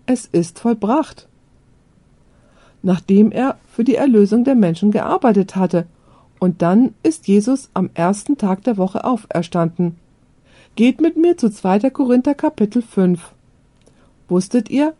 es 0.06 0.26
ist 0.26 0.58
vollbracht. 0.58 1.28
Nachdem 2.82 3.30
er 3.30 3.56
für 3.72 3.84
die 3.84 3.94
Erlösung 3.94 4.44
der 4.44 4.54
Menschen 4.54 4.90
gearbeitet 4.90 5.54
hatte, 5.56 5.86
und 6.40 6.62
dann 6.62 6.94
ist 7.02 7.26
Jesus 7.26 7.70
am 7.74 7.90
ersten 7.94 8.36
Tag 8.36 8.62
der 8.64 8.76
Woche 8.76 9.04
auferstanden. 9.04 9.96
Geht 10.76 11.00
mit 11.00 11.16
mir 11.16 11.36
zu 11.36 11.50
2. 11.50 11.90
Korinther 11.90 12.34
Kapitel 12.34 12.82
5. 12.82 13.32
Wusstet 14.28 14.70
ihr, 14.70 14.94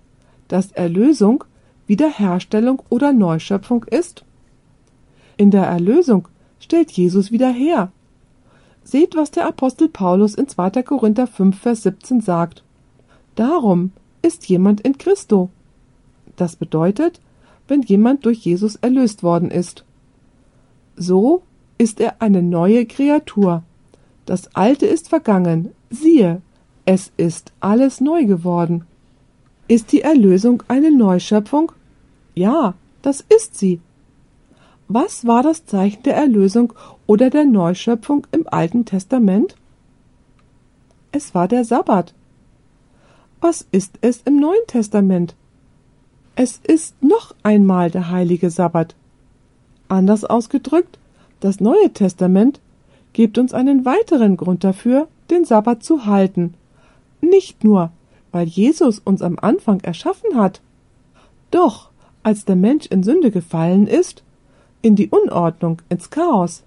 dass 0.49 0.73
Erlösung 0.73 1.45
Wiederherstellung 1.87 2.83
oder 2.89 3.13
Neuschöpfung 3.13 3.85
ist? 3.85 4.25
In 5.39 5.53
der 5.53 5.65
Erlösung 5.65 6.27
stellt 6.59 6.91
Jesus 6.91 7.31
wieder 7.31 7.51
her. 7.51 7.93
Seht, 8.83 9.15
was 9.15 9.31
der 9.31 9.47
Apostel 9.47 9.89
Paulus 9.89 10.35
in 10.35 10.49
2. 10.49 10.83
Korinther 10.83 11.29
5, 11.29 11.59
Vers 11.59 11.85
17 11.85 12.21
sagt. 12.21 12.65
Darum 13.37 13.93
ist 14.21 14.49
jemand 14.49 14.81
in 14.81 14.99
Christo. 14.99 15.49
Das 16.35 16.57
bedeutet, 16.57 17.21
wenn 17.69 17.83
jemand 17.83 18.27
durch 18.27 18.39
Jesus 18.39 18.77
erlöst 18.77 19.23
worden 19.23 19.51
ist. 19.51 19.85
So 20.97 21.43
ist 21.79 22.01
er 22.01 22.21
eine 22.21 22.43
neue 22.43 22.85
Kreatur. 22.85 23.63
Das 24.27 24.55
Alte 24.57 24.87
ist 24.87 25.09
vergangen, 25.09 25.71
siehe, 25.89 26.43
es 26.85 27.13
ist 27.17 27.53
alles 27.61 28.01
neu 28.01 28.25
geworden. 28.25 28.87
Ist 29.69 29.93
die 29.93 30.01
Erlösung 30.01 30.65
eine 30.67 30.91
Neuschöpfung? 30.91 31.71
Ja, 32.35 32.75
das 33.03 33.21
ist 33.21 33.57
sie. 33.57 33.81
Was 34.91 35.27
war 35.27 35.43
das 35.43 35.67
Zeichen 35.67 36.03
der 36.05 36.17
Erlösung 36.17 36.73
oder 37.07 37.29
der 37.29 37.45
Neuschöpfung 37.45 38.27
im 38.33 38.49
Alten 38.49 38.87
Testament? 38.87 39.55
Es 41.13 41.35
war 41.35 41.47
der 41.47 41.67
Sabbat. 41.67 42.15
Was 43.43 43.69
ist 43.71 43.99
es 44.01 44.23
im 44.23 44.41
Neuen 44.41 44.67
Testament? 44.67 45.35
Es 46.37 46.59
ist 46.67 47.03
noch 47.03 47.35
einmal 47.43 47.91
der 47.91 48.11
heilige 48.11 48.49
Sabbat. 48.49 48.95
Anders 49.89 50.25
ausgedrückt, 50.25 50.99
das 51.41 51.61
Neue 51.61 51.93
Testament 51.93 52.61
gibt 53.13 53.37
uns 53.37 53.53
einen 53.53 53.85
weiteren 53.85 54.39
Grund 54.39 54.65
dafür, 54.65 55.09
den 55.31 55.45
Sabbat 55.45 55.83
zu 55.83 56.07
halten. 56.07 56.55
Nicht 57.21 57.63
nur, 57.63 57.91
weil 58.33 58.47
Jesus 58.47 59.01
uns 59.01 59.21
am 59.21 59.39
Anfang 59.39 59.81
erschaffen 59.81 60.35
hat. 60.35 60.63
Doch, 61.51 61.91
als 62.23 62.47
der 62.47 62.57
Mensch 62.57 62.87
in 62.87 63.03
Sünde 63.03 63.31
gefallen 63.31 63.87
ist, 63.87 64.23
in 64.83 64.97
die 64.97 65.09
Unordnung, 65.09 65.83
ins 65.89 66.11
Chaos, 66.11 66.63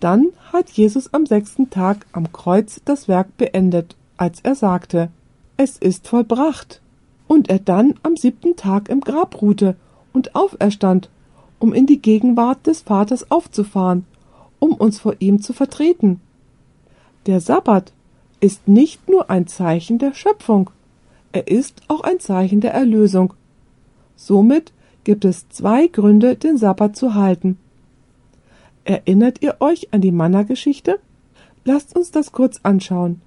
dann 0.00 0.28
hat 0.52 0.70
Jesus 0.70 1.12
am 1.12 1.26
sechsten 1.26 1.70
Tag 1.70 2.06
am 2.12 2.32
Kreuz 2.32 2.80
das 2.84 3.08
Werk 3.08 3.36
beendet, 3.36 3.96
als 4.16 4.40
er 4.42 4.54
sagte, 4.54 5.10
es 5.56 5.76
ist 5.76 6.06
vollbracht, 6.06 6.80
und 7.26 7.50
er 7.50 7.58
dann 7.58 7.94
am 8.02 8.16
siebten 8.16 8.56
Tag 8.56 8.88
im 8.88 9.00
Grab 9.00 9.42
ruhte 9.42 9.76
und 10.12 10.34
auferstand, 10.34 11.10
um 11.58 11.74
in 11.74 11.86
die 11.86 12.00
Gegenwart 12.00 12.66
des 12.66 12.82
Vaters 12.82 13.30
aufzufahren, 13.30 14.06
um 14.60 14.72
uns 14.72 15.00
vor 15.00 15.16
ihm 15.18 15.42
zu 15.42 15.52
vertreten. 15.52 16.20
Der 17.26 17.40
Sabbat 17.40 17.92
ist 18.40 18.68
nicht 18.68 19.08
nur 19.08 19.30
ein 19.30 19.46
Zeichen 19.46 19.98
der 19.98 20.14
Schöpfung, 20.14 20.70
er 21.32 21.48
ist 21.48 21.82
auch 21.88 22.00
ein 22.00 22.20
Zeichen 22.20 22.60
der 22.60 22.72
Erlösung. 22.72 23.34
Somit 24.16 24.72
gibt 25.08 25.24
es 25.24 25.48
zwei 25.48 25.86
Gründe, 25.86 26.36
den 26.36 26.58
Sabbat 26.58 26.94
zu 26.94 27.14
halten. 27.14 27.56
Erinnert 28.84 29.40
ihr 29.40 29.56
euch 29.60 29.88
an 29.90 30.02
die 30.02 30.12
Manna-Geschichte? 30.12 30.98
Lasst 31.64 31.96
uns 31.96 32.10
das 32.10 32.30
kurz 32.30 32.60
anschauen. 32.62 33.22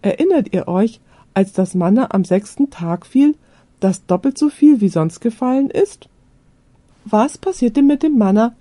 Erinnert 0.00 0.54
ihr 0.54 0.66
euch, 0.66 1.00
als 1.34 1.52
das 1.52 1.74
Manna 1.74 2.08
am 2.12 2.24
sechsten 2.24 2.70
Tag 2.70 3.04
fiel, 3.04 3.34
das 3.80 4.06
doppelt 4.06 4.38
so 4.38 4.48
viel 4.48 4.80
wie 4.80 4.88
sonst 4.88 5.20
gefallen 5.20 5.68
ist? 5.68 6.08
Was 7.04 7.36
passierte 7.36 7.82
mit 7.82 8.02
dem 8.02 8.16
Manna, 8.16 8.54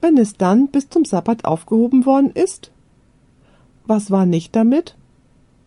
wenn 0.00 0.18
es 0.18 0.32
dann 0.32 0.66
bis 0.66 0.90
zum 0.90 1.04
Sabbat 1.04 1.44
aufgehoben 1.44 2.06
worden 2.06 2.32
ist? 2.32 2.72
Was 3.86 4.10
war 4.10 4.26
nicht 4.26 4.56
damit? 4.56 4.96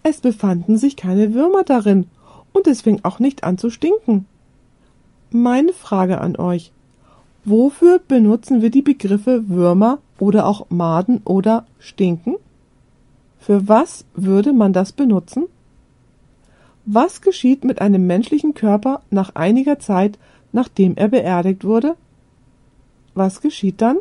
Es 0.03 0.19
befanden 0.19 0.77
sich 0.77 0.97
keine 0.97 1.33
Würmer 1.33 1.63
darin 1.63 2.07
und 2.51 2.67
es 2.67 2.81
fing 2.81 2.99
auch 3.03 3.19
nicht 3.19 3.45
an 3.45 3.57
zu 3.57 3.69
stinken. 3.69 4.25
Meine 5.33 5.71
Frage 5.71 6.19
an 6.19 6.35
euch. 6.35 6.73
Wofür 7.45 7.99
benutzen 8.05 8.61
wir 8.61 8.69
die 8.69 8.81
Begriffe 8.81 9.47
Würmer 9.47 9.99
oder 10.19 10.45
auch 10.45 10.69
Maden 10.69 11.21
oder 11.23 11.65
Stinken? 11.79 12.35
Für 13.39 13.69
was 13.69 14.03
würde 14.13 14.51
man 14.51 14.73
das 14.73 14.91
benutzen? 14.91 15.45
Was 16.85 17.21
geschieht 17.21 17.63
mit 17.63 17.79
einem 17.79 18.05
menschlichen 18.07 18.53
Körper 18.55 19.03
nach 19.09 19.33
einiger 19.35 19.79
Zeit, 19.79 20.19
nachdem 20.51 20.97
er 20.97 21.07
beerdigt 21.07 21.63
wurde? 21.63 21.95
Was 23.13 23.39
geschieht 23.39 23.81
dann? 23.81 23.99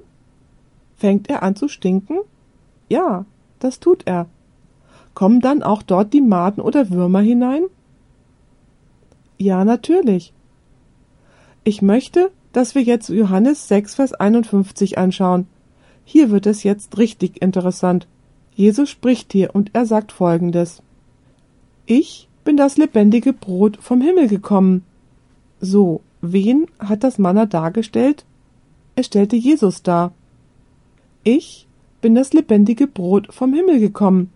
Fängt 0.96 1.30
er 1.30 1.44
an 1.44 1.54
zu 1.54 1.68
stinken? 1.68 2.18
Ja, 2.88 3.24
das 3.60 3.78
tut 3.78 4.02
er. 4.04 4.26
Kommen 5.14 5.40
dann 5.40 5.62
auch 5.62 5.82
dort 5.82 6.12
die 6.12 6.22
Maden 6.22 6.60
oder 6.60 6.90
Würmer 6.90 7.20
hinein? 7.20 7.62
Ja, 9.38 9.64
natürlich. 9.64 10.32
Ich 11.62 11.82
möchte, 11.82 12.30
dass 12.52 12.74
wir 12.74 12.82
jetzt 12.82 13.08
Johannes 13.08 13.68
6, 13.68 13.94
Vers 13.94 14.14
51 14.14 14.98
anschauen. 14.98 15.46
Hier 16.04 16.30
wird 16.30 16.46
es 16.46 16.62
jetzt 16.62 16.96
richtig 16.98 17.42
interessant. 17.42 18.06
Jesus 18.54 18.90
spricht 18.90 19.32
hier 19.32 19.54
und 19.54 19.70
er 19.74 19.86
sagt 19.86 20.12
folgendes. 20.12 20.82
Ich 21.86 22.28
bin 22.44 22.56
das 22.56 22.76
lebendige 22.76 23.32
Brot 23.32 23.78
vom 23.80 24.00
Himmel 24.00 24.28
gekommen. 24.28 24.84
So, 25.60 26.00
wen 26.20 26.66
hat 26.78 27.04
das 27.04 27.18
Manna 27.18 27.46
dargestellt? 27.46 28.24
Es 28.96 29.06
stellte 29.06 29.36
Jesus 29.36 29.82
dar. 29.82 30.12
Ich 31.24 31.66
bin 32.00 32.14
das 32.14 32.32
lebendige 32.32 32.86
Brot 32.86 33.32
vom 33.32 33.52
Himmel 33.52 33.78
gekommen. 33.78 34.32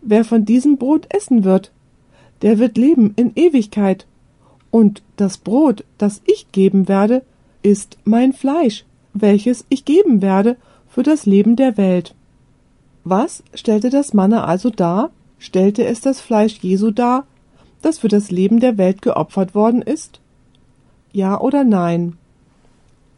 Wer 0.00 0.24
von 0.24 0.44
diesem 0.44 0.78
Brot 0.78 1.06
essen 1.14 1.44
wird, 1.44 1.70
der 2.40 2.58
wird 2.58 2.76
leben 2.78 3.12
in 3.16 3.32
Ewigkeit. 3.36 4.06
Und 4.72 5.02
das 5.16 5.38
Brot, 5.38 5.84
das 5.98 6.22
ich 6.24 6.50
geben 6.50 6.88
werde, 6.88 7.22
ist 7.62 7.98
mein 8.04 8.32
Fleisch, 8.32 8.84
welches 9.12 9.64
ich 9.68 9.84
geben 9.84 10.22
werde 10.22 10.56
für 10.88 11.04
das 11.04 11.26
Leben 11.26 11.54
der 11.54 11.76
Welt. 11.76 12.14
Was 13.04 13.44
stellte 13.54 13.90
das 13.90 14.14
Manna 14.14 14.44
also 14.44 14.70
dar? 14.70 15.10
Stellte 15.38 15.84
es 15.84 16.00
das 16.00 16.20
Fleisch 16.20 16.58
Jesu 16.62 16.90
dar, 16.90 17.26
das 17.82 17.98
für 17.98 18.08
das 18.08 18.30
Leben 18.30 18.60
der 18.60 18.78
Welt 18.78 19.02
geopfert 19.02 19.54
worden 19.54 19.82
ist? 19.82 20.20
Ja 21.12 21.38
oder 21.38 21.64
nein? 21.64 22.16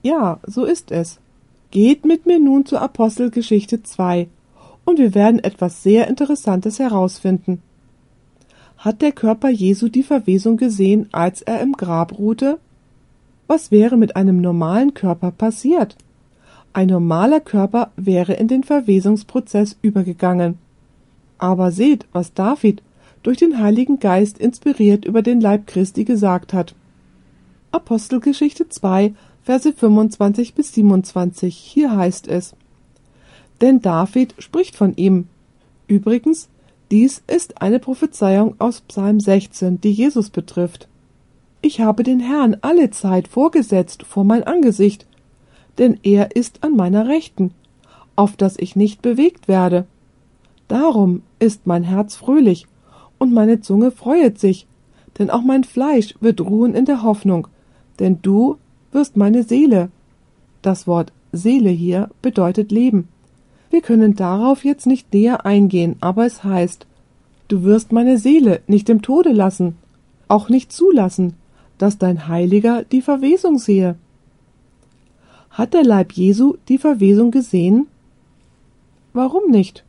Ja, 0.03 0.41
so 0.47 0.65
ist 0.65 0.91
es. 0.91 1.21
Geht 1.71 2.05
mit 2.05 2.27
mir 2.27 2.41
nun 2.41 2.67
zur 2.67 2.81
Apostelgeschichte 2.81 3.83
2 3.85 4.27
und 4.85 4.99
wir 4.99 5.15
werden 5.15 5.39
etwas 5.39 5.85
sehr 5.85 6.09
Interessantes 6.09 6.81
herausfinden. 6.81 7.63
Hat 8.85 9.01
der 9.01 9.12
Körper 9.12 9.49
Jesu 9.49 9.89
die 9.89 10.03
Verwesung 10.03 10.59
gesehen, 10.59 11.09
als 11.11 11.41
er 11.41 11.62
im 11.62 11.72
Grab 11.72 12.18
ruhte? 12.18 12.59
Was 13.47 13.70
wäre 13.70 13.97
mit 13.97 14.14
einem 14.14 14.43
normalen 14.43 14.93
Körper 14.93 15.30
passiert? 15.30 15.97
Ein 16.74 16.89
normaler 16.89 17.41
Körper 17.41 17.93
wäre 17.97 18.35
in 18.35 18.47
den 18.47 18.62
Verwesungsprozess 18.62 19.78
übergegangen. 19.80 20.59
Aber 21.39 21.72
seht, 21.72 22.05
was 22.12 22.35
David 22.35 22.82
durch 23.22 23.39
den 23.39 23.59
Heiligen 23.59 24.01
Geist 24.01 24.37
inspiriert 24.37 25.07
über 25.07 25.22
den 25.22 25.41
Leib 25.41 25.66
Christi 25.66 26.05
gesagt 26.05 26.53
hat. 26.53 26.74
Apostelgeschichte 27.70 28.68
2, 28.68 29.14
Verse 29.45 29.72
25 29.72 30.53
bis 30.53 30.74
27. 30.74 31.57
Hier 31.57 31.97
heißt 31.97 32.28
es: 32.28 32.55
Denn 33.62 33.80
David 33.80 34.35
spricht 34.41 34.76
von 34.76 34.95
ihm. 34.97 35.28
Übrigens, 35.87 36.51
dies 36.91 37.22
ist 37.26 37.61
eine 37.62 37.78
Prophezeiung 37.78 38.55
aus 38.59 38.82
Psalm 38.82 39.20
16, 39.20 39.80
die 39.80 39.93
Jesus 39.93 40.30
betrifft. 40.30 40.89
Ich 41.62 41.80
habe 41.80 42.03
den 42.03 42.20
Herrn 42.20 42.59
alle 42.61 42.91
Zeit 42.91 43.26
vorgesetzt 43.26 44.03
vor 44.03 44.24
mein 44.24 44.45
Angesicht, 44.45 45.07
denn 45.78 45.99
er 46.03 46.37
ist 46.37 46.62
an 46.62 46.76
meiner 46.76 47.09
Rechten, 47.09 47.53
auf 48.16 48.37
dass 48.37 48.59
ich 48.59 48.76
nicht 48.76 49.03
bewegt 49.03 49.49
werde. 49.49 49.87
Darum 50.68 51.22
ist 51.39 51.66
mein 51.66 51.85
Herz 51.85 52.16
fröhlich 52.16 52.66
und 53.18 53.32
meine 53.32 53.61
Zunge 53.61 53.91
freuet 53.91 54.39
sich, 54.39 54.66
denn 55.18 55.30
auch 55.30 55.43
mein 55.43 55.64
Fleisch 55.64 56.14
wird 56.20 56.41
ruhen 56.41 56.74
in 56.74 56.85
der 56.85 57.03
Hoffnung, 57.03 57.49
denn 57.99 58.20
du 58.20 58.59
wirst 58.93 59.16
meine 59.16 59.43
Seele. 59.43 59.91
Das 60.62 60.87
Wort 60.87 61.12
Seele 61.32 61.70
hier 61.70 62.11
bedeutet 62.22 62.70
Leben. 62.70 63.09
Wir 63.75 63.83
können 63.83 64.14
darauf 64.14 64.64
jetzt 64.64 64.87
nicht 64.87 65.12
näher 65.12 65.45
eingehen, 65.45 65.97
aber 66.01 66.25
es 66.25 66.45
heißt, 66.45 66.87
du 67.49 67.64
wirst 67.64 67.91
meine 67.91 68.18
Seele 68.18 68.61
nicht 68.68 68.89
im 68.89 69.03
Tode 69.03 69.33
lassen, 69.33 69.75
auch 70.29 70.49
nicht 70.49 70.70
zulassen, 70.70 71.35
dass 71.77 71.99
dein 71.99 72.29
Heiliger 72.29 72.85
die 72.85 73.03
Verwesung 73.03 73.59
sehe. 73.59 73.97
Hat 75.51 75.75
der 75.75 75.83
Leib 75.83 76.12
Jesu 76.12 76.55
die 76.68 76.79
Verwesung 76.79 77.33
gesehen? 77.33 77.89
Warum 79.12 79.51
nicht? 79.51 79.83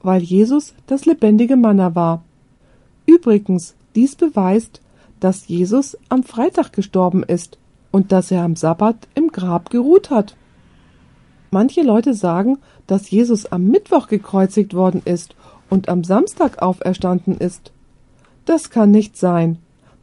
Weil 0.00 0.22
Jesus 0.22 0.72
das 0.86 1.06
lebendige 1.06 1.56
Manna 1.56 1.96
war. 1.96 2.22
Übrigens, 3.04 3.74
dies 3.96 4.14
beweist, 4.14 4.80
dass 5.18 5.48
Jesus 5.48 5.98
am 6.08 6.22
Freitag 6.22 6.72
gestorben 6.72 7.24
ist 7.24 7.58
und 7.90 8.12
dass 8.12 8.30
er 8.30 8.44
am 8.44 8.54
Sabbat 8.54 9.08
im 9.16 9.32
Grab 9.32 9.70
geruht 9.70 10.10
hat. 10.10 10.36
Manche 11.50 11.82
Leute 11.82 12.12
sagen, 12.12 12.58
dass 12.86 13.10
Jesus 13.10 13.46
am 13.46 13.66
Mittwoch 13.66 14.08
gekreuzigt 14.08 14.74
worden 14.74 15.02
ist 15.04 15.34
und 15.70 15.88
am 15.88 16.04
Samstag 16.04 16.62
auferstanden 16.62 17.36
ist. 17.38 17.72
Das 18.44 18.70
kann 18.70 18.90
nicht 18.90 19.16
sein, 19.16 19.58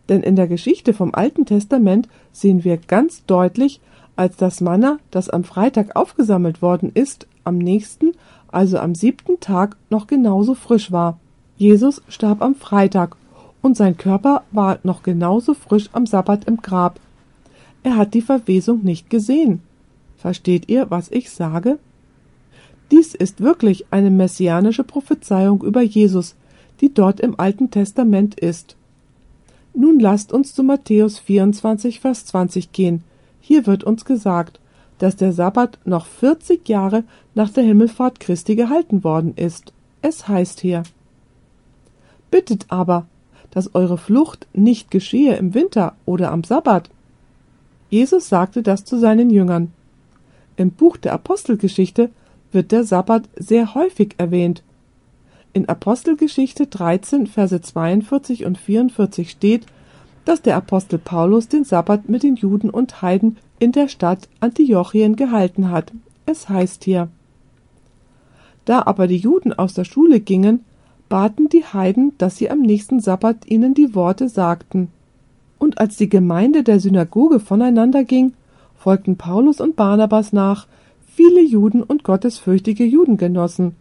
denn 0.09 0.21
in 0.21 0.35
der 0.35 0.47
Geschichte 0.47 0.93
vom 0.93 1.13
Alten 1.13 1.45
Testament 1.45 2.09
sehen 2.31 2.63
wir 2.63 2.77
ganz 2.77 3.25
deutlich, 3.25 3.79
als 4.15 4.35
das 4.35 4.61
Manna, 4.61 4.99
das 5.11 5.29
am 5.29 5.43
Freitag 5.43 5.95
aufgesammelt 5.95 6.61
worden 6.61 6.91
ist, 6.93 7.27
am 7.43 7.57
nächsten, 7.57 8.11
also 8.51 8.77
am 8.77 8.95
siebten 8.95 9.39
Tag 9.39 9.75
noch 9.89 10.07
genauso 10.07 10.53
frisch 10.53 10.91
war. 10.91 11.19
Jesus 11.57 12.01
starb 12.09 12.41
am 12.41 12.55
Freitag 12.55 13.15
und 13.61 13.77
sein 13.77 13.97
Körper 13.97 14.43
war 14.51 14.79
noch 14.83 15.03
genauso 15.03 15.53
frisch 15.53 15.89
am 15.93 16.05
Sabbat 16.05 16.45
im 16.45 16.57
Grab, 16.57 16.99
er 17.83 17.97
hat 17.97 18.13
die 18.13 18.21
Verwesung 18.21 18.83
nicht 18.83 19.09
gesehen. 19.09 19.61
Versteht 20.17 20.69
ihr, 20.69 20.89
was 20.89 21.11
ich 21.11 21.29
sage? 21.29 21.79
Dies 22.93 23.15
ist 23.15 23.41
wirklich 23.41 23.85
eine 23.89 24.11
messianische 24.11 24.83
Prophezeiung 24.83 25.63
über 25.63 25.81
Jesus, 25.81 26.35
die 26.79 26.93
dort 26.93 27.19
im 27.21 27.39
Alten 27.39 27.71
Testament 27.71 28.39
ist. 28.39 28.75
Nun 29.73 29.99
lasst 29.99 30.31
uns 30.31 30.53
zu 30.53 30.61
Matthäus 30.61 31.17
24, 31.17 31.99
Vers 31.99 32.27
20 32.27 32.71
gehen. 32.71 33.03
Hier 33.41 33.65
wird 33.65 33.83
uns 33.83 34.05
gesagt, 34.05 34.59
dass 34.99 35.15
der 35.15 35.33
Sabbat 35.33 35.79
noch 35.85 36.05
40 36.05 36.69
Jahre 36.69 37.03
nach 37.33 37.49
der 37.49 37.63
Himmelfahrt 37.63 38.19
Christi 38.19 38.55
gehalten 38.55 39.03
worden 39.03 39.33
ist. 39.37 39.73
Es 40.03 40.27
heißt 40.27 40.59
hier, 40.59 40.83
Bittet 42.29 42.67
aber, 42.67 43.07
dass 43.49 43.73
eure 43.73 43.97
Flucht 43.97 44.45
nicht 44.53 44.91
geschehe 44.91 45.35
im 45.37 45.55
Winter 45.55 45.95
oder 46.05 46.31
am 46.31 46.43
Sabbat, 46.43 46.91
Jesus 47.89 48.29
sagte 48.29 48.61
das 48.61 48.85
zu 48.85 48.99
seinen 48.99 49.31
Jüngern. 49.31 49.71
Im 50.57 50.69
Buch 50.69 50.97
der 50.97 51.13
Apostelgeschichte 51.13 52.11
wird 52.53 52.71
der 52.71 52.83
Sabbat 52.83 53.29
sehr 53.35 53.75
häufig 53.75 54.15
erwähnt. 54.17 54.63
In 55.53 55.69
Apostelgeschichte 55.69 56.67
13, 56.67 57.27
Verse 57.27 57.61
42 57.61 58.45
und 58.45 58.57
44 58.57 59.29
steht, 59.29 59.65
dass 60.25 60.41
der 60.41 60.55
Apostel 60.55 60.97
Paulus 60.97 61.47
den 61.47 61.63
Sabbat 61.63 62.09
mit 62.09 62.23
den 62.23 62.35
Juden 62.35 62.69
und 62.69 63.01
Heiden 63.01 63.37
in 63.59 63.71
der 63.71 63.87
Stadt 63.87 64.29
Antiochien 64.39 65.15
gehalten 65.15 65.69
hat. 65.69 65.91
Es 66.25 66.49
heißt 66.49 66.83
hier, 66.83 67.09
da 68.65 68.83
aber 68.85 69.07
die 69.07 69.17
Juden 69.17 69.53
aus 69.53 69.73
der 69.73 69.83
Schule 69.83 70.19
gingen, 70.19 70.63
baten 71.09 71.49
die 71.49 71.65
Heiden, 71.65 72.13
dass 72.17 72.37
sie 72.37 72.49
am 72.49 72.61
nächsten 72.61 72.99
Sabbat 72.99 73.45
ihnen 73.45 73.73
die 73.73 73.93
Worte 73.93 74.29
sagten. 74.29 74.89
Und 75.59 75.79
als 75.79 75.97
die 75.97 76.09
Gemeinde 76.09 76.63
der 76.63 76.79
Synagoge 76.79 77.39
voneinander 77.39 78.03
ging, 78.03 78.33
folgten 78.75 79.17
Paulus 79.17 79.61
und 79.61 79.75
Barnabas 79.75 80.33
nach, 80.33 80.67
viele 81.15 81.41
Juden 81.41 81.83
und 81.83 82.03
gottesfürchtige 82.03 82.83
Judengenossen. 82.83 83.75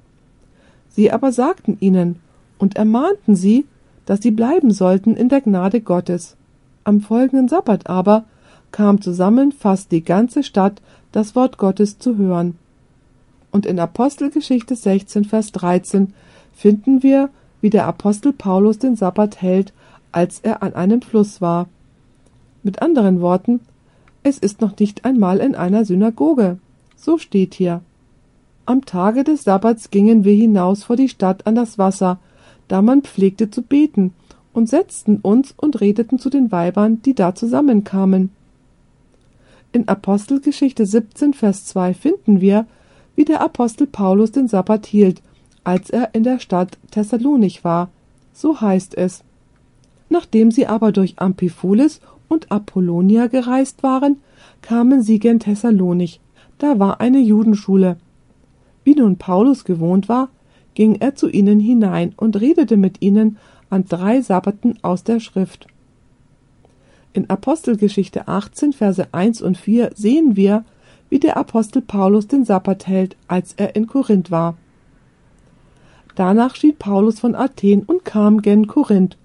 Sie 0.88 1.10
aber 1.10 1.32
sagten 1.32 1.76
ihnen 1.80 2.16
und 2.58 2.76
ermahnten 2.76 3.34
sie, 3.34 3.66
dass 4.06 4.20
sie 4.20 4.30
bleiben 4.30 4.70
sollten 4.70 5.16
in 5.16 5.28
der 5.28 5.40
Gnade 5.40 5.80
Gottes. 5.80 6.36
Am 6.84 7.00
folgenden 7.00 7.48
Sabbat 7.48 7.88
aber 7.88 8.24
kam 8.72 9.00
zusammen 9.00 9.52
fast 9.52 9.92
die 9.92 10.02
ganze 10.02 10.42
Stadt, 10.42 10.82
das 11.12 11.34
Wort 11.36 11.58
Gottes 11.58 11.98
zu 11.98 12.16
hören. 12.16 12.56
Und 13.50 13.66
in 13.66 13.78
Apostelgeschichte 13.78 14.74
16, 14.74 15.24
Vers 15.24 15.52
13 15.52 16.14
finden 16.52 17.02
wir, 17.02 17.30
wie 17.60 17.70
der 17.70 17.86
Apostel 17.86 18.32
Paulus 18.32 18.78
den 18.78 18.96
Sabbat 18.96 19.40
hält 19.40 19.72
als 20.12 20.40
er 20.40 20.62
an 20.62 20.74
einem 20.74 21.02
Fluss 21.02 21.40
war. 21.40 21.68
Mit 22.62 22.80
anderen 22.82 23.20
Worten, 23.20 23.60
es 24.22 24.38
ist 24.38 24.60
noch 24.60 24.78
nicht 24.78 25.04
einmal 25.04 25.38
in 25.38 25.56
einer 25.56 25.84
Synagoge. 25.84 26.58
So 27.04 27.18
steht 27.18 27.54
hier. 27.54 27.80
Am 28.64 28.84
Tage 28.84 29.24
des 29.24 29.42
Sabbats 29.42 29.90
gingen 29.90 30.22
wir 30.24 30.34
hinaus 30.34 30.84
vor 30.84 30.94
die 30.94 31.08
Stadt 31.08 31.48
an 31.48 31.56
das 31.56 31.76
Wasser, 31.76 32.20
da 32.68 32.80
man 32.80 33.02
pflegte 33.02 33.50
zu 33.50 33.62
beten, 33.62 34.14
und 34.52 34.68
setzten 34.68 35.16
uns 35.16 35.52
und 35.56 35.80
redeten 35.80 36.20
zu 36.20 36.30
den 36.30 36.52
Weibern, 36.52 37.02
die 37.02 37.14
da 37.14 37.34
zusammenkamen. 37.34 38.30
In 39.72 39.88
Apostelgeschichte 39.88 40.86
17, 40.86 41.34
Vers 41.34 41.64
2 41.64 41.92
finden 41.94 42.40
wir, 42.40 42.66
wie 43.16 43.24
der 43.24 43.40
Apostel 43.40 43.88
Paulus 43.88 44.30
den 44.30 44.46
Sabbat 44.46 44.86
hielt, 44.86 45.22
als 45.64 45.90
er 45.90 46.14
in 46.14 46.22
der 46.22 46.38
Stadt 46.38 46.78
Thessalonich 46.92 47.64
war. 47.64 47.90
So 48.32 48.60
heißt 48.60 48.96
es. 48.96 49.24
Nachdem 50.08 50.52
sie 50.52 50.68
aber 50.68 50.92
durch 50.92 51.18
Amphipolis 51.18 52.00
und 52.28 52.52
Apollonia 52.52 53.26
gereist 53.26 53.82
waren, 53.82 54.18
kamen 54.60 55.02
sie 55.02 55.18
gen 55.18 55.40
Thessalonich. 55.40 56.20
Da 56.62 56.78
war 56.78 57.00
eine 57.00 57.18
Judenschule. 57.18 57.96
Wie 58.84 58.94
nun 58.94 59.16
Paulus 59.16 59.64
gewohnt 59.64 60.08
war, 60.08 60.28
ging 60.74 60.94
er 60.94 61.16
zu 61.16 61.28
ihnen 61.28 61.58
hinein 61.58 62.14
und 62.16 62.40
redete 62.40 62.76
mit 62.76 63.02
ihnen 63.02 63.36
an 63.68 63.86
drei 63.88 64.20
Sabbaten 64.20 64.78
aus 64.80 65.02
der 65.02 65.18
Schrift. 65.18 65.66
In 67.14 67.28
Apostelgeschichte 67.28 68.28
18, 68.28 68.74
Verse 68.74 69.08
1 69.10 69.42
und 69.42 69.58
4 69.58 69.90
sehen 69.96 70.36
wir, 70.36 70.64
wie 71.08 71.18
der 71.18 71.36
Apostel 71.36 71.82
Paulus 71.82 72.28
den 72.28 72.44
Sabbat 72.44 72.86
hält, 72.86 73.16
als 73.26 73.54
er 73.54 73.74
in 73.74 73.88
Korinth 73.88 74.30
war. 74.30 74.56
Danach 76.14 76.54
schied 76.54 76.78
Paulus 76.78 77.18
von 77.18 77.34
Athen 77.34 77.82
und 77.82 78.04
kam 78.04 78.40
gen 78.40 78.68
Korinth 78.68 79.18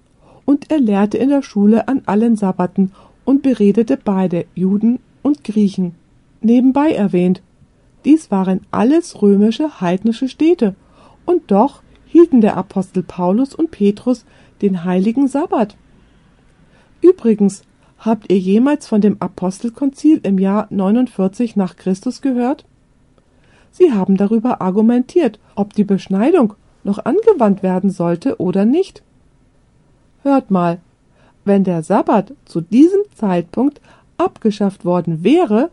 und 0.44 0.72
er 0.72 0.80
lehrte 0.80 1.18
in 1.18 1.28
der 1.28 1.42
Schule 1.42 1.86
an 1.86 2.02
allen 2.06 2.34
Sabbaten 2.34 2.90
und 3.24 3.42
beredete 3.42 3.96
beide, 3.96 4.46
Juden 4.56 4.98
und 5.22 5.44
Griechen. 5.44 5.94
Nebenbei 6.40 6.92
erwähnt, 6.92 7.42
Dies 8.04 8.30
waren 8.30 8.60
alles 8.70 9.20
römische 9.20 9.80
heidnische 9.80 10.28
Städte, 10.28 10.74
und 11.26 11.50
doch 11.50 11.82
hielten 12.06 12.40
der 12.40 12.56
Apostel 12.56 13.02
Paulus 13.02 13.54
und 13.54 13.70
Petrus 13.70 14.24
den 14.62 14.84
heiligen 14.84 15.28
Sabbat. 15.28 15.76
Übrigens, 17.02 17.64
habt 17.98 18.30
ihr 18.30 18.38
jemals 18.38 18.86
von 18.86 19.00
dem 19.00 19.20
Apostelkonzil 19.20 20.20
im 20.22 20.38
Jahr 20.38 20.68
49 20.70 21.56
nach 21.56 21.76
Christus 21.76 22.22
gehört? 22.22 22.64
Sie 23.72 23.92
haben 23.92 24.16
darüber 24.16 24.62
argumentiert, 24.62 25.38
ob 25.54 25.74
die 25.74 25.84
Beschneidung 25.84 26.54
noch 26.82 27.04
angewandt 27.04 27.62
werden 27.62 27.90
sollte 27.90 28.40
oder 28.40 28.64
nicht. 28.64 29.02
Hört 30.22 30.50
mal, 30.50 30.78
wenn 31.44 31.64
der 31.64 31.82
Sabbat 31.82 32.32
zu 32.46 32.60
diesem 32.60 33.02
Zeitpunkt 33.14 33.80
abgeschafft 34.16 34.84
worden 34.84 35.22
wäre, 35.22 35.70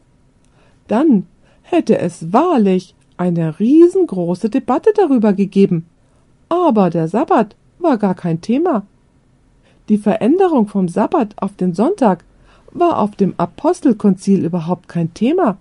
dann 0.88 1.26
hätte 1.62 1.98
es 1.98 2.32
wahrlich 2.34 2.96
eine 3.18 3.60
riesengroße 3.60 4.50
Debatte 4.50 4.92
darüber 4.96 5.34
gegeben. 5.34 5.86
Aber 6.50 6.90
der 6.90 7.08
Sabbat 7.08 7.56
war 7.80 7.98
gar 7.98 8.16
kein 8.16 8.42
Thema. 8.42 8.86
Die 9.90 9.98
Veränderung 9.98 10.68
vom 10.68 10.88
Sabbat 10.88 11.36
auf 11.38 11.56
den 11.56 11.74
Sonntag 11.74 12.24
war 12.72 13.00
auf 13.00 13.16
dem 13.16 13.34
Apostelkonzil 13.38 14.44
überhaupt 14.44 14.88
kein 14.88 15.14
Thema, 15.14 15.58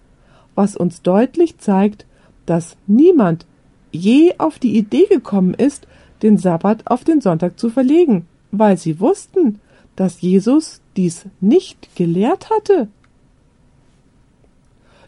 was 0.55 0.77
uns 0.77 1.03
deutlich 1.03 1.59
zeigt, 1.59 2.07
dass 2.47 2.77
niemand 2.87 3.47
je 3.93 4.35
auf 4.39 4.59
die 4.59 4.77
Idee 4.77 5.07
gekommen 5.07 5.55
ist, 5.55 5.87
den 6.23 6.39
Sabbat 6.39 6.87
auf 6.87 7.05
den 7.05 7.21
Sonntag 7.21 7.59
zu 7.59 7.71
verlegen, 7.71 8.27
weil 8.51 8.77
sie 8.77 8.99
wussten, 9.01 9.61
dass 9.95 10.21
Jesus 10.21 10.81
dies 10.97 11.27
nicht 11.41 11.95
gelehrt 11.95 12.51
hatte. 12.51 12.89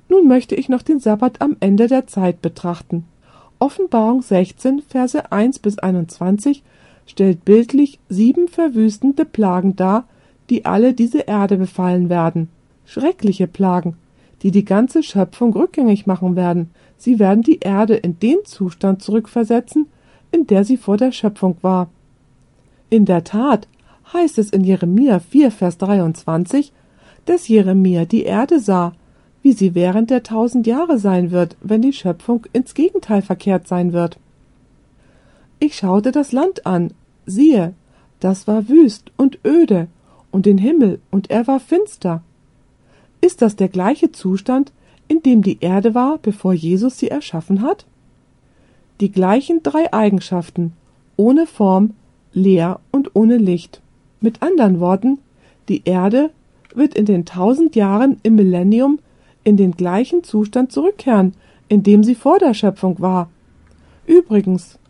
Nun 0.08 0.28
möchte 0.28 0.54
ich 0.54 0.68
noch 0.68 0.82
den 0.82 1.00
Sabbat 1.00 1.40
am 1.40 1.56
Ende 1.60 1.88
der 1.88 2.06
Zeit 2.06 2.42
betrachten. 2.42 3.04
Offenbarung 3.58 4.22
16, 4.22 4.82
Verse 4.82 5.32
1 5.32 5.58
bis 5.60 5.78
21 5.78 6.62
stellt 7.06 7.44
bildlich 7.44 7.98
sieben 8.08 8.48
verwüstende 8.48 9.24
Plagen 9.24 9.76
dar, 9.76 10.04
die 10.50 10.64
alle 10.64 10.92
diese 10.92 11.20
Erde 11.20 11.56
befallen 11.56 12.08
werden. 12.08 12.48
Schreckliche 12.84 13.46
Plagen, 13.46 13.96
die 14.42 14.50
die 14.50 14.64
ganze 14.64 15.02
Schöpfung 15.02 15.52
rückgängig 15.54 16.06
machen 16.06 16.36
werden. 16.36 16.70
Sie 16.96 17.18
werden 17.18 17.42
die 17.42 17.60
Erde 17.60 17.94
in 17.94 18.18
den 18.20 18.38
Zustand 18.44 19.02
zurückversetzen, 19.02 19.86
in 20.30 20.46
der 20.46 20.64
sie 20.64 20.76
vor 20.76 20.96
der 20.96 21.12
Schöpfung 21.12 21.56
war. 21.62 21.88
In 22.90 23.04
der 23.04 23.24
Tat 23.24 23.66
heißt 24.12 24.38
es 24.38 24.50
in 24.50 24.62
Jeremia 24.62 25.18
4, 25.18 25.50
Vers 25.50 25.78
23, 25.78 26.72
dass 27.24 27.48
Jeremia 27.48 28.04
die 28.04 28.22
Erde 28.22 28.60
sah, 28.60 28.92
wie 29.46 29.52
sie 29.52 29.76
während 29.76 30.10
der 30.10 30.24
tausend 30.24 30.66
Jahre 30.66 30.98
sein 30.98 31.30
wird, 31.30 31.56
wenn 31.60 31.80
die 31.80 31.92
Schöpfung 31.92 32.46
ins 32.52 32.74
Gegenteil 32.74 33.22
verkehrt 33.22 33.68
sein 33.68 33.92
wird. 33.92 34.18
Ich 35.60 35.76
schaute 35.76 36.10
das 36.10 36.32
Land 36.32 36.66
an, 36.66 36.90
siehe, 37.26 37.72
das 38.18 38.48
war 38.48 38.68
wüst 38.68 39.12
und 39.16 39.38
öde, 39.46 39.86
und 40.32 40.46
den 40.46 40.58
Himmel, 40.58 40.98
und 41.12 41.30
er 41.30 41.46
war 41.46 41.60
finster. 41.60 42.24
Ist 43.20 43.40
das 43.40 43.54
der 43.54 43.68
gleiche 43.68 44.10
Zustand, 44.10 44.72
in 45.06 45.22
dem 45.22 45.42
die 45.42 45.58
Erde 45.60 45.94
war, 45.94 46.18
bevor 46.18 46.52
Jesus 46.52 46.98
sie 46.98 47.10
erschaffen 47.10 47.62
hat? 47.62 47.86
Die 48.98 49.12
gleichen 49.12 49.62
drei 49.62 49.92
Eigenschaften, 49.92 50.72
ohne 51.14 51.46
Form, 51.46 51.94
leer 52.32 52.80
und 52.90 53.14
ohne 53.14 53.36
Licht. 53.36 53.80
Mit 54.20 54.42
anderen 54.42 54.80
Worten, 54.80 55.20
die 55.68 55.82
Erde 55.84 56.30
wird 56.74 56.94
in 56.94 57.04
den 57.04 57.24
tausend 57.24 57.76
Jahren 57.76 58.16
im 58.24 58.34
Millennium 58.34 58.98
in 59.46 59.56
den 59.56 59.76
gleichen 59.76 60.24
Zustand 60.24 60.72
zurückkehren, 60.72 61.32
in 61.68 61.84
dem 61.84 62.02
sie 62.02 62.16
vor 62.16 62.40
der 62.40 62.52
Schöpfung 62.52 63.00
war. 63.00 63.30
Übrigens, 64.04 64.80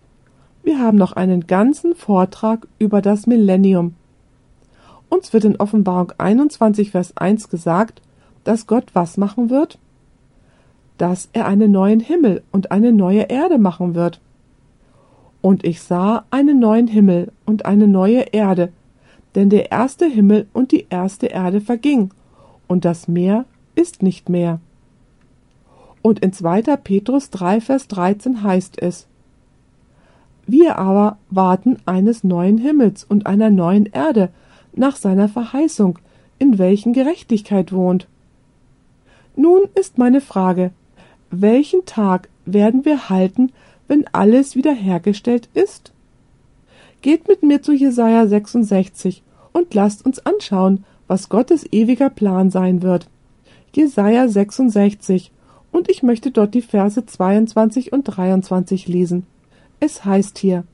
wir 0.64 0.78
haben 0.78 0.96
noch 0.96 1.12
einen 1.12 1.46
ganzen 1.46 1.94
Vortrag 1.94 2.66
über 2.78 3.02
das 3.02 3.26
Millennium. 3.26 3.94
Uns 5.10 5.34
wird 5.34 5.44
in 5.44 5.56
Offenbarung 5.56 6.12
21, 6.16 6.90
Vers 6.90 7.14
1 7.18 7.50
gesagt, 7.50 8.00
dass 8.44 8.66
Gott 8.66 8.86
was 8.94 9.18
machen 9.18 9.50
wird? 9.50 9.78
Dass 10.96 11.28
er 11.34 11.46
einen 11.46 11.70
neuen 11.70 12.00
Himmel 12.00 12.42
und 12.50 12.70
eine 12.70 12.92
neue 12.92 13.24
Erde 13.24 13.58
machen 13.58 13.94
wird. 13.94 14.22
Und 15.42 15.66
ich 15.66 15.82
sah 15.82 16.24
einen 16.30 16.60
neuen 16.60 16.86
Himmel 16.86 17.30
und 17.44 17.66
eine 17.66 17.86
neue 17.86 18.20
Erde, 18.32 18.72
denn 19.34 19.50
der 19.50 19.70
erste 19.70 20.06
Himmel 20.06 20.46
und 20.54 20.72
die 20.72 20.86
erste 20.88 21.26
Erde 21.26 21.60
verging, 21.60 22.10
und 22.68 22.86
das 22.86 23.06
Meer 23.06 23.44
ist 23.76 24.02
nicht 24.02 24.28
mehr. 24.28 24.60
Und 26.02 26.18
in 26.20 26.32
2. 26.32 26.62
Petrus 26.76 27.30
3, 27.30 27.60
Vers 27.60 27.88
13 27.88 28.42
heißt 28.42 28.82
es, 28.82 29.06
wir 30.46 30.78
aber 30.78 31.18
warten 31.28 31.78
eines 31.86 32.22
neuen 32.22 32.58
Himmels 32.58 33.04
und 33.04 33.26
einer 33.26 33.50
neuen 33.50 33.86
Erde 33.86 34.30
nach 34.74 34.96
seiner 34.96 35.28
Verheißung, 35.28 35.98
in 36.38 36.58
welchen 36.58 36.92
Gerechtigkeit 36.92 37.72
wohnt. 37.72 38.06
Nun 39.34 39.62
ist 39.74 39.98
meine 39.98 40.20
Frage, 40.20 40.70
welchen 41.30 41.84
Tag 41.84 42.28
werden 42.44 42.84
wir 42.84 43.08
halten, 43.08 43.50
wenn 43.88 44.06
alles 44.12 44.54
wiederhergestellt 44.54 45.48
ist? 45.54 45.92
Geht 47.02 47.26
mit 47.28 47.42
mir 47.42 47.62
zu 47.62 47.72
Jesaja 47.72 48.26
66 48.26 49.22
und 49.52 49.74
lasst 49.74 50.06
uns 50.06 50.24
anschauen, 50.24 50.84
was 51.08 51.28
Gottes 51.28 51.66
ewiger 51.72 52.10
Plan 52.10 52.50
sein 52.50 52.82
wird. 52.82 53.08
Jesaja 53.76 54.26
66 54.26 55.30
und 55.70 55.90
ich 55.90 56.02
möchte 56.02 56.30
dort 56.30 56.54
die 56.54 56.62
Verse 56.62 57.04
22 57.04 57.92
und 57.92 58.04
23 58.04 58.88
lesen. 58.88 59.26
Es 59.80 60.06
heißt 60.06 60.38
hier, 60.38 60.64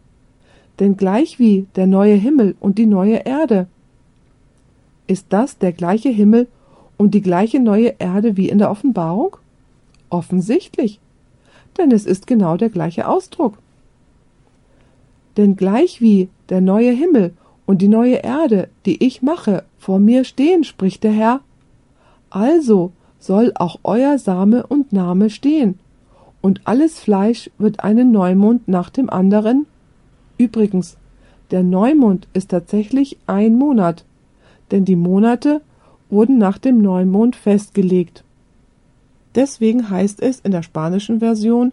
denn 0.79 0.97
gleichwie 0.97 1.67
der 1.75 1.89
neue 1.89 2.15
Himmel 2.15 2.55
und 2.61 2.79
die 2.79 2.87
neue 2.87 3.17
Erde. 3.17 3.67
Ist 5.09 5.27
das 5.31 5.59
der 5.59 5.73
gleiche 5.73 6.11
Himmel 6.11 6.47
und 6.97 7.13
die 7.13 7.23
gleiche 7.23 7.59
neue 7.59 7.95
Erde 7.99 8.37
wie 8.37 8.49
in 8.49 8.59
der 8.59 8.71
Offenbarung? 8.71 9.37
Offensichtlich, 10.09 11.01
denn 11.79 11.91
es 11.91 12.07
ist 12.07 12.29
genau 12.29 12.57
der 12.57 12.71
gleiche 12.71 13.09
Ausdruck. 13.09 13.59
Denn 15.37 15.57
gleichwie 15.57 16.29
der 16.51 16.61
neue 16.61 16.93
Himmel 16.93 17.33
und 17.67 17.83
die 17.83 17.89
neue 17.89 18.17
Erde, 18.17 18.69
die 18.87 19.05
ich 19.05 19.23
mache, 19.23 19.65
vor 19.77 19.99
mir 19.99 20.23
stehen, 20.23 20.63
spricht 20.63 21.03
der 21.03 21.13
Herr, 21.13 21.41
also 22.35 22.93
soll 23.18 23.53
auch 23.55 23.78
euer 23.85 24.18
Same 24.18 24.66
und 24.66 24.93
Name 24.93 25.30
stehen, 25.30 25.78
und 26.41 26.62
alles 26.64 26.99
Fleisch 26.99 27.51
wird 27.59 27.85
einen 27.85 28.11
Neumond 28.11 28.66
nach 28.66 28.91
dem 28.91 29.09
anderen. 29.09 29.66
Übrigens, 30.39 30.97
der 31.53 31.62
Neumond 31.62 32.26
ist 32.33 32.51
tatsächlich 32.51 33.18
ein 33.26 33.55
Monat, 33.55 34.05
denn 34.70 34.85
die 34.85 34.97
Monate 34.97 35.61
wurden 36.11 36.39
nach 36.39 36.59
dem 36.59 36.78
Neumond 36.78 37.37
festgelegt. 37.37 38.24
Deswegen 39.35 39.89
heißt 39.89 40.20
es 40.20 40.41
in 40.41 40.51
der 40.51 40.62
spanischen 40.62 41.20
Version 41.20 41.72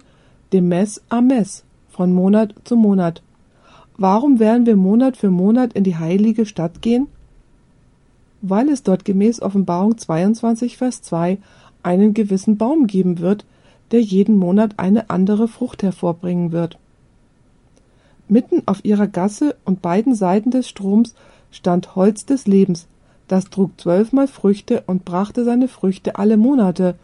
de 0.53 0.62
mes 0.62 1.01
a 1.10 1.22
mes, 1.22 1.64
von 1.89 2.14
Monat 2.14 2.53
zu 2.64 2.76
Monat. 2.76 3.22
Warum 3.97 4.39
werden 4.39 4.66
wir 4.66 4.76
Monat 4.76 5.18
für 5.18 5.32
Monat 5.32 5.74
in 5.74 5.84
die 5.84 5.97
heilige 5.97 6.45
Stadt 6.45 6.82
gehen? 6.82 7.07
Weil 8.42 8.70
es 8.70 8.84
dort 8.84 9.06
gemäß 9.06 9.42
Offenbarung 9.42 9.98
22, 9.98 10.78
Vers 10.78 11.02
2 11.02 11.38
einen 11.84 12.14
gewissen 12.14 12.58
Baum 12.58 12.88
geben 12.88 13.20
wird, 13.20 13.46
der 13.92 14.02
jeden 14.02 14.36
Monat 14.36 14.74
eine 14.78 15.10
andere 15.10 15.48
Frucht 15.48 15.84
hervorbringen 15.84 16.52
wird. 16.52 16.78
Mitten 18.28 18.62
auf 18.68 18.86
ihrer 18.86 19.08
Gasse 19.08 19.56
und 19.66 19.82
beiden 19.82 20.14
Seiten 20.14 20.52
des 20.52 20.70
Stroms 20.70 21.16
stand 21.52 21.96
Holz 21.96 22.26
des 22.26 22.46
Lebens, 22.46 22.88
das 23.28 23.46
trug 23.46 23.72
zwölfmal 23.80 24.28
Früchte 24.28 24.84
und 24.86 25.06
brachte 25.06 25.44
seine 25.44 25.68
Früchte 25.68 26.18
alle 26.18 26.38
Monate, 26.38 26.96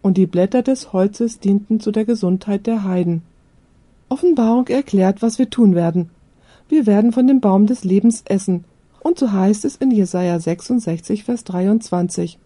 und 0.00 0.16
die 0.16 0.26
Blätter 0.26 0.62
des 0.62 0.92
Holzes 0.92 1.40
dienten 1.40 1.80
zu 1.80 1.90
der 1.90 2.04
Gesundheit 2.04 2.66
der 2.66 2.84
Heiden. 2.84 3.22
Offenbarung 4.08 4.68
erklärt, 4.68 5.22
was 5.22 5.38
wir 5.38 5.50
tun 5.50 5.74
werden. 5.74 6.10
Wir 6.68 6.86
werden 6.86 7.12
von 7.12 7.26
dem 7.26 7.40
Baum 7.40 7.66
des 7.66 7.84
Lebens 7.84 8.22
essen, 8.26 8.64
und 9.00 9.18
so 9.18 9.32
heißt 9.32 9.64
es 9.64 9.76
in 9.76 9.90
Jesaja 9.90 10.38
66, 10.38 11.24
Vers 11.24 11.44
23 11.44 12.38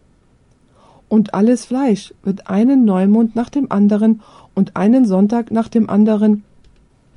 und 1.13 1.35
alles 1.35 1.67
Fleisch 1.67 2.15
wird 2.23 2.49
einen 2.49 2.87
Neumond 2.87 3.37
nach 3.37 3.51
dem 3.51 3.71
anderen 3.71 4.23
und 4.55 4.77
einen 4.77 5.05
Sonntag 5.05 5.51
nach 5.51 5.69
dem 5.69 5.91
anderen 5.91 6.43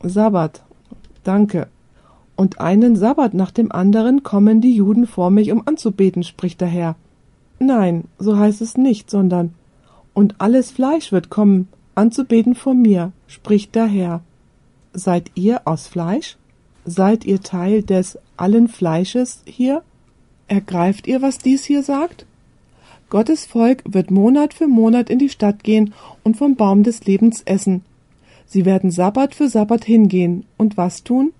Sabbat. 0.03 0.63
Danke. 1.23 1.67
Und 2.35 2.59
einen 2.59 2.97
Sabbat 2.97 3.33
nach 3.33 3.51
dem 3.51 3.71
anderen 3.71 4.21
kommen 4.21 4.59
die 4.59 4.75
Juden 4.75 5.07
vor 5.07 5.29
mich, 5.31 5.49
um 5.49 5.65
anzubeten, 5.65 6.23
spricht 6.23 6.59
der 6.59 6.67
Herr. 6.67 6.97
Nein, 7.57 8.03
so 8.19 8.37
heißt 8.37 8.59
es 8.59 8.75
nicht, 8.75 9.09
sondern 9.09 9.53
und 10.13 10.41
alles 10.41 10.71
Fleisch 10.71 11.13
wird 11.13 11.29
kommen, 11.29 11.69
anzubeten 11.95 12.53
vor 12.53 12.73
mir, 12.73 13.13
spricht 13.27 13.75
der 13.75 13.85
Herr. 13.85 14.19
Seid 14.91 15.31
ihr 15.35 15.61
aus 15.63 15.87
Fleisch? 15.87 16.35
Seid 16.85 17.25
ihr 17.25 17.41
Teil 17.41 17.81
des 17.81 18.19
allen 18.37 18.67
Fleisches 18.67 19.41
hier? 19.45 19.81
Ergreift 20.47 21.07
ihr, 21.07 21.23
was 21.23 21.39
dies 21.39 21.65
hier 21.65 21.81
sagt? 21.81 22.27
Gottes 23.09 23.45
Volk 23.45 23.83
wird 23.85 24.11
Monat 24.11 24.53
für 24.53 24.67
Monat 24.67 25.09
in 25.09 25.17
die 25.17 25.29
Stadt 25.29 25.63
gehen 25.63 25.95
und 26.23 26.37
vom 26.37 26.55
Baum 26.55 26.83
des 26.83 27.05
Lebens 27.05 27.41
essen. 27.45 27.83
Sie 28.45 28.65
werden 28.65 28.91
Sabbat 28.91 29.33
für 29.33 29.49
Sabbat 29.49 29.83
hingehen 29.83 30.45
und 30.57 30.77
was 30.77 31.03
tun? 31.03 31.33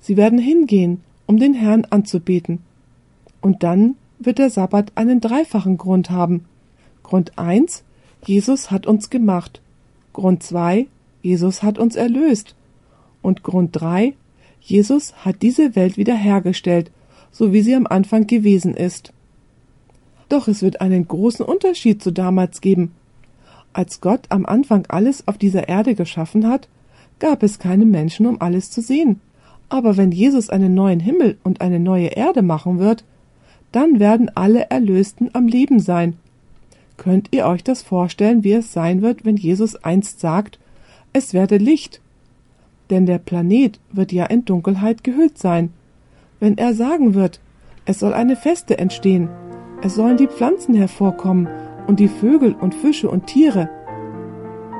Sie 0.00 0.16
werden 0.16 0.38
hingehen, 0.40 1.00
um 1.26 1.38
den 1.38 1.54
Herrn 1.54 1.86
anzubeten. 1.90 2.58
Und 3.40 3.62
dann 3.62 3.94
wird 4.18 4.38
der 4.38 4.50
Sabbat 4.50 4.92
einen 4.96 5.20
dreifachen 5.20 5.78
Grund 5.78 6.10
haben. 6.10 6.46
Grund 7.04 7.38
eins: 7.38 7.84
Jesus 8.26 8.72
hat 8.72 8.86
uns 8.86 9.10
gemacht. 9.10 9.60
Grund 10.12 10.42
zwei: 10.42 10.88
Jesus 11.22 11.62
hat 11.62 11.78
uns 11.78 11.94
erlöst. 11.94 12.56
Und 13.22 13.42
Grund 13.42 13.80
drei: 13.80 14.14
Jesus 14.70 15.14
hat 15.24 15.42
diese 15.42 15.74
Welt 15.74 15.96
wiederhergestellt, 15.96 16.92
so 17.32 17.52
wie 17.52 17.62
sie 17.62 17.74
am 17.74 17.86
Anfang 17.88 18.26
gewesen 18.26 18.74
ist. 18.74 19.12
Doch 20.28 20.46
es 20.46 20.62
wird 20.62 20.80
einen 20.80 21.08
großen 21.08 21.44
Unterschied 21.44 22.00
zu 22.02 22.12
damals 22.12 22.60
geben. 22.60 22.92
Als 23.72 24.00
Gott 24.00 24.26
am 24.28 24.46
Anfang 24.46 24.86
alles 24.88 25.26
auf 25.26 25.38
dieser 25.38 25.68
Erde 25.68 25.94
geschaffen 25.96 26.46
hat, 26.46 26.68
gab 27.18 27.42
es 27.42 27.58
keine 27.58 27.84
Menschen, 27.84 28.26
um 28.26 28.40
alles 28.40 28.70
zu 28.70 28.80
sehen. 28.80 29.20
Aber 29.68 29.96
wenn 29.96 30.12
Jesus 30.12 30.50
einen 30.50 30.74
neuen 30.74 31.00
Himmel 31.00 31.38
und 31.42 31.60
eine 31.60 31.80
neue 31.80 32.08
Erde 32.08 32.42
machen 32.42 32.78
wird, 32.78 33.04
dann 33.72 34.00
werden 34.00 34.30
alle 34.34 34.70
Erlösten 34.70 35.30
am 35.32 35.46
Leben 35.46 35.80
sein. 35.80 36.16
Könnt 36.96 37.28
ihr 37.32 37.46
euch 37.46 37.64
das 37.64 37.82
vorstellen, 37.82 38.44
wie 38.44 38.52
es 38.52 38.72
sein 38.72 39.02
wird, 39.02 39.24
wenn 39.24 39.36
Jesus 39.36 39.76
einst 39.76 40.20
sagt, 40.20 40.58
es 41.12 41.34
werde 41.34 41.56
Licht? 41.56 42.00
Denn 42.90 43.06
der 43.06 43.18
Planet 43.18 43.78
wird 43.92 44.12
ja 44.12 44.26
in 44.26 44.44
Dunkelheit 44.44 45.04
gehüllt 45.04 45.38
sein. 45.38 45.72
Wenn 46.40 46.58
er 46.58 46.74
sagen 46.74 47.14
wird, 47.14 47.40
es 47.84 48.00
soll 48.00 48.12
eine 48.12 48.36
Feste 48.36 48.78
entstehen, 48.78 49.28
es 49.82 49.94
sollen 49.94 50.16
die 50.16 50.26
Pflanzen 50.26 50.74
hervorkommen 50.74 51.48
und 51.86 52.00
die 52.00 52.08
Vögel 52.08 52.54
und 52.54 52.74
Fische 52.74 53.08
und 53.08 53.26
Tiere, 53.26 53.68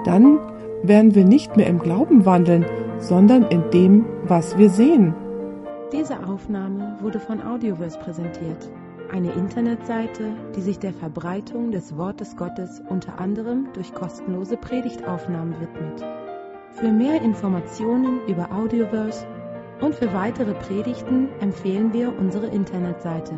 dann 0.04 0.38
werden 0.82 1.14
wir 1.14 1.24
nicht 1.24 1.56
mehr 1.56 1.66
im 1.66 1.78
Glauben 1.78 2.26
wandeln, 2.26 2.64
sondern 2.98 3.44
in 3.44 3.62
dem, 3.72 4.04
was 4.24 4.58
wir 4.58 4.70
sehen. 4.70 5.14
Diese 5.92 6.24
Aufnahme 6.26 6.96
wurde 7.00 7.20
von 7.20 7.42
Audioverse 7.42 7.98
präsentiert, 7.98 8.70
eine 9.12 9.32
Internetseite, 9.32 10.32
die 10.56 10.60
sich 10.60 10.78
der 10.78 10.92
Verbreitung 10.92 11.72
des 11.72 11.96
Wortes 11.96 12.36
Gottes 12.36 12.80
unter 12.88 13.18
anderem 13.18 13.68
durch 13.74 13.92
kostenlose 13.92 14.56
Predigtaufnahmen 14.56 15.54
widmet. 15.60 16.04
Für 16.80 16.90
mehr 16.90 17.20
Informationen 17.20 18.26
über 18.26 18.50
Audioverse 18.50 19.26
und 19.82 19.94
für 19.94 20.10
weitere 20.14 20.54
Predigten 20.54 21.28
empfehlen 21.40 21.92
wir 21.92 22.18
unsere 22.18 22.46
Internetseite 22.46 23.34